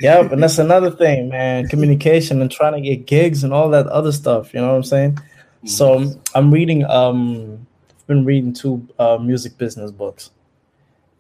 Yep. 0.01 0.33
And 0.33 0.43
that's 0.43 0.59
another 0.59 0.91
thing, 0.91 1.29
man. 1.29 1.69
Communication 1.69 2.41
and 2.41 2.51
trying 2.51 2.73
to 2.73 2.81
get 2.81 3.07
gigs 3.07 3.45
and 3.45 3.53
all 3.53 3.69
that 3.71 3.87
other 3.87 4.11
stuff. 4.11 4.53
You 4.53 4.61
know 4.61 4.69
what 4.69 4.77
I'm 4.77 4.83
saying? 4.83 5.19
So 5.65 6.21
I'm 6.35 6.51
reading. 6.51 6.85
Um, 6.87 7.65
I've 7.91 8.07
been 8.09 8.25
reading 8.25 8.53
two 8.53 8.89
uh, 8.99 9.19
music 9.19 9.59
business 9.59 9.93
books, 9.93 10.33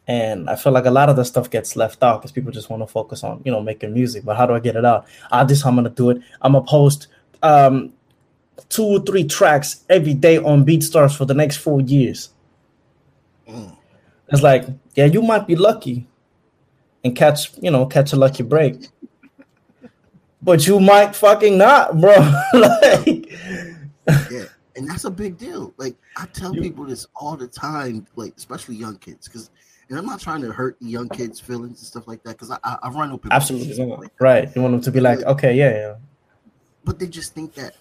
and 0.09 0.50
I 0.50 0.57
feel 0.57 0.72
like 0.72 0.86
a 0.86 0.90
lot 0.90 1.11
of 1.11 1.16
the 1.16 1.24
stuff 1.24 1.48
gets 1.48 1.76
left 1.76 2.03
out 2.03 2.20
because 2.20 2.32
people 2.32 2.50
just 2.50 2.70
want 2.70 2.82
to 2.82 2.88
focus 2.88 3.22
on 3.22 3.40
you 3.44 3.53
know 3.53 3.61
making 3.61 3.94
music. 3.94 4.24
But 4.24 4.36
how 4.36 4.46
do 4.46 4.55
I 4.55 4.59
get 4.59 4.74
it 4.74 4.84
out? 4.84 5.07
Is 5.48 5.62
how 5.62 5.68
I'm 5.70 5.76
gonna 5.76 5.90
do 5.90 6.11
it. 6.11 6.20
I'm 6.40 6.55
gonna 6.55 6.64
post 6.64 7.07
um, 7.44 7.92
two 8.68 8.84
or 8.84 9.00
three 9.00 9.24
tracks 9.24 9.84
every 9.88 10.14
day 10.14 10.38
on 10.38 10.66
BeatStars 10.66 11.16
for 11.16 11.24
the 11.24 11.34
next 11.34 11.59
four 11.59 11.80
years. 11.82 12.30
Mm. 13.48 13.76
It's 14.28 14.42
like, 14.42 14.64
yeah, 14.94 15.06
you 15.06 15.22
might 15.22 15.46
be 15.46 15.56
lucky 15.56 16.06
and 17.04 17.14
catch, 17.14 17.56
you 17.58 17.70
know, 17.70 17.86
catch 17.86 18.12
a 18.12 18.16
lucky 18.16 18.42
break. 18.42 18.88
But 20.40 20.66
you 20.66 20.80
might 20.80 21.14
fucking 21.14 21.56
not, 21.56 22.00
bro. 22.00 22.16
like 22.54 23.30
yeah, 24.30 24.44
and 24.74 24.88
that's 24.88 25.04
a 25.04 25.10
big 25.10 25.38
deal. 25.38 25.72
Like 25.76 25.96
I 26.16 26.26
tell 26.26 26.54
You- 26.54 26.62
people 26.62 26.84
this 26.84 27.06
all 27.14 27.36
the 27.36 27.46
time, 27.46 28.06
like 28.16 28.34
especially 28.36 28.74
young 28.76 28.98
kids, 28.98 29.28
because 29.28 29.50
and 29.88 29.98
I'm 29.98 30.06
not 30.06 30.20
trying 30.20 30.42
to 30.42 30.50
hurt 30.52 30.78
the 30.80 30.86
young 30.86 31.08
kids' 31.10 31.38
feelings 31.38 31.78
and 31.78 31.86
stuff 31.86 32.08
like 32.08 32.22
that, 32.24 32.30
because 32.30 32.50
I, 32.50 32.58
I 32.64 32.78
I 32.82 32.90
run 32.90 33.12
open 33.12 33.30
absolutely 33.30 34.08
right. 34.20 34.48
You 34.56 34.62
want 34.62 34.72
them 34.72 34.80
to 34.80 34.90
be 34.90 35.00
like, 35.00 35.22
okay, 35.22 35.54
yeah, 35.54 35.70
yeah. 35.70 35.94
but 36.84 36.98
they 36.98 37.06
just 37.06 37.34
think 37.34 37.54
that 37.54 37.76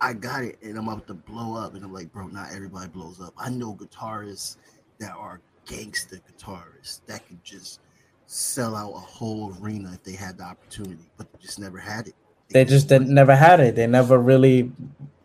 I 0.00 0.14
got 0.14 0.42
it 0.42 0.58
and 0.62 0.78
I'm 0.78 0.88
about 0.88 1.06
to 1.08 1.14
blow 1.14 1.56
up, 1.56 1.74
and 1.74 1.84
I'm 1.84 1.92
like, 1.92 2.12
bro, 2.12 2.26
not 2.26 2.48
everybody 2.52 2.88
blows 2.88 3.20
up. 3.20 3.34
I 3.36 3.50
know 3.50 3.74
guitarists 3.74 4.56
that 4.98 5.12
are 5.12 5.40
gangster 5.66 6.20
guitarists 6.28 7.00
that 7.06 7.26
could 7.28 7.42
just 7.44 7.80
sell 8.26 8.76
out 8.76 8.90
a 8.94 8.98
whole 8.98 9.54
arena 9.60 9.90
if 9.94 10.02
they 10.04 10.12
had 10.12 10.38
the 10.38 10.44
opportunity, 10.44 11.10
but 11.16 11.30
they 11.32 11.38
just 11.40 11.58
never 11.58 11.78
had 11.78 12.08
it. 12.08 12.14
They 12.50 12.64
just 12.64 12.88
didn't, 12.88 13.08
never 13.08 13.34
had 13.34 13.60
it. 13.60 13.76
They 13.76 13.86
never 13.86 14.18
really 14.18 14.72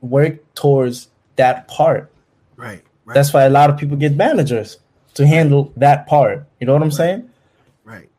worked 0.02 0.56
towards 0.56 1.10
that 1.38 1.68
part. 1.68 2.12
right, 2.56 2.84
right. 3.06 3.14
That's 3.14 3.34
why 3.34 3.44
a 3.44 3.50
lot 3.50 3.70
of 3.70 3.78
people 3.78 3.98
get 3.98 4.16
managers 4.16 4.78
to 5.16 5.26
handle 5.28 5.72
that 5.78 6.08
part. 6.08 6.46
You 6.60 6.68
know 6.68 6.74
what 6.74 6.82
I'm 6.84 6.92
saying? 6.92 7.30
Right. 7.84 8.10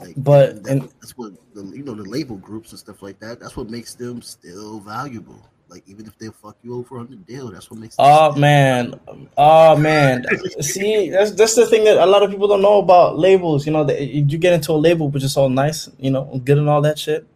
Like, 0.00 0.14
But- 0.16 0.62
that- 0.64 0.70
and- 0.70 0.82
that's 1.00 1.16
what 1.16 1.32
the, 1.54 1.64
you 1.66 1.82
know 1.84 1.94
the 1.94 2.02
label 2.02 2.36
groups 2.36 2.70
and 2.70 2.78
stuff 2.78 3.02
like 3.02 3.20
that. 3.20 3.38
That's 3.40 3.56
what 3.56 3.70
makes 3.70 3.94
them 3.94 4.22
still 4.22 4.80
valuable. 4.80 5.40
Like 5.68 5.82
even 5.86 6.06
if 6.06 6.16
they 6.18 6.28
fuck 6.28 6.56
you 6.62 6.76
over 6.76 6.98
on 6.98 7.08
the 7.08 7.16
deal, 7.16 7.50
that's 7.50 7.70
what 7.70 7.80
makes. 7.80 7.96
Oh 7.98 8.34
man, 8.36 9.00
oh 9.36 9.76
man. 9.76 10.24
See, 10.60 11.10
that's 11.10 11.32
that's 11.32 11.54
the 11.54 11.66
thing 11.66 11.84
that 11.84 11.96
a 11.96 12.06
lot 12.06 12.22
of 12.22 12.30
people 12.30 12.48
don't 12.48 12.62
know 12.62 12.78
about 12.78 13.18
labels. 13.18 13.66
You 13.66 13.72
know, 13.72 13.84
that 13.84 14.00
you 14.00 14.38
get 14.38 14.52
into 14.52 14.72
a 14.72 14.74
label 14.74 15.08
which 15.08 15.24
is 15.24 15.36
all 15.36 15.48
nice, 15.48 15.88
you 15.98 16.10
know, 16.10 16.40
good 16.44 16.58
and 16.58 16.68
all 16.68 16.82
that 16.82 16.98
shit. 16.98 17.26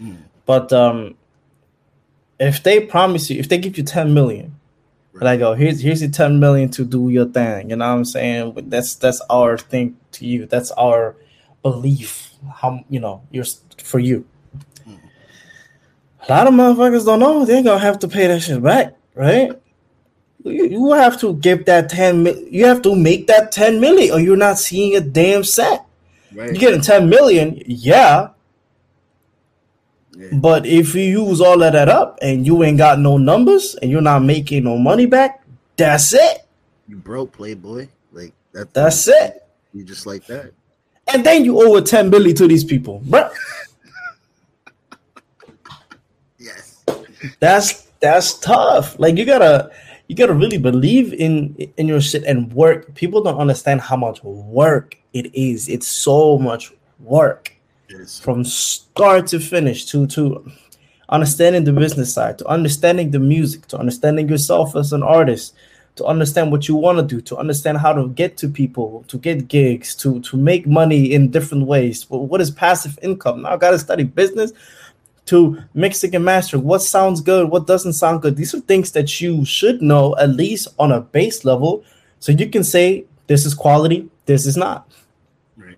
Mm. 0.00 0.16
But 0.46 0.72
um, 0.72 1.16
if 2.38 2.62
they 2.62 2.80
promise 2.80 3.30
you, 3.30 3.38
if 3.38 3.48
they 3.48 3.58
give 3.58 3.76
you 3.78 3.84
ten 3.84 4.14
million, 4.14 4.58
and 5.14 5.28
I 5.28 5.36
go, 5.36 5.54
here's 5.54 5.80
here's 5.80 6.02
your 6.02 6.10
ten 6.10 6.40
million 6.40 6.70
to 6.70 6.84
do 6.84 7.10
your 7.10 7.26
thing. 7.26 7.70
You 7.70 7.76
know 7.76 7.86
what 7.88 7.94
I'm 7.94 8.04
saying? 8.04 8.54
That's 8.66 8.96
that's 8.96 9.20
our 9.30 9.58
thing 9.58 9.96
to 10.12 10.26
you. 10.26 10.46
That's 10.46 10.70
our 10.72 11.16
belief. 11.62 12.30
How 12.52 12.84
you 12.88 13.00
know 13.00 13.22
you're 13.30 13.46
for 13.78 13.98
you. 13.98 14.26
A 16.26 16.32
lot 16.32 16.46
of 16.46 16.54
motherfuckers 16.54 17.04
don't 17.04 17.18
know 17.20 17.44
they're 17.44 17.62
gonna 17.62 17.78
have 17.78 17.98
to 18.00 18.08
pay 18.08 18.26
that 18.26 18.40
shit 18.40 18.62
back, 18.62 18.94
right? 19.14 19.52
You, 20.42 20.64
you 20.66 20.92
have 20.92 21.18
to 21.20 21.34
give 21.34 21.64
that 21.66 21.88
ten. 21.90 22.26
You 22.50 22.66
have 22.66 22.82
to 22.82 22.94
make 22.94 23.26
that 23.26 23.52
ten 23.52 23.80
million, 23.80 24.14
or 24.14 24.20
you're 24.20 24.36
not 24.36 24.58
seeing 24.58 24.96
a 24.96 25.00
damn 25.00 25.44
cent. 25.44 25.82
Right. 26.34 26.50
You're 26.50 26.58
getting 26.60 26.80
ten 26.80 27.08
million, 27.08 27.62
yeah, 27.66 28.28
Yeah. 30.16 30.28
But 30.32 30.66
if 30.66 30.94
you 30.94 31.02
use 31.02 31.40
all 31.40 31.62
of 31.62 31.72
that 31.72 31.88
up 31.88 32.18
and 32.22 32.46
you 32.46 32.62
ain't 32.62 32.78
got 32.78 32.98
no 32.98 33.16
numbers 33.18 33.74
and 33.82 33.90
you're 33.90 34.00
not 34.00 34.22
making 34.22 34.64
no 34.64 34.78
money 34.78 35.06
back, 35.06 35.42
that's 35.76 36.12
it. 36.14 36.46
You 36.88 36.96
broke, 36.96 37.32
Playboy. 37.32 37.88
Like 38.12 38.32
that. 38.52 38.72
That's 38.74 39.08
it. 39.08 39.46
You 39.72 39.82
just 39.82 40.06
like 40.06 40.26
that. 40.26 40.52
And 41.12 41.24
then 41.24 41.44
you 41.44 41.60
owe 41.60 41.76
a 41.76 41.82
10 41.82 42.10
billion 42.10 42.36
to 42.36 42.46
these 42.46 42.64
people. 42.64 43.02
Bruh. 43.06 43.30
Yes. 46.38 46.84
That's 47.40 47.82
that's 48.00 48.38
tough. 48.38 48.98
Like 48.98 49.16
you 49.16 49.24
gotta 49.24 49.70
you 50.08 50.16
gotta 50.16 50.34
really 50.34 50.58
believe 50.58 51.12
in 51.12 51.54
in 51.76 51.88
your 51.88 52.00
shit 52.00 52.24
and 52.24 52.52
work. 52.52 52.94
People 52.94 53.22
don't 53.22 53.38
understand 53.38 53.80
how 53.80 53.96
much 53.96 54.22
work 54.24 54.96
it 55.12 55.34
is. 55.34 55.68
It's 55.68 55.86
so 55.86 56.38
much 56.38 56.72
work 57.00 57.52
Yes. 57.90 58.18
from 58.18 58.44
start 58.44 59.26
to 59.28 59.38
finish 59.40 59.84
to 59.86 60.06
to 60.08 60.50
understanding 61.10 61.64
the 61.64 61.72
business 61.72 62.12
side 62.14 62.38
to 62.38 62.46
understanding 62.46 63.10
the 63.10 63.18
music 63.18 63.66
to 63.68 63.76
understanding 63.78 64.26
yourself 64.28 64.74
as 64.74 64.92
an 64.92 65.02
artist 65.02 65.54
to 65.96 66.04
understand 66.06 66.50
what 66.50 66.66
you 66.66 66.74
want 66.74 66.96
to 66.98 67.04
do 67.04 67.20
to 67.20 67.36
understand 67.36 67.76
how 67.78 67.92
to 67.92 68.08
get 68.08 68.38
to 68.38 68.48
people 68.48 69.04
to 69.08 69.18
get 69.18 69.48
gigs 69.48 69.94
to 69.96 70.18
to 70.22 70.36
make 70.38 70.66
money 70.66 71.12
in 71.12 71.30
different 71.30 71.66
ways 71.66 72.04
Wh- 72.04 72.24
what 72.30 72.40
is 72.40 72.50
passive 72.50 72.98
income 73.02 73.42
now 73.42 73.50
i 73.50 73.56
gotta 73.58 73.78
study 73.78 74.02
business 74.02 74.52
to 75.26 75.58
mixing 75.74 76.14
and 76.14 76.24
mastering 76.24 76.62
what 76.62 76.82
sounds 76.82 77.20
good 77.20 77.48
what 77.50 77.66
doesn't 77.66 77.94
sound 77.94 78.20
good 78.22 78.36
these 78.36 78.54
are 78.54 78.60
things 78.60 78.92
that 78.92 79.20
you 79.20 79.44
should 79.44 79.80
know 79.80 80.14
at 80.18 80.30
least 80.30 80.68
on 80.78 80.92
a 80.92 81.00
base 81.00 81.44
level 81.44 81.82
so 82.18 82.30
you 82.32 82.48
can 82.48 82.62
say 82.64 83.04
this 83.26 83.46
is 83.46 83.54
quality 83.54 84.08
this 84.26 84.46
is 84.46 84.56
not 84.56 84.90
Right. 85.56 85.76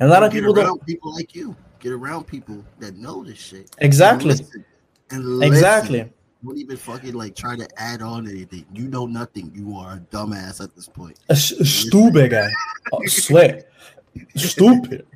and 0.00 0.08
a 0.08 0.12
lot 0.12 0.22
of 0.22 0.32
people 0.32 0.52
don't 0.54 0.84
people 0.86 1.12
like 1.14 1.34
you. 1.34 1.54
Get 1.80 1.92
around 1.92 2.26
people 2.26 2.64
that 2.80 2.96
know 2.96 3.22
this 3.22 3.38
shit. 3.38 3.70
exactly 3.78 4.30
And 4.30 4.38
listen. 4.40 4.64
And 5.10 5.24
listen. 5.38 5.52
exactly 5.54 6.10
Don't 6.44 6.56
even 6.58 6.76
fucking 6.76 7.12
like 7.14 7.34
try 7.36 7.54
to 7.56 7.68
add 7.76 8.00
on 8.02 8.26
anything. 8.28 8.64
You 8.72 8.88
know 8.88 9.06
nothing. 9.06 9.52
You 9.54 9.76
are 9.76 9.94
a 9.94 10.00
dumbass 10.14 10.62
at 10.64 10.74
this 10.74 10.88
point. 10.88 11.18
A 11.28 11.32
s- 11.32 11.52
a 11.52 11.64
stupid 11.64 12.30
guy. 12.30 12.48
I 12.92 13.06
swear. 13.06 13.64
Stupid. 14.36 15.06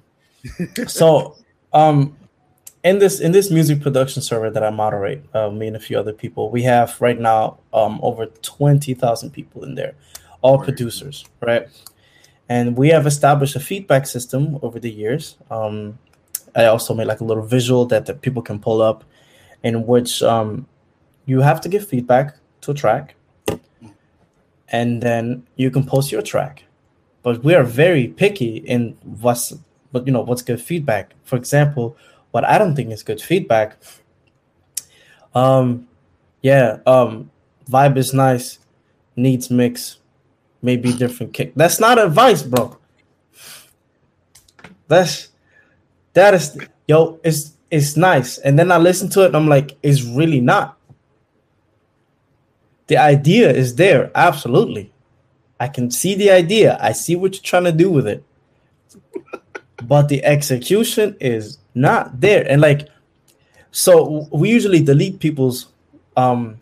So, 0.87 1.37
um, 1.73 2.17
in 2.83 2.99
this 2.99 3.21
in 3.21 3.33
this 3.33 3.51
music 3.51 3.81
production 3.81 4.23
server 4.23 4.51
that 4.51 4.63
I 4.63 4.71
moderate, 4.71 5.23
uh, 5.35 5.51
me 5.51 5.67
and 5.67 5.77
a 5.77 5.81
few 5.81 5.99
other 5.99 6.13
people, 6.13 6.51
we 6.51 6.63
have 6.63 7.01
right 7.01 7.19
now 7.19 7.59
um 7.73 8.01
over 8.03 8.27
twenty 8.27 8.95
thousand 8.95 9.31
people 9.31 9.65
in 9.65 9.75
there, 9.75 9.95
all 10.41 10.59
producers, 10.59 11.25
right? 11.41 11.69
And 12.49 12.77
we 12.77 12.89
have 12.89 13.07
established 13.07 13.55
a 13.55 13.61
feedback 13.61 14.07
system 14.07 14.59
over 14.63 14.81
the 14.81 14.91
years. 14.91 15.37
Um, 15.51 15.99
I 16.57 16.65
also 16.65 16.95
made 16.95 17.07
like 17.07 17.21
a 17.21 17.25
little 17.25 17.45
visual 17.45 17.87
that, 17.87 18.07
that 18.07 18.23
people 18.23 18.43
can 18.43 18.59
pull 18.59 18.83
up, 18.83 19.05
in 19.63 19.87
which 19.87 20.21
um, 20.23 20.67
you 21.27 21.43
have 21.43 21.61
to 21.61 21.69
give 21.69 21.87
feedback 21.87 22.37
to 22.63 22.73
a 22.73 22.75
track, 22.75 23.15
and 24.69 25.03
then 25.03 25.47
you 25.57 25.71
can 25.71 25.85
post 25.85 26.11
your 26.11 26.23
track. 26.23 26.65
But 27.23 27.45
we 27.45 27.55
are 27.55 27.63
very 27.63 28.09
picky 28.09 28.57
in 28.57 28.97
what's 29.03 29.53
but 29.93 30.07
you 30.07 30.13
know 30.13 30.23
what's 30.23 30.43
good 30.43 30.61
feedback. 30.61 31.15
For 31.25 31.37
example, 31.37 31.97
what 32.31 32.45
I 32.45 32.59
don't 32.59 32.75
think 32.75 32.91
is 32.93 33.03
good 33.03 33.21
feedback. 33.21 33.77
Um, 35.35 35.89
yeah, 36.43 36.79
um, 36.87 37.31
vibe 37.69 37.97
is 37.97 38.15
nice, 38.15 38.59
needs 39.17 39.51
mix, 39.51 39.99
maybe 40.63 40.93
different 40.93 41.33
kick. 41.33 41.53
That's 41.55 41.81
not 41.81 41.99
advice, 41.99 42.43
bro. 42.43 42.79
That's 44.89 45.29
that 46.15 46.35
is 46.35 46.59
yo, 46.89 47.21
it's 47.23 47.53
it's 47.71 47.97
nice. 47.97 48.39
And 48.39 48.59
then 48.59 48.73
I 48.73 48.79
listen 48.79 49.09
to 49.11 49.23
it 49.23 49.27
and 49.27 49.37
I'm 49.37 49.49
like, 49.49 49.77
it's 49.83 50.03
really 50.03 50.41
not. 50.41 50.77
The 52.89 52.97
idea 52.97 53.53
is 53.53 53.77
there, 53.77 54.11
absolutely. 54.17 54.93
I 55.61 55.69
can 55.69 55.91
see 55.91 56.17
the 56.17 56.31
idea. 56.31 56.77
I 56.81 56.93
see 56.93 57.15
what 57.15 57.35
you're 57.35 57.43
trying 57.43 57.65
to 57.65 57.73
do 57.73 57.91
with 57.91 58.09
it. 58.09 58.25
but 59.85 60.09
the 60.09 60.25
execution 60.25 61.17
is 61.21 61.59
not 61.75 62.21
there. 62.21 62.45
And 62.51 62.61
like 62.61 62.89
so 63.71 64.29
we 64.33 64.51
usually 64.51 64.83
delete 64.83 65.21
people's 65.21 65.69
um 66.17 66.59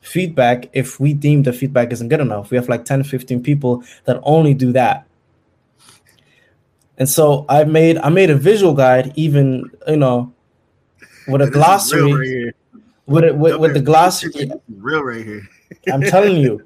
feedback 0.00 0.68
if 0.72 0.98
we 0.98 1.12
deem 1.12 1.42
the 1.42 1.52
feedback 1.52 1.92
isn't 1.92 2.08
good 2.08 2.20
enough. 2.20 2.50
We 2.50 2.56
have 2.56 2.68
like 2.68 2.84
10, 2.84 3.04
15 3.04 3.42
people 3.42 3.84
that 4.04 4.18
only 4.22 4.54
do 4.54 4.72
that. 4.72 5.06
And 6.98 7.08
so 7.08 7.46
I 7.48 7.64
made 7.64 7.98
I 7.98 8.08
made 8.08 8.30
a 8.30 8.36
visual 8.36 8.74
guide, 8.74 9.12
even 9.16 9.70
you 9.86 9.96
know, 9.96 10.32
with 11.26 11.42
a 11.42 11.46
This 11.46 11.54
glossary, 11.54 12.44
right 12.44 12.54
with 13.10 13.24
it 13.24 13.36
with, 13.36 13.56
with 13.56 13.74
the 13.74 13.80
glossary. 13.80 14.50
real 14.68 15.02
right 15.02 15.24
here. 15.24 15.42
I'm 15.92 16.02
telling 16.02 16.36
you. 16.36 16.64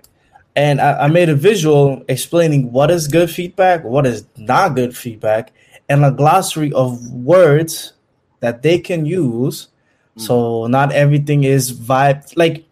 And 0.57 0.81
I, 0.81 1.05
I 1.05 1.09
made 1.09 1.29
a 1.29 1.35
visual 1.35 2.05
explaining 2.09 2.71
what 2.71 2.91
is 2.91 3.09
good 3.09 3.29
feedback, 3.29 3.83
what 3.83 4.07
is 4.07 4.25
not 4.37 4.77
good 4.77 4.97
feedback, 4.97 5.53
and 5.89 6.05
a 6.05 6.11
glossary 6.11 6.73
of 6.73 7.11
words 7.13 7.93
that 8.41 8.63
they 8.63 8.79
can 8.79 9.07
use. 9.07 9.69
Mm. 10.17 10.23
So 10.23 10.67
not 10.67 10.93
everything 10.93 11.45
is 11.45 11.73
vibe. 11.73 12.37
Like 12.37 12.65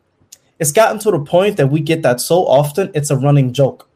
it's 0.59 0.73
gotten 0.73 0.99
to 1.01 1.11
the 1.11 1.21
point 1.21 1.57
that 1.57 1.69
we 1.69 1.81
get 1.81 2.03
that 2.03 2.21
so 2.21 2.47
often, 2.47 2.91
it's 2.95 3.11
a 3.11 3.17
running 3.17 3.53
joke. 3.53 3.89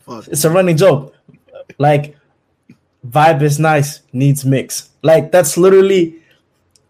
Fuck. 0.00 0.28
It's 0.28 0.44
a 0.44 0.50
running 0.50 0.76
joke. 0.76 1.14
Like 1.78 2.16
vibe 3.08 3.42
is 3.42 3.58
nice, 3.58 4.02
needs 4.12 4.44
mix. 4.44 4.90
Like 5.02 5.32
that's 5.32 5.56
literally 5.56 6.16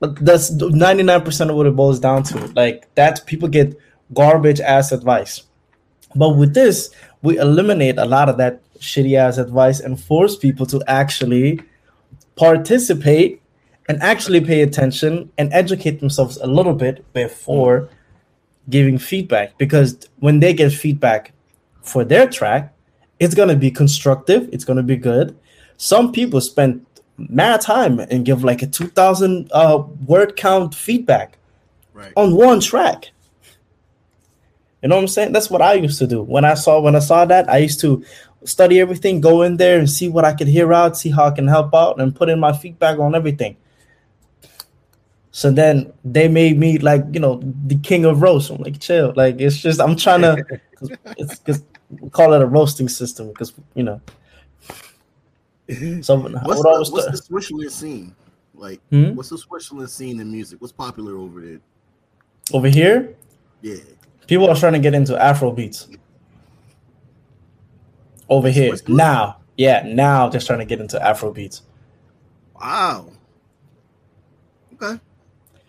that's 0.00 0.50
99% 0.50 1.50
of 1.50 1.57
what 1.57 1.66
it 1.66 1.74
boils 1.76 1.98
down 1.98 2.22
to. 2.24 2.46
Like 2.48 2.92
that 2.94 3.24
people 3.26 3.48
get 3.48 3.78
garbage 4.12 4.61
ass 4.61 4.92
advice. 4.92 5.44
But 6.14 6.30
with 6.30 6.54
this, 6.54 6.90
we 7.22 7.38
eliminate 7.38 7.98
a 7.98 8.04
lot 8.04 8.28
of 8.28 8.36
that 8.38 8.61
shitty 8.81 9.16
ass 9.16 9.39
advice 9.39 9.81
and 9.81 10.01
force 10.01 10.37
people 10.37 10.66
to 10.66 10.83
actually 10.87 11.61
participate 12.37 13.41
and 13.89 14.03
actually 14.03 14.41
pay 14.41 14.62
attention 14.62 15.31
and 15.39 15.53
educate 15.53 16.01
themselves 16.01 16.37
a 16.39 16.47
little 16.47 16.74
bit 16.74 17.05
before 17.12 17.89
giving 18.68 18.99
feedback. 18.99 19.57
Because 19.59 19.97
when 20.18 20.41
they 20.41 20.53
get 20.53 20.72
feedback 20.72 21.33
for 21.83 22.05
their 22.05 22.29
track 22.29 22.72
it's 23.20 23.35
going 23.35 23.49
to 23.49 23.57
be 23.57 23.70
constructive 23.70 24.49
it's 24.53 24.64
going 24.64 24.77
to 24.77 24.83
be 24.83 24.97
good. 24.97 25.39
Some 25.79 26.12
people 26.12 26.41
spend 26.41 26.85
mad 27.16 27.61
time 27.62 27.99
and 28.01 28.27
give 28.27 28.45
like 28.45 28.61
a 28.62 28.66
2000 28.66 29.49
uh, 29.53 29.83
word 30.07 30.37
count 30.37 30.74
feedback 30.74 31.39
Right. 31.95 32.12
on 32.14 32.35
one 32.35 32.61
track. 32.61 33.07
You 34.83 34.91
know 34.91 34.97
what 34.97 35.03
i'm 35.03 35.09
saying? 35.09 35.33
That's 35.33 35.49
what 35.49 35.62
i 35.62 35.72
used 35.74 35.99
to 36.01 36.07
do. 36.07 36.22
When 36.22 36.45
i 36.45 36.53
saw 36.55 36.79
when 36.81 36.95
i 36.95 36.99
saw 36.99 37.24
that 37.24 37.49
i 37.49 37.57
used 37.59 37.81
to 37.81 38.05
study 38.47 38.80
everything 38.80 39.20
go 39.20 39.42
in 39.42 39.57
there 39.57 39.78
and 39.78 39.90
see 39.90 40.09
what 40.09 40.24
i 40.24 40.32
could 40.32 40.47
hear 40.49 40.72
out 40.72 40.97
see 40.97 41.11
how 41.11 41.26
i 41.26 41.30
can 41.30 41.47
help 41.47 41.74
out 41.74 42.01
and 42.01 42.14
put 42.14 42.28
in 42.28 42.38
my 42.40 42.53
feedback 42.53 42.99
on 42.99 43.14
everything 43.14 43.57
so 45.32 45.51
then 45.51 45.92
they 46.05 46.28
made 46.28 46.59
me 46.59 46.78
like 46.78 47.05
you 47.12 47.20
know 47.20 47.40
the 47.66 47.76
king 47.78 48.05
of 48.05 48.22
roast 48.22 48.51
i'm 48.51 48.57
like 48.62 48.78
chill 48.80 49.12
like 49.16 49.40
it's 49.40 49.57
just 49.59 49.80
i'm 49.80 49.97
trying 49.97 50.22
to 50.22 50.36
it's 51.18 51.38
because 51.38 51.62
we 52.01 52.09
call 52.11 52.32
it 52.32 52.40
a 52.42 52.47
roasting 52.47 52.88
system 52.88 53.28
because 53.28 53.53
you 53.74 53.82
know 53.82 54.01
so 56.01 56.16
What's, 56.44 56.62
what 56.62 56.62
the, 56.62 56.90
what's 56.92 57.11
the 57.11 57.16
Switzerland 57.16 57.72
scene? 57.72 58.14
Like, 58.55 58.80
Hmm? 58.90 59.14
what's 59.16 59.30
the 59.30 59.38
Switzerland 59.38 59.90
scene 59.90 60.20
in 60.20 60.30
music? 60.30 60.61
What's 60.61 60.72
popular 60.72 61.16
over 61.16 61.40
there? 61.40 61.61
over 62.53 62.68
here 62.68 63.14
Yeah. 63.62 63.74
people 64.28 64.49
are 64.49 64.55
trying 64.55 64.74
to 64.74 64.78
get 64.78 64.94
into 64.94 65.20
afro 65.20 65.51
beats 65.51 65.88
over 68.29 68.49
here 68.51 68.68
Switzerland? 68.70 68.97
now 68.99 69.37
yeah 69.57 69.83
now 69.87 70.29
just 70.29 70.47
trying 70.47 70.59
to 70.59 70.64
get 70.64 70.81
into 70.81 71.01
afro 71.03 71.33
beats 71.33 71.62
Wow. 72.61 73.11
Okay. 74.74 74.99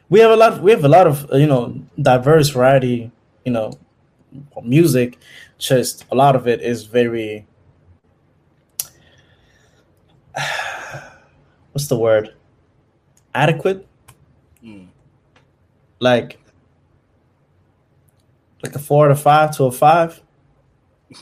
we 0.09 0.19
have 0.19 0.31
a 0.31 0.35
lot 0.35 0.61
we 0.61 0.71
have 0.71 0.83
a 0.85 0.87
lot 0.87 1.05
of 1.07 1.31
uh, 1.31 1.37
you 1.37 1.47
know 1.47 1.75
diverse 2.01 2.49
variety 2.49 3.11
you 3.45 3.51
know 3.51 3.71
music 4.63 5.17
just 5.57 6.05
a 6.11 6.15
lot 6.15 6.35
of 6.35 6.47
it 6.47 6.61
is 6.61 6.83
very 6.85 7.45
what's 11.71 11.87
the 11.87 11.97
word 11.97 12.33
adequate 13.33 13.85
Mm. 14.63 14.87
like 15.99 16.39
like 18.63 18.75
a 18.75 18.79
four 18.79 19.07
to 19.07 19.15
five 19.15 19.55
to 19.57 19.65
a 19.65 19.71
five 19.71 20.21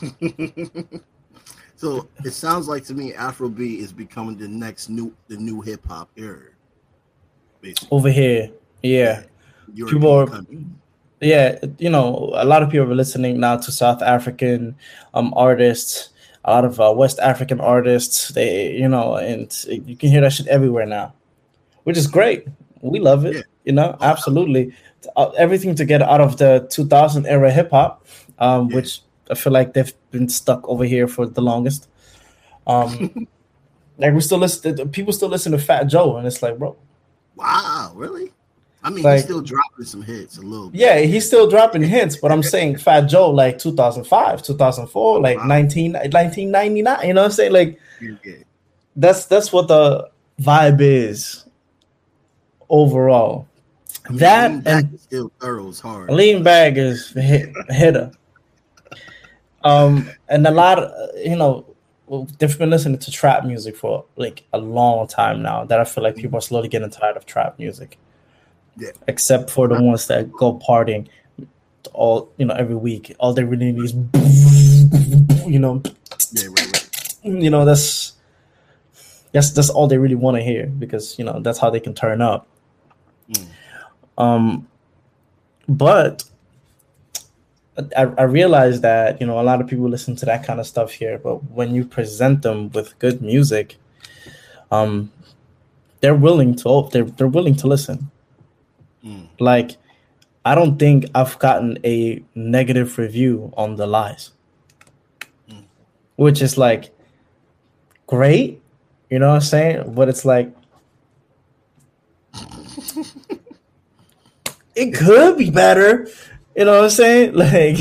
so 1.76 2.08
it 2.24 2.32
sounds 2.32 2.66
like 2.68 2.84
to 2.84 2.94
me 2.94 3.12
Afrobeat 3.12 3.78
is 3.78 3.92
becoming 3.92 4.36
the 4.36 4.48
next 4.48 4.88
new 4.88 5.14
the 5.28 5.36
new 5.36 5.60
hip 5.60 5.86
hop 5.86 6.08
era. 6.16 6.50
Basically. 7.60 7.88
over 7.90 8.10
here 8.10 8.50
yeah 8.82 9.22
people 9.74 10.10
are 10.12 10.26
country. 10.26 10.64
yeah 11.20 11.58
you 11.78 11.88
know 11.90 12.30
a 12.34 12.44
lot 12.44 12.62
of 12.62 12.70
people 12.70 12.90
are 12.90 12.94
listening 12.94 13.40
now 13.40 13.56
to 13.56 13.72
south 13.72 14.02
african 14.02 14.76
um 15.14 15.32
artists 15.34 16.10
a 16.44 16.50
lot 16.50 16.64
of 16.64 16.78
uh, 16.80 16.92
west 16.94 17.18
african 17.18 17.60
artists 17.60 18.28
they 18.28 18.72
you 18.76 18.88
know 18.88 19.16
and 19.16 19.64
you 19.68 19.96
can 19.96 20.10
hear 20.10 20.20
that 20.20 20.32
shit 20.32 20.46
everywhere 20.48 20.86
now 20.86 21.12
which 21.86 21.96
is 21.96 22.08
great. 22.08 22.44
We 22.82 22.98
love 22.98 23.24
it. 23.24 23.36
Yeah. 23.36 23.42
You 23.64 23.72
know, 23.72 23.96
absolutely. 24.00 24.74
Uh, 25.14 25.28
everything 25.38 25.76
to 25.76 25.84
get 25.84 26.02
out 26.02 26.20
of 26.20 26.36
the 26.36 26.66
2000 26.68 27.24
era 27.26 27.48
hip 27.48 27.70
hop, 27.70 28.04
um, 28.40 28.68
Yeah. 28.68 28.74
which 28.74 29.02
I 29.30 29.34
feel 29.34 29.52
like 29.52 29.72
they've 29.74 29.92
been 30.10 30.28
stuck 30.28 30.68
over 30.68 30.84
here 30.84 31.08
for 31.08 31.26
the 31.26 31.40
longest. 31.40 31.88
Um, 32.66 33.26
like 33.98 34.14
we 34.14 34.20
still 34.20 34.38
listen. 34.38 34.88
People 34.90 35.12
still 35.12 35.28
listen 35.28 35.52
to 35.52 35.58
Fat 35.58 35.84
Joe, 35.84 36.16
and 36.16 36.26
it's 36.26 36.42
like, 36.42 36.58
bro, 36.58 36.76
Wow, 37.34 37.92
really? 37.94 38.32
I 38.82 38.90
mean, 38.90 39.02
Like- 39.02 39.16
he's 39.16 39.24
still 39.24 39.40
dropping 39.40 39.84
some 39.84 40.00
hits 40.02 40.38
a 40.38 40.42
little. 40.42 40.70
bit. 40.70 40.80
yeah, 40.80 40.98
he's 41.00 41.26
still 41.26 41.48
dropping 41.50 41.82
hints, 41.82 42.16
but 42.16 42.30
I'm 42.30 42.42
saying 42.42 42.78
Fat 42.78 43.02
Joe 43.02 43.30
like 43.30 43.58
2005, 43.58 44.42
2004, 44.42 45.20
like 45.20 45.38
Wow. 45.38 45.46
19, 45.46 45.92
1999. 45.94 47.06
You 47.06 47.14
know 47.14 47.22
what 47.22 47.24
I'm 47.26 47.30
saying? 47.32 47.52
Like 47.52 47.80
Yeah, 48.00 48.14
that's 48.94 49.26
that's 49.26 49.52
what 49.52 49.66
the 49.66 50.08
vibe 50.40 50.80
is 50.80 51.44
overall. 52.68 53.48
I 54.04 54.10
mean, 54.10 54.18
That 54.18 54.50
Lean 54.52 54.60
Back 54.60 54.84
and- 54.84 54.94
is 54.94 55.02
still 55.02 55.32
hard. 55.40 56.10
Lean 56.10 56.42
back 56.44 56.76
is 56.76 57.10
hit, 57.10 57.52
a 57.68 57.74
hitter. 57.74 58.12
Um, 59.66 60.08
and 60.28 60.46
a 60.46 60.50
lot 60.50 60.78
you 61.16 61.36
know, 61.36 61.64
they've 62.38 62.58
been 62.58 62.70
listening 62.70 62.98
to 62.98 63.10
trap 63.10 63.44
music 63.44 63.76
for 63.76 64.04
like 64.16 64.44
a 64.52 64.58
long 64.58 65.08
time 65.08 65.42
now. 65.42 65.64
That 65.64 65.80
I 65.80 65.84
feel 65.84 66.04
like 66.04 66.16
people 66.16 66.38
are 66.38 66.42
slowly 66.42 66.68
getting 66.68 66.90
tired 66.90 67.16
of 67.16 67.26
trap 67.26 67.58
music. 67.58 67.98
Yeah. 68.76 68.90
Except 69.08 69.50
for 69.50 69.68
the 69.68 69.82
ones 69.82 70.06
that 70.06 70.30
go 70.30 70.58
partying 70.58 71.08
all 71.92 72.30
you 72.36 72.46
know 72.46 72.54
every 72.54 72.76
week. 72.76 73.14
All 73.18 73.32
they 73.32 73.44
really 73.44 73.72
need 73.72 73.84
is 73.84 73.92
you 75.46 75.58
know, 75.58 75.82
Yeah, 76.32 76.48
right, 76.48 76.72
right. 76.72 77.14
you 77.24 77.50
know 77.50 77.64
that's 77.64 78.12
that's 79.32 79.50
that's 79.50 79.70
all 79.70 79.86
they 79.88 79.98
really 79.98 80.14
want 80.14 80.36
to 80.36 80.42
hear 80.42 80.66
because 80.66 81.18
you 81.18 81.24
know 81.24 81.40
that's 81.40 81.58
how 81.58 81.70
they 81.70 81.80
can 81.80 81.94
turn 81.94 82.20
up. 82.20 82.46
Mm. 83.30 83.46
Um, 84.18 84.68
but 85.68 86.24
I, 87.96 88.02
I 88.18 88.22
realize 88.22 88.80
that 88.80 89.20
you 89.20 89.26
know 89.26 89.38
a 89.40 89.42
lot 89.42 89.60
of 89.60 89.66
people 89.66 89.88
listen 89.88 90.16
to 90.16 90.26
that 90.26 90.44
kind 90.46 90.60
of 90.60 90.66
stuff 90.66 90.92
here, 90.92 91.18
but 91.18 91.44
when 91.50 91.74
you 91.74 91.84
present 91.84 92.42
them 92.42 92.70
with 92.70 92.98
good 92.98 93.20
music, 93.20 93.76
um, 94.70 95.12
they're 96.00 96.14
willing 96.14 96.54
to 96.56 96.88
they're 96.92 97.04
they're 97.04 97.28
willing 97.28 97.54
to 97.56 97.66
listen. 97.66 98.10
Mm. 99.04 99.28
Like, 99.38 99.76
I 100.44 100.54
don't 100.54 100.78
think 100.78 101.06
I've 101.14 101.38
gotten 101.38 101.78
a 101.84 102.22
negative 102.34 102.96
review 102.98 103.52
on 103.56 103.76
the 103.76 103.86
lies, 103.86 104.32
Mm. 105.50 105.64
which 106.16 106.40
is 106.42 106.56
like 106.56 106.90
great, 108.06 108.62
you 109.10 109.18
know 109.18 109.28
what 109.28 109.34
I'm 109.36 109.40
saying? 109.42 109.94
But 109.94 110.08
it's 110.08 110.24
like 110.24 110.50
it 114.74 114.94
could 114.94 115.38
be 115.38 115.50
better, 115.50 116.08
you 116.56 116.64
know 116.64 116.72
what 116.76 116.84
I'm 116.84 116.90
saying? 116.90 117.34
Like, 117.36 117.78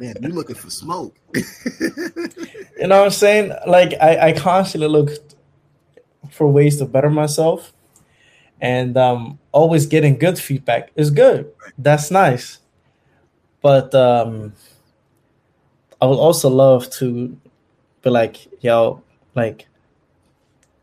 Man, 0.00 0.16
you 0.22 0.28
looking 0.28 0.54
for 0.54 0.70
smoke? 0.70 1.16
you 1.34 2.86
know 2.86 2.98
what 2.98 3.04
I'm 3.06 3.10
saying? 3.10 3.52
Like, 3.66 3.94
I 4.00 4.28
I 4.28 4.32
constantly 4.32 4.88
look 4.88 5.10
for 6.30 6.46
ways 6.46 6.76
to 6.78 6.86
better 6.86 7.10
myself, 7.10 7.72
and 8.60 8.96
um, 8.96 9.38
always 9.50 9.86
getting 9.86 10.18
good 10.18 10.38
feedback 10.38 10.90
is 10.94 11.10
good. 11.10 11.50
That's 11.78 12.10
nice, 12.10 12.58
but 13.60 13.94
um, 13.94 14.52
I 16.00 16.06
would 16.06 16.18
also 16.18 16.48
love 16.48 16.88
to 17.02 17.36
be 18.02 18.10
like, 18.10 18.62
yo, 18.62 19.02
like, 19.34 19.66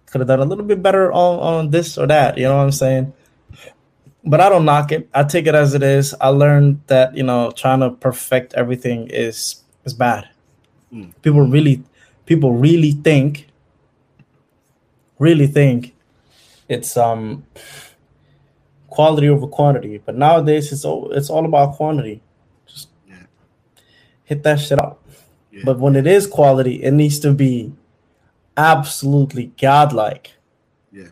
could 0.07 0.21
have 0.21 0.27
done 0.27 0.39
a 0.41 0.45
little 0.45 0.65
bit 0.65 0.83
better 0.83 1.11
on 1.11 1.39
on 1.39 1.69
this 1.69 1.97
or 1.97 2.07
that. 2.07 2.37
You 2.37 2.45
know 2.45 2.57
what 2.57 2.63
I'm 2.63 2.71
saying? 2.71 3.13
But 4.25 4.41
I 4.41 4.49
don't 4.49 4.65
knock 4.65 4.91
it. 4.91 5.07
I 5.13 5.23
take 5.23 5.45
it 5.45 5.53
as 5.55 5.73
it 5.75 5.83
is. 5.83 6.15
I 6.19 6.29
learned 6.29 6.81
that 6.87 7.15
you 7.15 7.23
know 7.23 7.51
trying 7.51 7.81
to 7.81 7.91
perfect 7.91 8.53
everything 8.55 9.07
is 9.09 9.63
is 9.85 9.93
bad. 9.93 10.27
Mm. 10.91 11.13
People 11.21 11.41
really, 11.41 11.83
people 12.25 12.53
really 12.53 12.91
think, 12.91 13.47
really 15.19 15.47
think 15.47 15.93
it's 16.67 16.97
um 16.97 17.45
quality 18.87 19.29
over 19.29 19.45
quantity. 19.47 19.99
But 20.03 20.15
nowadays 20.15 20.71
it's 20.71 20.85
all 20.85 21.11
it's 21.11 21.29
all 21.29 21.45
about 21.45 21.75
quantity. 21.75 22.21
Just 22.65 22.89
Yeah. 23.07 23.25
hit 24.23 24.43
that 24.43 24.59
shit 24.59 24.79
up. 24.79 25.03
Yeah. 25.51 25.61
But 25.65 25.79
when 25.79 25.95
it 25.95 26.07
is 26.07 26.25
quality, 26.27 26.81
it 26.83 26.91
needs 26.91 27.19
to 27.19 27.31
be 27.33 27.73
absolutely 28.57 29.51
godlike. 29.61 30.33
Yeah. 30.91 31.09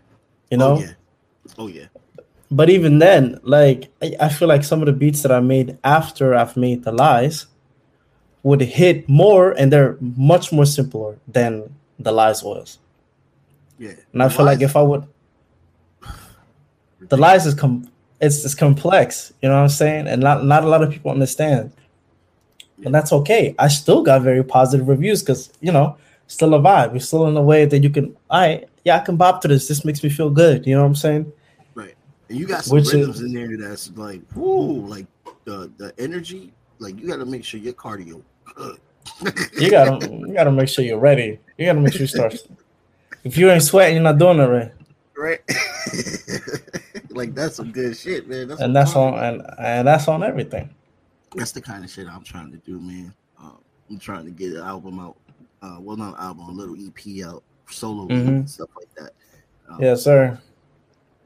You 0.50 0.58
know? 0.58 0.78
Oh 0.78 0.80
yeah. 0.80 0.94
Oh 1.60 1.68
yeah. 1.68 1.86
But 2.54 2.70
even 2.70 3.00
then, 3.00 3.40
like 3.42 3.92
I, 4.00 4.16
I 4.20 4.30
feel 4.30 4.48
like 4.48 4.64
some 4.64 4.80
of 4.82 4.86
the 4.86 4.94
beats 4.94 5.24
that 5.24 5.32
I 5.32 5.40
made 5.40 5.76
after 5.84 6.36
I've 6.36 6.56
made 6.56 6.84
the 6.84 6.92
lies 6.92 7.48
would 8.44 8.62
hit 8.62 9.10
more 9.10 9.54
and 9.54 9.74
they're 9.74 9.98
much 10.00 10.52
more 10.52 10.68
simpler 10.68 11.18
than 11.28 11.74
the 11.98 12.12
lies 12.12 12.44
was. 12.44 12.78
Yeah. 13.80 13.96
And 14.12 14.22
I 14.22 14.30
feel 14.30 14.46
like 14.46 14.62
if 14.62 14.76
I 14.76 14.84
would 14.84 15.08
the 17.00 17.18
lies 17.18 17.48
is 17.48 17.56
com 17.56 17.90
it's, 18.22 18.46
it's 18.46 18.54
complex, 18.54 19.34
you 19.42 19.50
know 19.50 19.56
what 19.56 19.64
I'm 19.64 19.70
saying? 19.70 20.08
And 20.08 20.22
not 20.22 20.46
not 20.46 20.64
a 20.64 20.68
lot 20.68 20.84
of 20.84 20.92
people 20.92 21.10
understand. 21.10 21.72
And 22.86 22.94
that's 22.94 23.12
okay. 23.14 23.56
I 23.58 23.68
still 23.68 24.04
got 24.04 24.22
very 24.22 24.44
positive 24.44 24.88
reviews 24.88 25.24
because 25.24 25.52
you 25.60 25.72
know, 25.72 25.98
still 26.28 26.54
a 26.54 26.60
vibe. 26.60 26.94
We're 26.94 27.00
still 27.00 27.26
in 27.26 27.36
a 27.36 27.42
way 27.42 27.66
that 27.66 27.82
you 27.82 27.90
can 27.90 28.16
I 28.30 28.66
yeah, 28.84 28.98
I 28.98 29.00
can 29.00 29.16
bop 29.18 29.42
to 29.42 29.48
this. 29.48 29.68
This 29.68 29.84
makes 29.84 30.04
me 30.04 30.10
feel 30.12 30.30
good. 30.30 30.68
You 30.68 30.76
know 30.76 30.82
what 30.82 30.90
I'm 30.90 30.96
saying? 30.96 31.34
And 32.30 32.38
you 32.40 32.46
got 32.48 32.64
some 32.66 32.76
Which 32.76 32.86
is- 32.88 32.94
rhythms 32.94 33.22
in 33.22 33.34
there 33.34 33.58
that's 33.58 33.92
like, 33.96 34.22
whoo, 34.36 34.86
like 34.88 35.08
the 35.46 35.72
the 35.78 35.94
energy. 35.98 36.54
Like 36.80 37.00
you 37.00 37.08
got 37.08 37.18
to 37.18 37.26
make 37.26 37.44
sure 37.44 37.60
your 37.60 37.74
cardio 37.74 38.22
good. 38.56 38.78
You 39.60 39.70
gotta 39.70 40.10
you 40.10 40.34
gotta 40.34 40.52
make 40.52 40.68
sure 40.70 40.84
you're 40.86 40.98
ready. 41.00 41.40
You 41.58 41.66
gotta 41.66 41.80
make 41.80 41.94
sure 41.94 42.02
you 42.02 42.08
start. 42.08 42.36
If 43.24 43.38
you 43.38 43.50
ain't 43.52 43.64
sweating, 43.64 43.96
you're 43.96 44.04
not 44.04 44.18
doing 44.18 44.40
it 44.40 44.46
right. 44.46 44.72
right. 45.18 45.42
like 47.10 47.34
that's 47.36 47.56
some 47.56 47.72
good 47.72 47.96
shit, 47.96 48.28
man. 48.28 48.48
That's 48.48 48.62
And 48.62 48.76
that's 48.76 48.96
on 48.96 49.14
and 49.16 49.46
and 49.60 49.88
that's 49.88 50.08
on 50.08 50.24
everything. 50.24 50.74
That's 51.36 51.52
the 51.52 51.62
kind 51.62 51.84
of 51.84 51.90
shit 51.90 52.08
I'm 52.08 52.24
trying 52.24 52.52
to 52.52 52.58
do, 52.58 52.80
man. 52.80 53.14
Uh, 53.42 53.52
I'm 53.90 54.00
trying 54.00 54.26
to 54.26 54.32
get 54.32 54.54
an 54.54 54.62
album 54.64 55.00
out. 55.00 55.18
Uh, 55.62 55.78
well, 55.80 55.96
not 55.98 56.18
an 56.18 56.24
album, 56.26 56.50
a 56.50 56.52
little 56.52 56.76
EP 56.76 57.26
out, 57.26 57.44
solo 57.70 58.08
Mhm. 58.08 58.28
and 58.28 58.50
stuff 58.50 58.70
like 58.76 58.94
that. 58.96 59.12
Um, 59.70 59.82
Yes, 59.82 60.04
sir. 60.04 60.40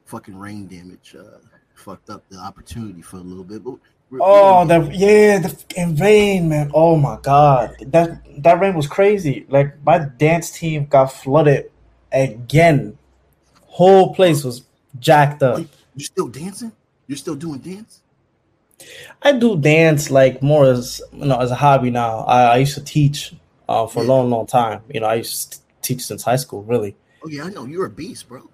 Fucking 0.07 0.37
rain 0.37 0.67
damage 0.67 1.15
uh, 1.17 1.37
fucked 1.75 2.09
up 2.09 2.23
the 2.29 2.37
opportunity 2.37 3.01
for 3.01 3.17
a 3.17 3.21
little 3.21 3.43
bit, 3.43 3.63
but 3.63 3.75
Oh, 4.19 4.65
the 4.65 4.89
yeah, 4.93 5.39
the 5.39 5.49
fucking 5.49 5.97
rain, 5.97 6.47
man. 6.47 6.71
Oh 6.73 6.95
my 6.95 7.19
god, 7.21 7.75
that 7.87 8.21
that 8.41 8.59
rain 8.59 8.73
was 8.73 8.87
crazy. 8.87 9.45
Like 9.49 9.83
my 9.83 9.99
dance 9.99 10.49
team 10.49 10.85
got 10.85 11.07
flooded 11.07 11.71
again. 12.11 12.97
Whole 13.65 14.15
place 14.15 14.45
was 14.45 14.63
jacked 14.99 15.43
up. 15.43 15.57
Wait, 15.57 15.69
you 15.95 16.05
still 16.05 16.29
dancing? 16.29 16.71
You're 17.07 17.17
still 17.17 17.35
doing 17.35 17.59
dance? 17.59 18.01
I 19.21 19.33
do 19.33 19.59
dance 19.59 20.09
like 20.09 20.41
more 20.41 20.65
as 20.65 21.01
you 21.11 21.25
know 21.25 21.39
as 21.39 21.51
a 21.51 21.55
hobby 21.55 21.89
now. 21.89 22.19
I, 22.19 22.43
I 22.43 22.57
used 22.57 22.75
to 22.75 22.83
teach 22.83 23.35
uh, 23.67 23.87
for 23.87 24.03
a 24.03 24.05
long, 24.05 24.29
long 24.29 24.47
time. 24.47 24.83
You 24.89 25.01
know, 25.01 25.07
I 25.07 25.15
used 25.15 25.53
to 25.53 25.59
teach 25.81 26.01
since 26.05 26.23
high 26.23 26.37
school, 26.37 26.63
really. 26.63 26.95
Oh 27.23 27.27
yeah, 27.27 27.43
I 27.43 27.49
know 27.49 27.65
you're 27.65 27.85
a 27.85 27.89
beast, 27.89 28.29
bro. 28.29 28.49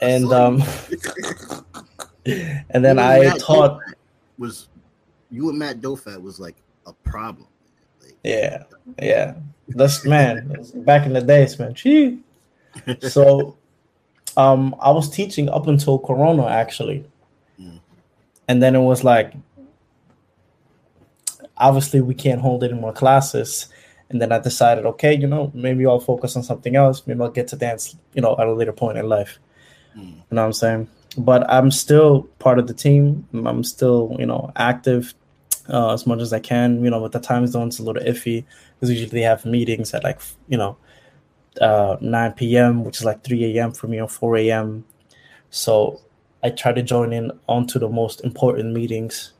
And 0.00 0.32
um, 0.32 0.62
and 2.26 2.84
then 2.84 2.98
I 2.98 3.20
Matt 3.20 3.40
taught. 3.40 3.78
Dofat 3.80 3.94
was 4.38 4.68
you 5.30 5.48
and 5.50 5.58
Matt 5.58 5.80
Dofat 5.80 6.20
was 6.20 6.38
like 6.40 6.56
a 6.86 6.92
problem. 6.92 7.46
Like, 8.02 8.16
Yeah, 8.24 8.64
yeah. 9.00 9.34
That's 9.68 10.04
man. 10.04 10.56
Back 10.76 11.06
in 11.06 11.12
the 11.12 11.20
days, 11.20 11.58
man. 11.58 11.74
Gee. 11.74 12.20
So, 13.00 13.56
um, 14.36 14.76
I 14.80 14.90
was 14.90 15.08
teaching 15.08 15.48
up 15.48 15.66
until 15.66 15.98
Corona 15.98 16.46
actually, 16.46 17.04
Mm. 17.58 17.80
and 18.48 18.62
then 18.62 18.76
it 18.76 18.80
was 18.82 19.02
like, 19.02 19.32
obviously 21.56 22.02
we 22.02 22.14
can't 22.14 22.40
hold 22.42 22.62
any 22.62 22.74
more 22.74 22.92
classes, 22.92 23.68
and 24.10 24.20
then 24.20 24.30
I 24.32 24.38
decided, 24.38 24.84
okay, 24.84 25.14
you 25.16 25.26
know, 25.26 25.50
maybe 25.54 25.86
I'll 25.86 26.00
focus 26.00 26.36
on 26.36 26.42
something 26.42 26.76
else. 26.76 27.02
Maybe 27.06 27.20
I'll 27.22 27.30
get 27.30 27.48
to 27.48 27.56
dance, 27.56 27.96
you 28.12 28.20
know, 28.20 28.36
at 28.38 28.46
a 28.46 28.52
later 28.52 28.72
point 28.74 28.98
in 28.98 29.08
life. 29.08 29.38
Mm. 29.96 30.08
You 30.08 30.14
know 30.30 30.42
what 30.42 30.46
I'm 30.46 30.52
saying? 30.52 30.88
But 31.18 31.50
I'm 31.50 31.70
still 31.70 32.22
part 32.38 32.58
of 32.58 32.66
the 32.66 32.74
team. 32.74 33.26
I'm 33.32 33.64
still, 33.64 34.14
you 34.18 34.26
know, 34.26 34.52
active 34.56 35.14
uh, 35.68 35.92
as 35.92 36.06
much 36.06 36.20
as 36.20 36.32
I 36.32 36.40
can. 36.40 36.84
You 36.84 36.90
know, 36.90 37.00
with 37.00 37.12
the 37.12 37.20
time 37.20 37.46
zones 37.46 37.78
a 37.78 37.82
little 37.82 38.02
iffy 38.02 38.44
because 38.74 38.90
usually 38.90 39.10
they 39.10 39.22
have 39.22 39.44
meetings 39.44 39.94
at 39.94 40.04
like, 40.04 40.20
you 40.48 40.58
know, 40.58 40.76
uh, 41.60 41.96
9 42.00 42.32
p.m., 42.32 42.84
which 42.84 42.98
is 42.98 43.04
like 43.04 43.24
3 43.24 43.56
a.m. 43.56 43.72
for 43.72 43.86
me 43.88 44.00
or 44.00 44.08
4 44.08 44.36
a.m. 44.36 44.84
So 45.50 46.00
I 46.42 46.50
try 46.50 46.72
to 46.72 46.82
join 46.82 47.12
in 47.12 47.32
onto 47.48 47.78
the 47.78 47.88
most 47.88 48.22
important 48.24 48.74
meetings. 48.74 49.32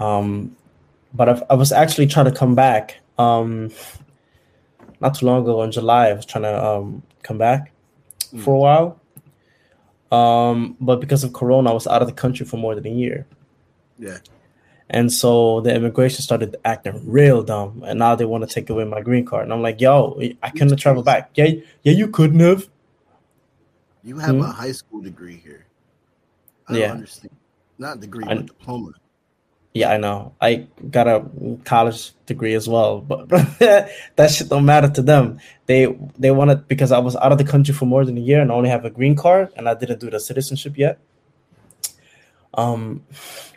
Um, 0.00 0.56
but 1.14 1.28
I've, 1.28 1.42
I 1.50 1.54
was 1.54 1.72
actually 1.72 2.06
trying 2.06 2.26
to 2.26 2.32
come 2.32 2.54
back. 2.54 2.98
Um, 3.18 3.70
not 5.00 5.14
too 5.14 5.26
long 5.26 5.42
ago 5.42 5.62
in 5.62 5.72
July, 5.72 6.08
I 6.08 6.12
was 6.12 6.26
trying 6.26 6.42
to 6.42 6.64
um, 6.64 7.02
come 7.22 7.38
back 7.38 7.72
for 8.42 8.54
a 8.54 8.58
while. 8.58 8.99
Um, 10.10 10.76
but 10.80 11.00
because 11.00 11.22
of 11.24 11.32
Corona, 11.32 11.70
I 11.70 11.72
was 11.72 11.86
out 11.86 12.02
of 12.02 12.08
the 12.08 12.14
country 12.14 12.44
for 12.44 12.56
more 12.56 12.74
than 12.74 12.86
a 12.86 12.90
year. 12.90 13.26
Yeah. 13.98 14.18
And 14.92 15.12
so 15.12 15.60
the 15.60 15.72
immigration 15.72 16.20
started 16.22 16.56
acting 16.64 17.00
real 17.08 17.42
dumb, 17.44 17.84
and 17.86 17.98
now 18.00 18.16
they 18.16 18.24
want 18.24 18.42
to 18.48 18.52
take 18.52 18.70
away 18.70 18.84
my 18.84 19.00
green 19.02 19.24
card. 19.24 19.44
And 19.44 19.52
I'm 19.52 19.62
like, 19.62 19.80
yo, 19.80 20.20
I 20.42 20.50
couldn't 20.50 20.70
have 20.70 20.80
traveled 20.80 21.04
back. 21.04 21.30
Yeah, 21.36 21.46
yeah, 21.84 21.92
you 21.92 22.08
couldn't 22.08 22.40
have. 22.40 22.68
You 24.02 24.18
have 24.18 24.34
Hmm? 24.34 24.42
a 24.42 24.46
high 24.46 24.72
school 24.72 25.00
degree 25.00 25.36
here. 25.36 25.66
I 26.66 26.76
Yeah. 26.76 26.86
don't 26.88 26.96
understand. 26.96 27.30
Not 27.78 28.00
degree, 28.00 28.24
I- 28.26 28.34
but 28.34 28.46
diploma. 28.46 28.92
Yeah, 29.72 29.90
I 29.92 29.98
know. 29.98 30.34
I 30.40 30.66
got 30.90 31.06
a 31.06 31.24
college 31.64 32.12
degree 32.26 32.54
as 32.54 32.68
well, 32.68 33.00
but 33.00 33.28
that 33.60 34.30
shit 34.30 34.48
don't 34.48 34.64
matter 34.64 34.88
to 34.90 35.02
them. 35.02 35.38
They 35.66 35.86
they 36.18 36.32
wanted 36.32 36.66
because 36.66 36.90
I 36.90 36.98
was 36.98 37.14
out 37.14 37.30
of 37.30 37.38
the 37.38 37.44
country 37.44 37.72
for 37.72 37.86
more 37.86 38.04
than 38.04 38.18
a 38.18 38.20
year 38.20 38.40
and 38.40 38.50
I 38.50 38.54
only 38.56 38.68
have 38.70 38.84
a 38.84 38.90
green 38.90 39.14
card, 39.14 39.52
and 39.56 39.68
I 39.68 39.74
didn't 39.74 40.00
do 40.00 40.10
the 40.10 40.18
citizenship 40.18 40.76
yet. 40.76 40.98
Um, 42.54 43.04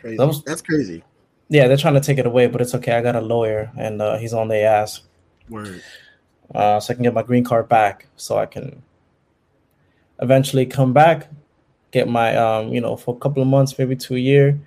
Crazy. 0.00 0.16
That 0.16 0.26
was- 0.26 0.42
That's 0.44 0.62
crazy. 0.62 1.02
yeah, 1.48 1.66
they're 1.66 1.76
trying 1.76 1.94
to 1.94 2.00
take 2.00 2.18
it 2.18 2.26
away, 2.26 2.46
but 2.46 2.60
it's 2.60 2.74
okay. 2.76 2.92
I 2.92 3.02
got 3.02 3.16
a 3.16 3.20
lawyer, 3.20 3.70
and 3.76 4.00
uh, 4.00 4.16
he's 4.18 4.32
on 4.32 4.48
their 4.48 4.68
ass. 4.68 5.00
Word. 5.50 5.82
uh, 6.54 6.78
so 6.80 6.92
I 6.92 6.94
can 6.94 7.02
get 7.02 7.12
my 7.12 7.22
green 7.22 7.44
card 7.44 7.68
back, 7.68 8.06
so 8.16 8.38
I 8.38 8.46
can 8.46 8.82
eventually 10.20 10.64
come 10.64 10.92
back, 10.92 11.28
get 11.90 12.08
my 12.08 12.36
um, 12.36 12.68
you 12.72 12.80
know, 12.80 12.96
for 12.96 13.14
a 13.14 13.18
couple 13.18 13.42
of 13.42 13.48
months, 13.48 13.76
maybe 13.78 13.96
to 13.96 14.14
a 14.14 14.18
year, 14.18 14.60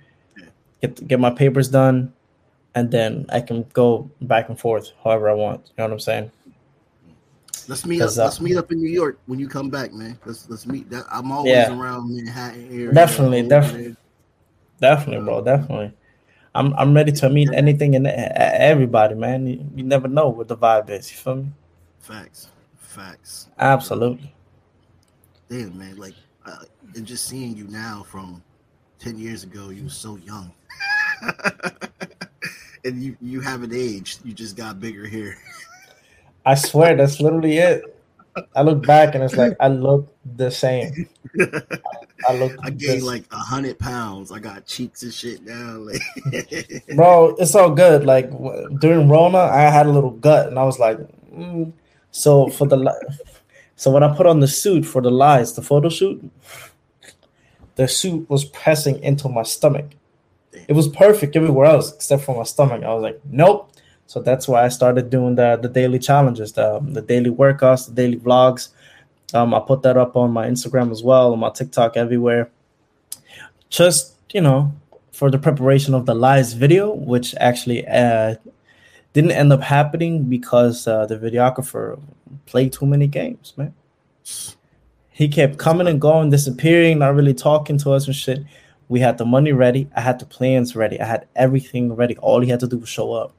get 0.80 1.06
get 1.08 1.20
my 1.20 1.30
papers 1.30 1.68
done, 1.68 2.12
and 2.74 2.90
then 2.90 3.26
I 3.30 3.40
can 3.40 3.64
go 3.72 4.10
back 4.22 4.48
and 4.48 4.58
forth 4.58 4.92
however 5.02 5.30
I 5.30 5.34
want. 5.34 5.66
You 5.66 5.72
know 5.78 5.84
what 5.84 5.92
I'm 5.92 6.00
saying? 6.00 6.30
Let's 7.68 7.84
meet 7.84 8.00
up. 8.00 8.10
uh, 8.16 8.24
let's 8.24 8.40
meet 8.40 8.56
up 8.56 8.72
in 8.72 8.78
New 8.78 8.88
York 8.90 9.18
when 9.26 9.38
you 9.38 9.46
come 9.48 9.68
back, 9.68 9.92
man. 9.92 10.18
Let's 10.24 10.48
let's 10.48 10.66
meet. 10.66 10.88
That 10.90 11.04
I'm 11.10 11.30
always 11.30 11.52
Yeah. 11.52 11.78
around 11.78 12.14
Manhattan 12.14 12.68
area. 12.72 12.92
Definitely, 12.92 13.46
definitely. 13.48 13.96
Definitely, 14.80 15.24
bro. 15.24 15.42
Definitely. 15.44 15.92
I'm 16.54 16.72
I'm 16.74 16.94
ready 16.94 17.12
to 17.12 17.28
meet 17.28 17.50
anything 17.52 17.94
and 17.94 18.06
everybody, 18.06 19.14
man. 19.14 19.46
You, 19.46 19.64
you 19.76 19.82
never 19.84 20.08
know 20.08 20.28
what 20.28 20.48
the 20.48 20.56
vibe 20.56 20.88
is. 20.90 21.10
You 21.10 21.18
feel 21.18 21.36
me? 21.36 21.48
Facts. 22.00 22.48
Facts. 22.78 23.48
Absolutely. 23.58 24.32
Damn, 25.50 25.76
man. 25.78 25.96
Like, 25.96 26.14
uh, 26.46 26.64
and 26.94 27.06
just 27.06 27.26
seeing 27.26 27.56
you 27.56 27.64
now 27.68 28.02
from 28.08 28.42
ten 28.98 29.18
years 29.18 29.44
ago, 29.44 29.68
you 29.68 29.84
were 29.84 29.90
so 29.90 30.16
young, 30.16 30.52
and 32.84 33.02
you 33.02 33.16
you 33.20 33.40
haven't 33.40 33.72
aged. 33.72 34.24
You 34.24 34.32
just 34.32 34.56
got 34.56 34.80
bigger 34.80 35.06
here. 35.06 35.36
I 36.44 36.54
swear 36.54 36.96
that's 36.96 37.20
literally 37.20 37.58
it. 37.58 37.82
I 38.54 38.62
look 38.62 38.86
back 38.86 39.14
and 39.14 39.24
it's 39.24 39.36
like 39.36 39.56
I 39.60 39.68
look 39.68 40.14
the 40.36 40.50
same. 40.50 41.08
I 42.28 42.34
look 42.34 42.56
I 42.62 42.70
gained 42.70 43.02
like 43.02 43.24
a 43.30 43.36
hundred 43.36 43.78
pounds. 43.78 44.30
I 44.32 44.38
got 44.38 44.66
cheeks 44.66 45.02
and 45.02 45.12
shit 45.12 45.44
now. 45.44 45.78
Like, 45.78 46.02
bro. 46.96 47.34
It's 47.38 47.54
all 47.54 47.70
good. 47.70 48.04
Like 48.04 48.30
w- 48.30 48.76
during 48.78 49.08
Rona, 49.08 49.38
I 49.38 49.62
had 49.62 49.86
a 49.86 49.90
little 49.90 50.12
gut, 50.12 50.48
and 50.48 50.58
I 50.58 50.64
was 50.64 50.78
like, 50.78 50.98
mm. 51.32 51.72
so 52.10 52.48
for 52.48 52.66
the 52.66 52.76
li- 52.76 53.16
so 53.76 53.90
when 53.90 54.02
I 54.02 54.14
put 54.16 54.26
on 54.26 54.40
the 54.40 54.48
suit 54.48 54.84
for 54.84 55.00
the 55.00 55.10
lies, 55.10 55.54
the 55.54 55.62
photo 55.62 55.88
shoot, 55.88 56.30
the 57.76 57.86
suit 57.86 58.28
was 58.28 58.44
pressing 58.44 59.02
into 59.02 59.28
my 59.28 59.42
stomach. 59.44 59.86
It 60.52 60.72
was 60.72 60.88
perfect 60.88 61.36
everywhere 61.36 61.66
else 61.66 61.94
except 61.94 62.24
for 62.24 62.36
my 62.36 62.44
stomach. 62.44 62.82
I 62.82 62.94
was 62.94 63.02
like, 63.02 63.20
nope. 63.30 63.72
So 64.06 64.22
that's 64.22 64.48
why 64.48 64.64
I 64.64 64.68
started 64.68 65.10
doing 65.10 65.34
the 65.34 65.58
the 65.60 65.68
daily 65.68 65.98
challenges, 65.98 66.52
the 66.52 66.80
the 66.80 67.02
daily 67.02 67.30
workouts, 67.30 67.86
the 67.86 67.92
daily 67.92 68.16
vlogs. 68.16 68.70
Um, 69.34 69.52
I 69.52 69.60
put 69.60 69.82
that 69.82 69.98
up 69.98 70.16
on 70.16 70.30
my 70.32 70.48
Instagram 70.48 70.90
as 70.90 71.02
well, 71.02 71.32
on 71.32 71.38
my 71.38 71.50
TikTok, 71.50 71.96
everywhere. 71.96 72.50
Just 73.68 74.14
you 74.32 74.40
know, 74.40 74.72
for 75.12 75.30
the 75.30 75.38
preparation 75.38 75.94
of 75.94 76.06
the 76.06 76.14
lies 76.14 76.54
video, 76.54 76.94
which 76.94 77.34
actually 77.38 77.86
uh, 77.86 78.36
didn't 79.12 79.32
end 79.32 79.52
up 79.52 79.60
happening 79.60 80.24
because 80.24 80.86
uh, 80.86 81.04
the 81.06 81.18
videographer 81.18 82.00
played 82.46 82.72
too 82.72 82.86
many 82.86 83.06
games, 83.06 83.52
man. 83.56 83.74
He 85.10 85.28
kept 85.28 85.58
coming 85.58 85.88
and 85.88 86.00
going, 86.00 86.30
disappearing, 86.30 87.00
not 87.00 87.16
really 87.16 87.34
talking 87.34 87.76
to 87.78 87.90
us 87.90 88.06
and 88.06 88.14
shit. 88.14 88.44
We 88.88 89.00
had 89.00 89.18
the 89.18 89.24
money 89.26 89.52
ready. 89.52 89.88
I 89.94 90.00
had 90.00 90.18
the 90.18 90.26
plans 90.26 90.74
ready. 90.74 91.00
I 91.00 91.04
had 91.04 91.26
everything 91.36 91.92
ready. 91.94 92.16
All 92.18 92.40
he 92.40 92.48
had 92.48 92.60
to 92.60 92.66
do 92.66 92.78
was 92.78 92.88
show 92.88 93.12
up. 93.12 93.34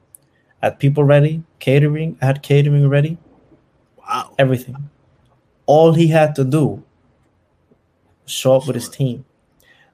I 0.62 0.66
had 0.66 0.78
people 0.78 1.04
ready, 1.04 1.42
catering. 1.58 2.16
I 2.22 2.26
had 2.26 2.42
catering 2.42 2.88
ready, 2.88 3.18
wow. 3.98 4.34
everything. 4.38 4.76
All 5.66 5.92
he 5.94 6.06
had 6.08 6.34
to 6.36 6.44
do 6.44 6.82
was 8.24 8.32
show 8.32 8.56
up 8.56 8.66
with 8.66 8.76
his 8.76 8.88
team. 8.88 9.24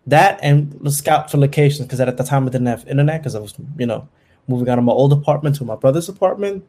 That 0.07 0.39
and 0.43 0.73
the 0.81 0.91
scout 0.91 1.31
for 1.31 1.39
locations 1.39 1.87
because 1.87 2.01
at 2.01 2.17
the 2.17 2.25
time 2.25 2.47
I 2.47 2.51
didn't 2.51 2.67
have 2.67 2.87
internet 2.87 3.23
because 3.23 3.35
I 3.35 3.41
was, 3.41 3.55
you 3.79 3.87
know, 3.87 4.09
moving 4.49 4.69
out 4.69 4.79
of 4.79 4.85
my 4.85 4.93
old 4.93 5.13
apartment 5.13 5.57
to 5.57 5.65
my 5.65 5.75
brother's 5.77 6.09
apartment, 6.09 6.65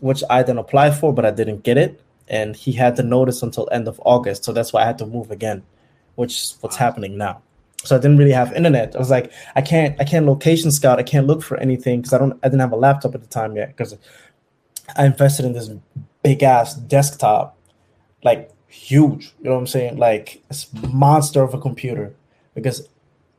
which 0.00 0.22
I 0.30 0.42
then 0.42 0.58
applied 0.58 0.96
for, 0.96 1.12
but 1.12 1.24
I 1.24 1.30
didn't 1.30 1.64
get 1.64 1.76
it. 1.76 2.00
And 2.28 2.56
he 2.56 2.72
had 2.72 2.96
the 2.96 3.02
notice 3.02 3.42
until 3.42 3.68
end 3.72 3.88
of 3.88 4.00
August, 4.04 4.44
so 4.44 4.52
that's 4.52 4.72
why 4.72 4.82
I 4.82 4.86
had 4.86 4.98
to 4.98 5.06
move 5.06 5.30
again, 5.30 5.64
which 6.14 6.32
is 6.36 6.56
what's 6.60 6.76
Wow. 6.76 6.86
happening 6.86 7.18
now. 7.18 7.42
So 7.84 7.96
I 7.96 7.98
didn't 7.98 8.16
really 8.16 8.32
have 8.32 8.52
internet. 8.52 8.94
I 8.94 8.98
was 8.98 9.10
like, 9.10 9.32
I 9.56 9.60
can't, 9.60 10.00
I 10.00 10.04
can't 10.04 10.26
location 10.26 10.70
scout. 10.70 10.98
I 10.98 11.02
can't 11.02 11.26
look 11.26 11.42
for 11.42 11.56
anything 11.58 12.00
because 12.00 12.12
I 12.12 12.18
don't, 12.18 12.38
I 12.42 12.48
didn't 12.48 12.60
have 12.60 12.72
a 12.72 12.76
laptop 12.76 13.14
at 13.14 13.22
the 13.22 13.26
time 13.26 13.56
yet 13.56 13.68
because 13.68 13.96
I 14.96 15.06
invested 15.06 15.44
in 15.44 15.52
this 15.52 15.70
big 16.22 16.42
ass 16.42 16.74
desktop, 16.74 17.58
like 18.22 18.50
huge. 18.68 19.34
You 19.38 19.44
know 19.44 19.52
what 19.52 19.60
I'm 19.60 19.66
saying? 19.66 19.96
Like 19.96 20.42
it's 20.48 20.72
monster 20.92 21.42
of 21.42 21.54
a 21.54 21.60
computer 21.60 22.14
because 22.54 22.88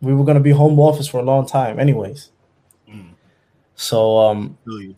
we 0.02 0.14
were 0.14 0.26
gonna 0.26 0.40
be 0.40 0.52
home 0.52 0.80
office 0.80 1.08
for 1.08 1.20
a 1.20 1.24
long 1.24 1.46
time, 1.46 1.80
anyways. 1.80 2.30
Mm. 2.90 3.12
So 3.76 4.20
um, 4.20 4.58
you. 4.66 4.96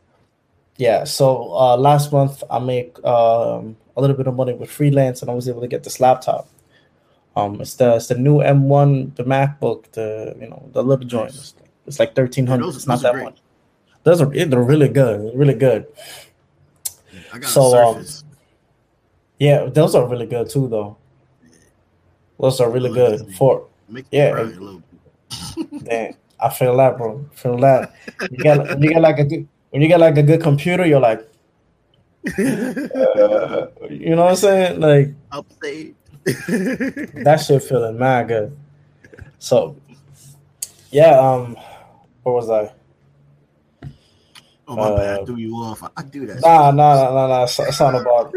yeah. 0.77 1.03
So 1.03 1.53
uh, 1.53 1.77
last 1.77 2.11
month 2.11 2.43
I 2.49 2.59
make 2.59 2.97
um, 3.05 3.77
a 3.95 4.01
little 4.01 4.15
bit 4.15 4.27
of 4.27 4.35
money 4.35 4.53
with 4.53 4.71
freelance, 4.71 5.21
and 5.21 5.29
I 5.29 5.33
was 5.33 5.47
able 5.47 5.61
to 5.61 5.67
get 5.67 5.83
this 5.83 5.99
laptop. 5.99 6.47
Um, 7.35 7.59
it's 7.59 7.75
the 7.75 7.95
it's 7.95 8.07
the 8.07 8.15
new 8.15 8.37
M1, 8.39 9.15
the 9.15 9.23
MacBook, 9.23 9.91
the 9.91 10.35
you 10.39 10.47
know 10.49 10.69
the 10.71 10.81
little 10.83 11.05
joint. 11.05 11.29
It's, 11.35 11.53
it's 11.85 11.99
like 11.99 12.15
thirteen 12.15 12.47
hundred. 12.47 12.65
Those- 12.65 12.75
It's 12.77 12.87
not 12.87 13.01
that 13.01 13.15
much. 13.15 13.39
Those 14.03 14.21
are 14.21 14.27
they're 14.27 14.61
really 14.61 14.87
good, 14.87 15.31
really 15.35 15.55
good. 15.55 15.87
I 17.33 17.39
got 17.39 17.49
So, 17.49 17.75
um, 17.75 17.95
surface. 17.95 18.23
Yeah, 19.39 19.65
those 19.65 19.95
are 19.95 20.07
really 20.07 20.27
good 20.27 20.47
too, 20.49 20.67
though. 20.69 20.97
Those 22.39 22.61
are 22.61 22.69
really 22.69 22.93
good 22.93 23.33
for. 23.35 23.67
Yeah. 24.11 24.31
me 24.31 24.31
cry 24.31 24.41
a 24.41 24.43
little 24.45 24.83
bit. 25.57 25.83
Damn, 25.85 26.13
I 26.39 26.49
feel 26.49 26.77
that, 26.77 26.97
bro. 26.97 27.25
I 27.31 27.35
feel 27.35 27.57
that. 27.57 27.93
You 28.31 28.37
got 28.43 28.67
when 28.69 28.81
you 28.83 28.93
got 28.93 29.01
like 29.01 29.19
a 29.19 29.23
good 29.25 29.47
when 29.71 29.81
you 29.81 29.89
got 29.89 29.99
like 29.99 30.17
a 30.17 30.23
good 30.23 30.41
computer, 30.41 30.85
you're 30.85 30.99
like, 31.01 31.19
uh, 32.39 33.67
you 33.89 34.15
know 34.15 34.23
what 34.23 34.29
I'm 34.31 34.35
saying? 34.35 34.79
Like 34.79 35.13
Upstate. 35.31 35.95
That 36.25 37.43
shit 37.45 37.63
feeling 37.63 37.97
mad 37.97 38.27
good. 38.27 38.57
So, 39.39 39.75
yeah. 40.91 41.19
Um, 41.19 41.55
where 42.23 42.35
was 42.35 42.49
I? 42.49 42.71
Oh 44.67 44.75
my 44.75 44.89
bad, 44.95 45.19
I 45.19 45.21
Uh, 45.21 45.25
threw 45.25 45.35
you 45.35 45.55
off. 45.57 45.83
I, 45.95 46.01
do 46.03 46.25
that. 46.25 46.41
Nah, 46.41 46.71
nah, 46.71 46.95
nah, 46.95 47.13
nah, 47.13 47.27
nah. 47.27 47.43
It's, 47.43 47.59
it's 47.59 47.79
all 47.79 47.95
about 47.95 48.33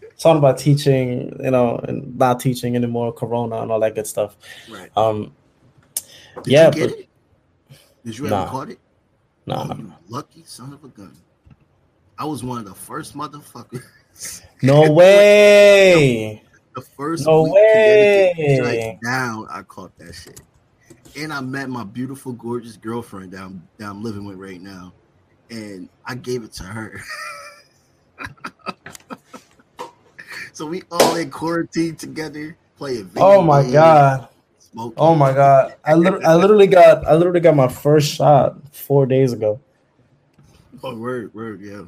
it's 0.00 0.24
all 0.24 0.38
about 0.38 0.58
teaching, 0.58 1.36
you 1.42 1.50
know, 1.50 1.78
and 1.88 2.16
not 2.16 2.38
teaching 2.38 2.76
anymore, 2.76 3.12
Corona 3.12 3.62
and 3.62 3.72
all 3.72 3.80
that 3.80 3.96
good 3.96 4.06
stuff. 4.06 4.36
Right. 4.70 4.96
Um, 4.96 5.32
Did 6.44 6.46
yeah, 6.52 6.70
you 6.76 6.86
but-? 6.86 7.76
Did 8.04 8.18
you 8.18 8.28
Nah. 8.28 8.42
ever 8.42 8.50
caught 8.50 8.70
it? 8.70 8.78
nah, 9.46 9.62
oh, 9.68 9.74
nah. 9.74 9.94
lucky 10.08 10.44
son 10.46 10.72
of 10.72 10.84
a 10.84 10.88
gun. 10.88 11.16
I 12.16 12.24
was 12.26 12.44
one 12.44 12.58
of 12.58 12.64
the 12.64 12.74
first 12.74 13.16
motherfuckers. 13.16 13.82
no 14.62 14.88
way. 14.92 16.42
The 16.74 16.80
first 16.96 17.26
No 17.26 17.42
week 17.42 17.52
way. 17.52 18.98
down, 19.04 19.46
I 19.50 19.62
caught 19.62 19.96
that 19.98 20.14
shit. 20.14 20.40
And 21.16 21.32
I 21.32 21.40
met 21.40 21.68
my 21.68 21.84
beautiful, 21.84 22.32
gorgeous 22.32 22.76
girlfriend 22.76 23.32
down 23.32 23.68
that 23.78 23.88
I'm 23.88 24.02
living 24.02 24.24
with 24.24 24.36
right 24.36 24.60
now, 24.60 24.94
and 25.50 25.88
I 26.06 26.14
gave 26.14 26.42
it 26.42 26.52
to 26.54 26.64
her. 26.64 27.00
so 30.54 30.64
we 30.66 30.82
all 30.90 31.14
in 31.16 31.30
quarantine 31.30 31.96
together, 31.96 32.56
playing. 32.78 33.04
video 33.04 33.22
Oh 33.22 33.42
my 33.42 33.60
games, 33.60 33.72
god. 33.74 34.28
smoking. 34.58 34.94
Oh 34.96 35.14
my 35.14 35.32
god. 35.34 35.76
I 35.84 35.94
literally, 35.94 36.24
I 36.24 36.34
literally 36.34 36.66
got 36.66 37.06
I 37.06 37.14
literally 37.14 37.40
got 37.40 37.54
my 37.56 37.68
first 37.68 38.14
shot 38.14 38.56
four 38.74 39.04
days 39.04 39.34
ago. 39.34 39.60
Oh, 40.82 40.96
word, 40.96 41.32
word, 41.34 41.60
yeah. 41.60 41.82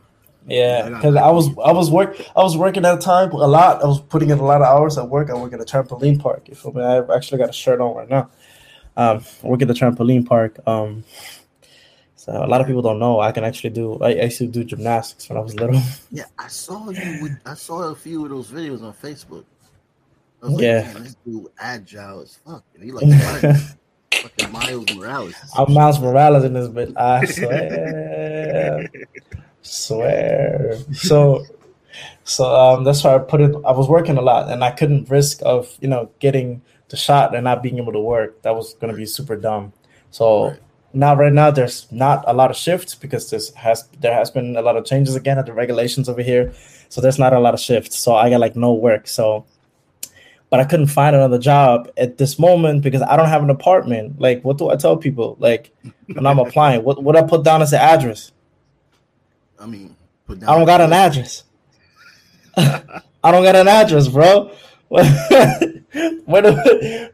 Yeah, 0.46 0.88
because 0.90 1.16
I 1.16 1.30
was. 1.30 1.48
I 1.64 1.72
was 1.72 1.90
work 1.90 2.20
I 2.36 2.42
was 2.42 2.56
working 2.56 2.84
at 2.84 2.94
a 2.98 3.00
time 3.00 3.30
a 3.32 3.46
lot. 3.46 3.82
I 3.82 3.86
was 3.86 4.00
putting 4.00 4.28
in 4.30 4.38
a 4.38 4.44
lot 4.44 4.60
of 4.60 4.66
hours 4.66 4.98
at 4.98 5.08
work. 5.08 5.30
I 5.30 5.34
work 5.34 5.52
at 5.54 5.60
a 5.60 5.64
trampoline 5.64 6.20
park. 6.20 6.48
You 6.48 6.54
feel 6.54 6.72
me? 6.72 6.82
I 6.82 6.98
actually 7.16 7.38
got 7.38 7.48
a 7.50 7.52
shirt 7.52 7.80
on 7.80 7.96
right 7.96 8.08
now. 8.10 8.30
Um, 8.96 9.24
I 9.42 9.46
work 9.46 9.62
at 9.62 9.68
the 9.68 9.74
trampoline 9.74 10.26
park. 10.26 10.58
Um, 10.66 11.02
so 12.16 12.32
a 12.32 12.46
lot 12.46 12.60
of 12.60 12.66
people 12.66 12.82
don't 12.82 12.98
know 12.98 13.20
I 13.20 13.32
can 13.32 13.44
actually 13.44 13.70
do. 13.70 13.98
I 14.02 14.08
I 14.10 14.22
used 14.24 14.38
to 14.38 14.46
do 14.46 14.64
gymnastics 14.64 15.28
when 15.28 15.38
I 15.38 15.40
was 15.40 15.54
little. 15.54 15.80
Yeah, 16.10 16.24
I 16.38 16.48
saw 16.48 16.90
you. 16.90 17.18
With, 17.22 17.38
I 17.46 17.54
saw 17.54 17.84
a 17.90 17.94
few 17.94 18.24
of 18.24 18.30
those 18.30 18.50
videos 18.50 18.82
on 18.82 18.92
Facebook. 18.92 19.44
Like, 20.42 20.60
Yeah. 20.60 20.92
this 20.98 21.16
dude 21.24 21.46
agile 21.58 22.20
as 22.20 22.36
fuck. 22.44 22.64
And 22.74 22.84
he 22.84 22.92
like 22.92 23.06
fucking 24.14 24.52
Miles 24.52 24.94
Morales. 24.94 25.34
I'm 25.56 25.72
Miles 25.72 25.98
Morales 26.00 26.44
in 26.44 26.52
this 26.52 26.68
bit. 26.68 26.94
I 26.98 27.24
swear, 27.24 28.86
swear. 29.64 30.76
So, 30.92 31.44
so 32.24 32.44
um, 32.54 32.84
that's 32.84 33.02
why 33.02 33.14
I 33.16 33.18
put 33.18 33.40
it. 33.40 33.54
I 33.66 33.72
was 33.72 33.88
working 33.88 34.16
a 34.16 34.22
lot, 34.22 34.50
and 34.50 34.62
I 34.62 34.70
couldn't 34.70 35.10
risk 35.10 35.40
of 35.42 35.76
you 35.80 35.88
know 35.88 36.10
getting 36.20 36.62
the 36.88 36.96
shot 36.96 37.34
and 37.34 37.44
not 37.44 37.62
being 37.62 37.78
able 37.78 37.92
to 37.92 38.00
work. 38.00 38.40
That 38.42 38.54
was 38.54 38.74
going 38.74 38.92
to 38.92 38.96
be 38.96 39.06
super 39.06 39.36
dumb. 39.36 39.72
So 40.10 40.50
Right. 40.50 40.60
now, 40.92 41.14
right 41.16 41.32
now, 41.32 41.50
there's 41.50 41.90
not 41.90 42.24
a 42.26 42.32
lot 42.32 42.50
of 42.50 42.56
shifts 42.56 42.94
because 42.94 43.30
this 43.30 43.52
has 43.54 43.88
there 44.00 44.14
has 44.14 44.30
been 44.30 44.56
a 44.56 44.62
lot 44.62 44.76
of 44.76 44.84
changes 44.84 45.16
again 45.16 45.38
at 45.38 45.46
the 45.46 45.52
regulations 45.52 46.08
over 46.08 46.22
here. 46.22 46.52
So 46.88 47.00
there's 47.00 47.18
not 47.18 47.32
a 47.32 47.40
lot 47.40 47.54
of 47.54 47.60
shifts. 47.60 47.98
So 47.98 48.14
I 48.14 48.30
got 48.30 48.40
like 48.40 48.54
no 48.56 48.72
work. 48.72 49.08
So 49.08 49.44
but 50.50 50.60
I 50.60 50.64
couldn't 50.66 50.86
find 50.86 51.16
another 51.16 51.38
job 51.38 51.90
at 51.96 52.16
this 52.18 52.38
moment 52.38 52.82
because 52.82 53.02
I 53.02 53.16
don't 53.16 53.28
have 53.28 53.42
an 53.42 53.50
apartment. 53.50 54.20
Like, 54.20 54.44
what 54.44 54.56
do 54.56 54.70
I 54.70 54.76
tell 54.76 54.96
people? 54.96 55.36
Like, 55.40 55.72
when 56.12 56.26
I'm 56.26 56.38
applying, 56.38 56.84
what 56.84 57.02
what 57.02 57.16
I 57.16 57.22
put 57.22 57.42
down 57.42 57.60
as 57.60 57.72
the 57.72 57.80
address? 57.82 58.30
I 59.64 59.66
mean, 59.66 59.96
put 60.26 60.40
down 60.40 60.50
I 60.50 60.56
don't 60.56 60.66
got 60.66 60.82
an 60.82 60.92
address. 60.92 61.44
I 62.56 63.30
don't 63.32 63.42
got 63.42 63.56
an 63.56 63.66
address, 63.66 64.08
bro. 64.08 64.54
when, 64.88 66.44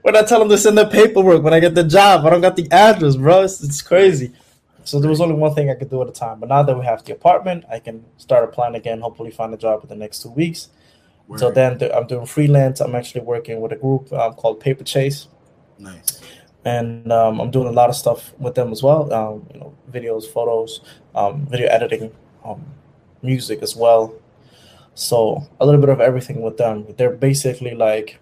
when 0.03 0.17
I 0.17 0.23
tell 0.23 0.41
them 0.41 0.49
to 0.49 0.59
send 0.59 0.77
the 0.77 0.89
paperwork 0.91 1.45
when 1.45 1.55
I 1.55 1.61
get 1.61 1.77
the 1.77 1.85
job, 1.85 2.27
I 2.27 2.31
don't 2.31 2.41
got 2.41 2.57
the 2.57 2.67
address, 2.73 3.15
bro. 3.15 3.45
It's, 3.45 3.63
it's 3.63 3.81
crazy. 3.81 4.33
So 4.83 4.99
there 4.99 5.09
was 5.09 5.21
only 5.21 5.37
one 5.37 5.55
thing 5.55 5.71
I 5.71 5.75
could 5.75 5.91
do 5.91 6.03
at 6.03 6.09
a 6.09 6.13
time. 6.13 6.41
But 6.41 6.49
now 6.49 6.65
that 6.65 6.77
we 6.77 6.85
have 6.85 7.05
the 7.05 7.13
apartment, 7.13 7.67
I 7.71 7.79
can 7.79 8.05
start 8.17 8.43
applying 8.43 8.75
again. 8.75 9.01
Hopefully, 9.01 9.31
find 9.31 9.55
a 9.55 9.57
job 9.57 9.85
in 9.85 9.89
the 9.89 9.95
next 9.95 10.23
two 10.23 10.31
weeks. 10.31 10.71
So 11.37 11.47
Word. 11.47 11.55
then 11.55 11.79
th- 11.79 11.93
I'm 11.95 12.09
doing 12.09 12.27
freelance. 12.27 12.81
I'm 12.81 12.97
actually 12.97 13.21
working 13.21 13.61
with 13.61 13.71
a 13.71 13.77
group 13.77 14.13
um, 14.13 14.35
called 14.35 14.59
Paper 14.59 14.83
Chase, 14.83 15.29
nice. 15.79 16.21
and 16.65 17.13
um, 17.13 17.41
I'm 17.41 17.53
doing 17.53 17.69
a 17.69 17.71
lot 17.71 17.89
of 17.89 17.95
stuff 17.95 18.33
with 18.41 18.57
them 18.57 18.73
as 18.73 18.83
well. 18.83 19.13
Um, 19.13 19.47
you 19.55 19.61
know, 19.61 19.73
videos, 19.93 20.25
photos, 20.25 20.81
um, 21.15 21.47
video 21.47 21.69
editing, 21.69 22.11
um, 22.53 22.65
music 23.23 23.63
as 23.63 23.77
well. 23.77 24.15
So 24.95 25.47
a 25.61 25.67
little 25.67 25.81
bit 25.81 25.91
of 25.91 26.01
everything 26.01 26.43
with 26.43 26.57
them. 26.57 26.87
They're 26.97 27.11
basically 27.11 27.75
like 27.75 28.19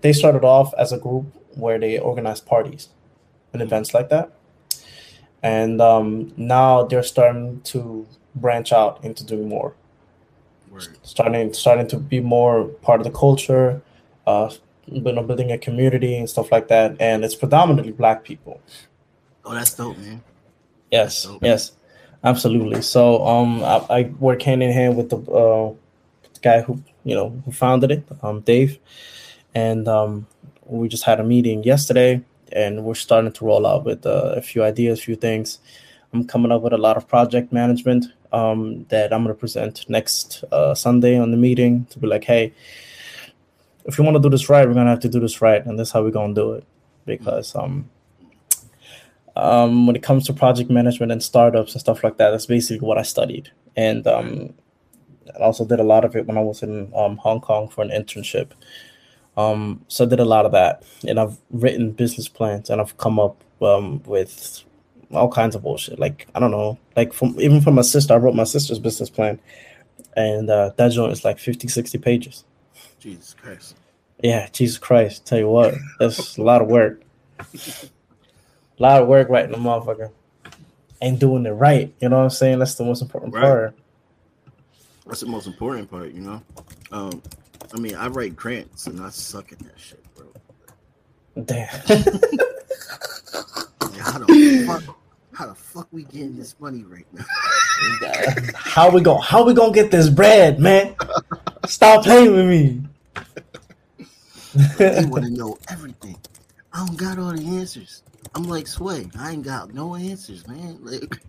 they 0.00 0.12
started 0.12 0.44
off 0.44 0.72
as 0.78 0.92
a 0.92 0.98
group 0.98 1.26
where 1.54 1.78
they 1.78 1.98
organized 1.98 2.46
parties 2.46 2.88
and 3.52 3.62
events 3.62 3.94
like 3.94 4.08
that, 4.10 4.32
and 5.42 5.80
um, 5.80 6.32
now 6.36 6.84
they're 6.84 7.02
starting 7.02 7.60
to 7.62 8.06
branch 8.34 8.72
out 8.72 9.04
into 9.04 9.24
doing 9.24 9.48
more 9.48 9.74
Word. 10.70 10.96
starting 11.02 11.52
starting 11.52 11.86
to 11.88 11.96
be 11.98 12.20
more 12.20 12.64
part 12.64 13.00
of 13.00 13.04
the 13.04 13.12
culture, 13.12 13.82
uh, 14.26 14.50
you 14.86 15.00
know, 15.02 15.22
building 15.22 15.52
a 15.52 15.58
community 15.58 16.16
and 16.16 16.28
stuff 16.28 16.50
like 16.50 16.68
that. 16.68 16.96
And 17.00 17.24
it's 17.24 17.34
predominantly 17.34 17.92
black 17.92 18.24
people. 18.24 18.60
Oh, 19.44 19.54
that's 19.54 19.74
dope, 19.74 19.98
man. 19.98 20.22
Yes, 20.90 21.24
Dope. 21.24 21.42
yes, 21.42 21.72
absolutely. 22.24 22.82
So 22.82 23.26
um, 23.26 23.62
I, 23.64 23.86
I 23.90 24.02
work 24.18 24.42
hand 24.42 24.62
in 24.62 24.72
hand 24.72 24.96
with 24.96 25.10
the 25.10 25.18
uh, 25.18 25.74
guy 26.42 26.62
who 26.62 26.82
you 27.04 27.14
know 27.14 27.30
who 27.44 27.52
founded 27.52 27.90
it, 27.90 28.04
um, 28.22 28.40
Dave, 28.40 28.78
and 29.54 29.88
um, 29.88 30.26
we 30.64 30.88
just 30.88 31.04
had 31.04 31.20
a 31.20 31.24
meeting 31.24 31.62
yesterday, 31.64 32.22
and 32.52 32.84
we're 32.84 32.94
starting 32.94 33.32
to 33.32 33.44
roll 33.44 33.66
out 33.66 33.84
with 33.84 34.06
uh, 34.06 34.34
a 34.36 34.42
few 34.42 34.62
ideas, 34.62 34.98
a 34.98 35.02
few 35.02 35.16
things. 35.16 35.58
I'm 36.12 36.26
coming 36.26 36.52
up 36.52 36.62
with 36.62 36.74
a 36.74 36.78
lot 36.78 36.96
of 36.96 37.08
project 37.08 37.52
management 37.52 38.04
um, 38.32 38.84
that 38.90 39.12
I'm 39.12 39.24
going 39.24 39.34
to 39.34 39.38
present 39.38 39.88
next 39.88 40.44
uh, 40.52 40.74
Sunday 40.74 41.18
on 41.18 41.30
the 41.30 41.36
meeting 41.36 41.86
to 41.86 41.98
be 41.98 42.06
like, 42.06 42.24
hey, 42.24 42.52
if 43.86 43.98
you 43.98 44.04
want 44.04 44.16
to 44.16 44.22
do 44.22 44.28
this 44.28 44.48
right, 44.48 44.66
we're 44.66 44.74
going 44.74 44.86
to 44.86 44.90
have 44.90 45.00
to 45.00 45.08
do 45.08 45.20
this 45.20 45.40
right, 45.40 45.64
and 45.64 45.78
that's 45.78 45.90
how 45.90 46.02
we're 46.02 46.10
going 46.10 46.34
to 46.34 46.40
do 46.40 46.52
it 46.52 46.64
because 47.04 47.54
um, 47.56 47.88
um, 49.36 49.86
when 49.86 49.96
it 49.96 50.02
comes 50.02 50.26
to 50.26 50.32
project 50.32 50.70
management 50.70 51.12
and 51.12 51.22
startups 51.22 51.72
and 51.72 51.80
stuff 51.80 52.04
like 52.04 52.18
that, 52.18 52.30
that's 52.30 52.46
basically 52.46 52.86
what 52.86 52.98
I 52.98 53.02
studied. 53.02 53.50
And 53.76 54.06
um, 54.06 54.54
I 55.34 55.42
also 55.42 55.64
did 55.64 55.80
a 55.80 55.84
lot 55.84 56.04
of 56.04 56.14
it 56.16 56.26
when 56.26 56.36
I 56.36 56.42
was 56.42 56.62
in 56.62 56.92
um, 56.94 57.16
Hong 57.18 57.40
Kong 57.40 57.68
for 57.68 57.82
an 57.82 57.90
internship. 57.90 58.50
Um, 59.36 59.84
so 59.88 60.04
I 60.04 60.08
did 60.08 60.20
a 60.20 60.24
lot 60.24 60.44
of 60.44 60.52
that. 60.52 60.82
And 61.06 61.18
I've 61.18 61.38
written 61.50 61.92
business 61.92 62.28
plans 62.28 62.68
and 62.68 62.80
I've 62.80 62.96
come 62.98 63.18
up 63.18 63.42
um, 63.62 64.02
with 64.04 64.62
all 65.12 65.30
kinds 65.30 65.54
of 65.54 65.62
bullshit. 65.62 65.98
Like, 65.98 66.26
I 66.34 66.40
don't 66.40 66.50
know, 66.50 66.78
like 66.96 67.12
from 67.12 67.40
even 67.40 67.60
from 67.60 67.74
my 67.74 67.82
sister, 67.82 68.14
I 68.14 68.18
wrote 68.18 68.34
my 68.34 68.44
sister's 68.44 68.78
business 68.78 69.10
plan. 69.10 69.40
And 70.14 70.50
uh, 70.50 70.72
that 70.76 70.92
joint 70.92 71.12
is 71.12 71.24
like 71.24 71.38
50, 71.38 71.68
60 71.68 71.98
pages. 71.98 72.44
Jesus 73.00 73.34
Christ. 73.34 73.76
Yeah, 74.22 74.48
Jesus 74.52 74.78
Christ. 74.78 75.26
Tell 75.26 75.38
you 75.38 75.48
what, 75.48 75.74
that's 75.98 76.36
a 76.36 76.42
lot 76.42 76.60
of 76.60 76.68
work. 76.68 77.02
A 78.78 78.82
lot 78.82 79.02
of 79.02 79.08
work 79.08 79.28
writing 79.28 79.54
a 79.54 79.58
motherfucker. 79.58 80.10
And 81.00 81.18
doing 81.18 81.46
it 81.46 81.50
right. 81.50 81.92
You 82.00 82.08
know 82.08 82.18
what 82.18 82.24
I'm 82.24 82.30
saying? 82.30 82.58
That's 82.60 82.74
the 82.76 82.84
most 82.84 83.02
important 83.02 83.34
Right. 83.34 83.42
part. 83.42 83.74
That's 85.06 85.20
the 85.20 85.26
most 85.26 85.46
important 85.48 85.90
part, 85.90 86.12
you 86.12 86.20
know. 86.20 86.40
Um, 86.92 87.20
I 87.74 87.78
mean, 87.78 87.96
I 87.96 88.06
write 88.06 88.36
grants 88.36 88.86
and 88.86 89.00
I 89.00 89.10
suck 89.10 89.50
at 89.52 89.58
that 89.60 89.78
shit, 89.78 90.02
bro. 90.14 90.26
Damn. 91.44 91.66
How 94.00 94.18
the 94.18 94.64
fuck? 94.66 94.96
How 95.32 95.46
the 95.46 95.54
fuck 95.54 95.88
we 95.90 96.04
getting 96.04 96.36
this 96.36 96.54
money 96.60 96.84
right 96.84 97.06
now? 97.12 97.24
how 98.54 98.90
we 98.90 99.00
gonna? 99.00 99.22
how 99.22 99.42
we 99.44 99.54
gonna 99.54 99.72
get 99.72 99.90
this 99.90 100.08
bread, 100.10 100.60
man? 100.60 100.94
Stop 101.66 102.04
playing 102.04 102.32
with 102.34 102.46
me. 102.46 102.82
They 104.76 105.04
want 105.06 105.24
to 105.24 105.30
know 105.30 105.58
everything. 105.70 106.16
I 106.72 106.84
don't 106.86 106.96
got 106.98 107.18
all 107.18 107.32
the 107.32 107.42
answers. 107.58 108.02
I'm 108.34 108.44
like 108.44 108.66
Sway. 108.66 109.08
I 109.18 109.32
ain't 109.32 109.44
got 109.44 109.74
no 109.74 109.94
answers, 109.94 110.46
man. 110.48 110.78
Like, 110.80 111.20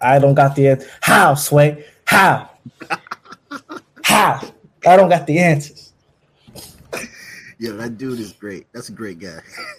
I 0.00 0.18
don't 0.18 0.34
got 0.34 0.54
the 0.54 0.68
answer. 0.68 0.88
How, 1.00 1.34
Sway? 1.34 1.84
How? 2.04 2.50
How? 4.04 4.40
I 4.86 4.96
don't 4.96 5.08
got 5.08 5.26
the 5.26 5.38
answers. 5.38 5.92
Yeah, 7.58 7.74
that 7.74 7.96
dude 7.96 8.18
is 8.18 8.32
great. 8.32 8.66
That's 8.72 8.88
a 8.88 8.92
great 8.92 9.20
guy. 9.20 9.38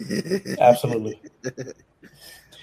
Absolutely. 0.62 1.20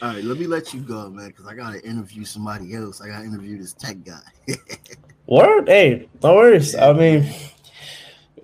All 0.01 0.14
right, 0.14 0.24
let 0.24 0.39
me 0.39 0.47
let 0.47 0.72
you 0.72 0.81
go, 0.81 1.11
man, 1.11 1.28
because 1.28 1.47
I 1.47 1.55
gotta 1.55 1.87
interview 1.87 2.24
somebody 2.24 2.74
else. 2.74 3.03
I 3.03 3.09
gotta 3.09 3.26
interview 3.26 3.59
this 3.59 3.74
tech 3.74 4.03
guy. 4.03 4.22
Word, 5.26 5.68
hey, 5.68 6.09
no 6.22 6.37
worries. 6.37 6.74
I 6.74 6.95
mean, 6.95 7.31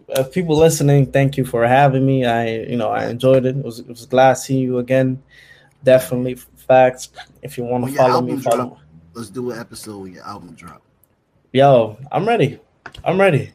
if 0.09 0.33
people 0.33 0.57
listening, 0.57 1.11
thank 1.13 1.37
you 1.37 1.45
for 1.45 1.67
having 1.67 2.07
me. 2.07 2.25
I, 2.25 2.61
you 2.61 2.77
know, 2.77 2.91
I 2.91 3.09
enjoyed 3.09 3.45
it. 3.47 3.57
It 3.57 3.65
was, 3.65 3.81
it 3.81 3.89
was 3.89 4.07
glad 4.07 4.35
seeing 4.35 4.63
you 4.63 4.79
again. 4.79 5.23
Definitely 5.83 6.35
facts. 6.35 7.11
If 7.43 7.59
you 7.59 7.65
want 7.65 7.87
to 7.87 7.93
follow 7.93 8.21
me, 8.21 8.33
album 8.33 8.41
follow. 8.41 8.65
drop, 8.69 8.79
let's 9.15 9.31
do 9.31 9.51
an 9.51 9.59
episode 9.59 9.99
when 9.99 10.13
your 10.13 10.25
album 10.25 10.55
drop. 10.55 10.83
Yo, 11.53 11.97
I'm 12.13 12.27
ready. 12.27 12.59
I'm 13.05 13.21
ready. 13.21 13.53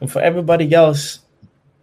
And 0.00 0.10
for 0.10 0.20
everybody 0.20 0.72
else, 0.72 1.20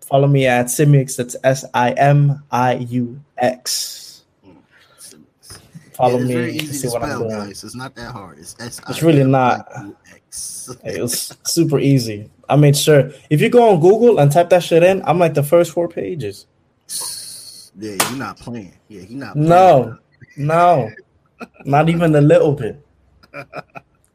follow 0.02 0.28
me 0.28 0.48
at 0.48 0.68
Simiux. 0.68 1.18
That's 1.18 1.36
S 1.44 1.66
I 1.74 1.92
M 1.92 2.44
I 2.52 2.76
U 2.76 3.22
X. 3.38 4.05
Follow 5.96 6.20
Yeah, 6.20 6.26
me 6.26 6.34
very 6.34 6.52
to 6.58 6.64
easy 6.64 6.74
see 6.74 6.88
to 6.88 6.94
what 6.94 7.04
I'm 7.04 7.20
doing. 7.20 7.30
guys. 7.30 7.64
It's 7.64 7.76
not 7.76 7.96
that 7.96 8.12
hard. 8.12 8.38
It's 8.40 8.56
S. 8.60 8.82
It's 8.90 9.02
really 9.02 9.24
not. 9.24 9.68
It 10.84 11.02
was 11.02 11.38
super 11.44 11.80
easy. 11.80 12.30
I 12.50 12.56
made 12.58 12.76
sure 12.76 13.12
if 13.30 13.40
you 13.42 13.50
go 13.50 13.70
on 13.72 13.80
Google 13.80 14.20
and 14.20 14.32
type 14.32 14.50
that 14.50 14.64
shit 14.64 14.84
in, 14.84 15.02
I'm 15.06 15.20
like 15.20 15.34
the 15.34 15.44
first 15.44 15.72
four 15.72 15.88
pages. 15.88 16.48
Yeah, 17.78 17.92
you're 18.10 18.18
not 18.20 18.38
playing. 18.38 18.74
Yeah, 18.90 19.02
he 19.02 19.16
not. 19.16 19.34
Playing. 19.34 19.48
No, 19.50 19.98
no, 20.38 20.90
not 21.66 21.90
even 21.90 22.14
a 22.16 22.22
little 22.22 22.52
bit. 22.54 22.86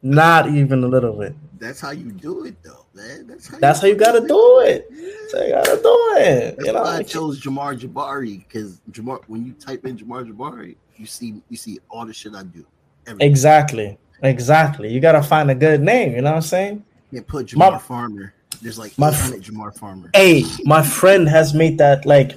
Not 0.03 0.49
even 0.51 0.85
a 0.85 0.89
little 0.89 1.13
bit. 1.13 1.35
That's 1.59 1.81
how 1.81 1.91
you 1.91 2.11
do 2.13 2.45
it, 2.45 2.57
though, 2.63 2.87
man. 2.95 3.27
That's 3.27 3.49
how. 3.49 3.59
That's 3.59 3.81
how 3.83 3.87
you 3.87 3.95
gotta 3.97 4.27
do 4.27 4.61
it. 4.61 4.89
That's 4.91 5.35
how 5.35 5.43
you 5.43 5.51
gotta 5.53 5.83
do 5.83 6.15
it. 6.17 6.57
That's 6.57 6.67
You 6.67 6.73
know, 6.73 6.83
why 6.83 6.97
I 6.99 7.03
chose 7.03 7.41
Jamar 7.41 7.79
Jabari 7.79 8.39
because 8.47 8.81
Jamar. 8.91 9.21
When 9.27 9.45
you 9.45 9.53
type 9.53 9.85
in 9.85 9.99
Jamar 9.99 10.27
Jabari, 10.31 10.77
you 11.01 11.07
see 11.07 11.43
you 11.49 11.57
see 11.57 11.79
all 11.89 12.05
the 12.05 12.13
shit 12.13 12.35
I 12.35 12.43
do. 12.43 12.65
Everything. 13.07 13.31
exactly, 13.31 13.99
exactly. 14.23 14.93
You 14.93 15.01
gotta 15.01 15.23
find 15.23 15.51
a 15.51 15.55
good 15.55 15.81
name. 15.81 16.13
You 16.15 16.21
know 16.21 16.31
what 16.31 16.37
I'm 16.37 16.43
saying? 16.43 16.85
You 17.11 17.23
put 17.23 17.47
Jamar 17.47 17.73
My- 17.73 17.79
Farmer. 17.79 18.35
There's 18.63 18.79
like 18.79 18.97
My 18.99 19.09
800 19.09 19.43
Jamar 19.43 19.79
Farmer. 19.79 20.11
Hey, 20.15 20.45
my 20.65 20.83
friend 20.83 21.27
has 21.29 21.55
made 21.55 21.79
that 21.79 22.05
like 22.05 22.37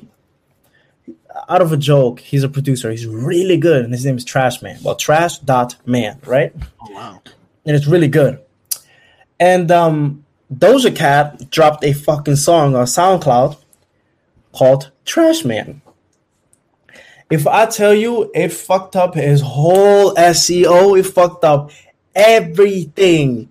out 1.50 1.62
of 1.62 1.74
a 1.74 1.78
joke. 1.78 2.22
He's 2.22 2.44
a 2.44 2.50
producer. 2.50 2.90
He's 2.92 3.06
really 3.06 3.58
good, 3.58 3.84
and 3.84 3.94
his 3.94 4.06
name 4.06 4.16
is 4.16 4.24
Trash 4.24 4.62
Man. 4.62 4.80
Well, 4.84 4.96
Trash 4.96 5.40
Dot 5.40 5.76
Man, 5.86 6.20
right? 6.26 6.54
Oh 6.82 6.92
wow. 6.94 7.22
and 7.66 7.76
it's 7.76 7.88
really 7.88 8.08
good. 8.08 8.40
And 9.40 9.70
um, 9.72 10.24
Doja 10.54 10.96
Cat 10.96 11.50
dropped 11.50 11.84
a 11.84 11.92
fucking 11.92 12.38
song 12.38 12.76
on 12.76 12.86
SoundCloud 12.86 13.58
called 14.54 14.92
Trash 15.04 15.44
Man. 15.44 15.82
If 17.30 17.48
I 17.48 17.66
tell 17.66 17.94
you 17.94 18.32
it 18.34 18.50
fucked 18.50 18.96
up 18.96 19.16
his 19.16 19.42
whole 19.42 20.14
SEO, 20.16 21.00
it 21.00 21.04
fucked 21.04 21.44
up 21.44 21.72
everything. 22.16 23.50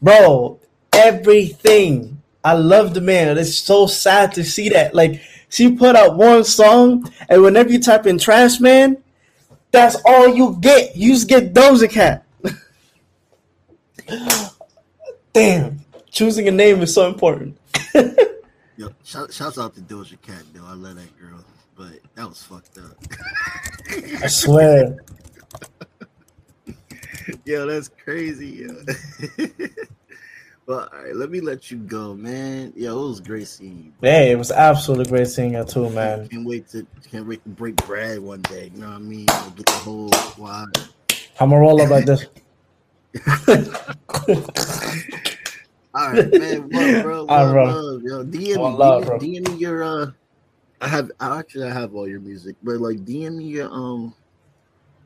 Bro, 0.00 0.60
everything. 0.92 2.22
I 2.44 2.52
love 2.52 2.94
the 2.94 3.00
man. 3.00 3.38
It's 3.38 3.56
so 3.56 3.86
sad 3.86 4.32
to 4.34 4.44
see 4.44 4.68
that. 4.68 4.94
Like 4.94 5.22
she 5.48 5.72
put 5.72 5.96
out 5.96 6.16
one 6.16 6.44
song, 6.44 7.10
and 7.28 7.42
whenever 7.42 7.70
you 7.70 7.80
type 7.80 8.06
in 8.06 8.18
"trash 8.18 8.60
man," 8.60 9.02
that's 9.70 9.96
all 10.04 10.28
you 10.28 10.58
get. 10.60 10.96
You 10.96 11.14
just 11.14 11.28
get 11.28 11.54
Doja 11.54 11.90
Cat. 11.90 12.26
Damn, 15.32 15.80
choosing 16.10 16.46
a 16.48 16.50
name 16.50 16.82
is 16.82 16.92
so 16.92 17.08
important. 17.08 17.58
Yo, 18.76 18.88
shout, 19.04 19.32
shouts 19.32 19.58
out 19.58 19.74
to 19.74 19.80
Doja 19.80 20.20
Cat 20.20 20.42
though. 20.52 20.66
I 20.66 20.74
love 20.74 20.96
that 20.96 21.18
girl, 21.18 21.38
but 21.76 21.98
that 22.14 22.28
was 22.28 22.42
fucked 22.42 22.78
up. 22.78 22.96
I 24.22 24.26
swear. 24.28 24.96
yo, 27.44 27.66
that's 27.66 27.88
crazy. 27.88 28.66
Yo. 28.66 28.68
well, 30.66 30.88
all 30.92 31.02
right, 31.02 31.16
let 31.16 31.30
me 31.30 31.40
let 31.40 31.70
you 31.70 31.78
go, 31.78 32.14
man. 32.14 32.72
Yo, 32.76 33.04
it 33.04 33.08
was 33.08 33.20
great 33.20 33.48
seeing 33.48 33.84
you. 33.84 33.92
Hey, 34.00 34.30
it 34.30 34.38
was 34.38 34.52
absolutely 34.52 35.06
great 35.06 35.26
seeing 35.28 35.54
you 35.54 35.64
too, 35.64 35.90
man. 35.90 36.28
Can't 36.28 36.46
wait 36.46 36.68
to 36.70 36.86
can't 37.10 37.26
wait 37.26 37.42
to 37.44 37.50
break 37.50 37.76
bread 37.76 38.20
one 38.20 38.42
day. 38.42 38.70
You 38.74 38.80
know 38.80 38.88
what 38.88 38.96
I 38.96 38.98
mean? 38.98 39.26
Like, 39.26 39.56
get 39.56 39.66
the 39.66 39.72
whole 39.72 40.12
squad. 40.12 40.68
I'm 41.40 41.50
gonna 41.50 41.60
roll 41.60 41.82
up 41.82 41.90
like 41.90 42.06
this. 42.06 42.26
All 45.96 46.10
right, 46.10 46.32
man. 46.32 46.68
Love, 46.70 47.02
bro. 47.02 47.22
Love, 47.22 47.30
All 47.30 47.46
right, 47.46 47.52
bro. 47.52 47.64
love. 47.64 48.02
Yo, 48.02 48.24
DM 48.24 48.32
me. 48.32 48.56
love, 48.56 49.02
DM, 49.02 49.06
bro. 49.06 49.18
DM 49.18 49.48
me 49.48 49.56
your 49.56 49.82
uh. 49.84 50.06
I 50.80 50.88
have 50.88 51.10
I 51.20 51.38
actually 51.38 51.64
I 51.64 51.72
have 51.72 51.94
all 51.94 52.08
your 52.08 52.20
music, 52.20 52.56
but 52.62 52.76
like 52.76 52.98
DM 53.04 53.36
me 53.36 53.44
your 53.44 53.70
um 53.72 54.14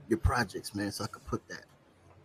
your 0.08 0.18
projects, 0.18 0.74
man, 0.74 0.90
so 0.90 1.04
I 1.04 1.06
could 1.08 1.24
put 1.24 1.46
that. 1.48 1.64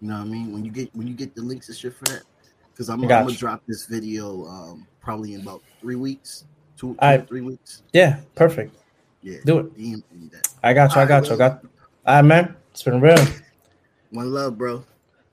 You 0.02 0.10
know 0.10 0.16
what 0.16 0.28
I 0.28 0.30
mean? 0.30 0.52
When 0.52 0.66
you 0.66 0.72
get 0.72 0.94
when 0.96 1.08
you 1.08 1.14
get 1.14 1.36
the 1.36 1.42
links 1.42 1.68
and 1.70 1.78
shit 1.78 1.94
for 1.94 2.06
that, 2.06 2.24
because 2.72 2.90
I'm, 2.90 3.02
I'm 3.04 3.08
gonna 3.08 3.32
drop 3.34 3.62
this 3.68 3.86
video 3.86 4.46
um 4.46 4.88
probably 5.02 5.34
in 5.34 5.42
about 5.42 5.62
three 5.82 5.96
weeks, 5.96 6.46
two, 6.78 6.94
two 6.94 7.00
Alright. 7.00 7.22
or 7.22 7.26
three 7.26 7.42
weeks. 7.42 7.84
Yeah, 7.94 8.20
perfect. 8.36 8.76
Yeah, 9.22 9.38
Do 9.46 9.60
it. 9.60 9.78
DM 9.78 10.04
me 10.12 10.30
that. 10.34 10.50
I 10.62 10.74
got 10.74 10.94
you. 10.96 11.02
I 11.02 11.06
got 11.06 11.28
you. 11.28 11.34
I 11.34 11.38
got. 11.38 11.64
All 12.06 12.16
right, 12.16 12.22
man. 12.22 12.56
It's 12.72 12.84
been 12.84 13.00
real. 13.00 13.16
One 14.12 14.34
love, 14.34 14.58
bro. 14.58 14.84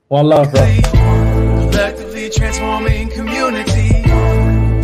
One 0.07 0.27
love, 0.27 0.51
bro. 0.51 0.61
Collectively 1.71 2.29
transforming 2.29 3.09
community. 3.09 4.03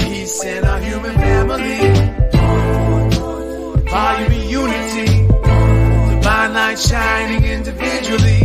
Peace 0.03 0.43
in 0.43 0.65
our 0.65 0.79
human 0.81 1.15
family. 1.15 1.96
Volume 3.89 4.31
in 4.33 4.49
unity. 4.49 5.27
Divine 6.15 6.53
light 6.53 6.79
shining 6.79 7.43
individually. 7.43 8.41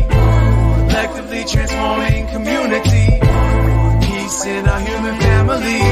Collectively 0.89 1.45
transforming 1.45 2.27
community. 2.29 3.21
Peace 4.07 4.47
in 4.47 4.69
our 4.69 4.81
human 4.81 5.21
family. 5.21 5.83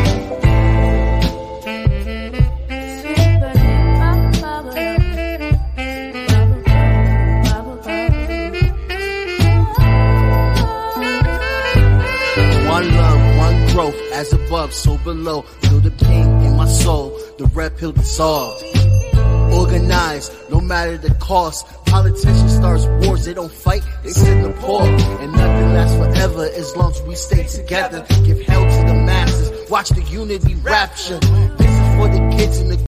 One 12.69 12.95
love, 12.95 13.37
one 13.37 13.67
growth, 13.73 14.01
as 14.15 14.33
above, 14.33 14.73
so 14.73 14.97
below. 14.99 15.43
Feel 15.43 15.81
the 15.81 15.91
pain 15.91 16.29
in 16.43 16.57
my 16.57 16.67
soul, 16.67 17.19
the 17.37 17.47
red 17.47 17.77
pill 17.77 17.93
dissolved. 17.93 18.70
Organized, 19.61 20.33
no 20.51 20.59
matter 20.59 20.97
the 20.97 21.13
cost. 21.15 21.67
Politicians 21.85 22.57
start 22.57 22.81
wars, 23.05 23.27
they 23.27 23.35
don't 23.35 23.53
fight, 23.53 23.83
they 24.03 24.11
sit 24.11 24.43
the 24.43 24.53
poor. 24.61 24.83
And 24.83 25.33
nothing 25.33 25.75
lasts 25.75 25.97
forever 25.97 26.45
as 26.45 26.75
long 26.77 26.93
as 26.93 27.03
we 27.03 27.15
stay 27.15 27.47
together. 27.47 28.07
Give 28.25 28.41
hell 28.41 28.63
to 28.63 28.87
the 28.89 28.95
masses, 28.95 29.71
watch 29.71 29.91
the 29.91 30.03
unity 30.03 30.55
rapture. 30.57 31.19
This 31.59 31.71
is 31.71 31.95
for 31.97 32.09
the 32.09 32.37
kids 32.37 32.59
in 32.59 32.69
the 32.69 32.79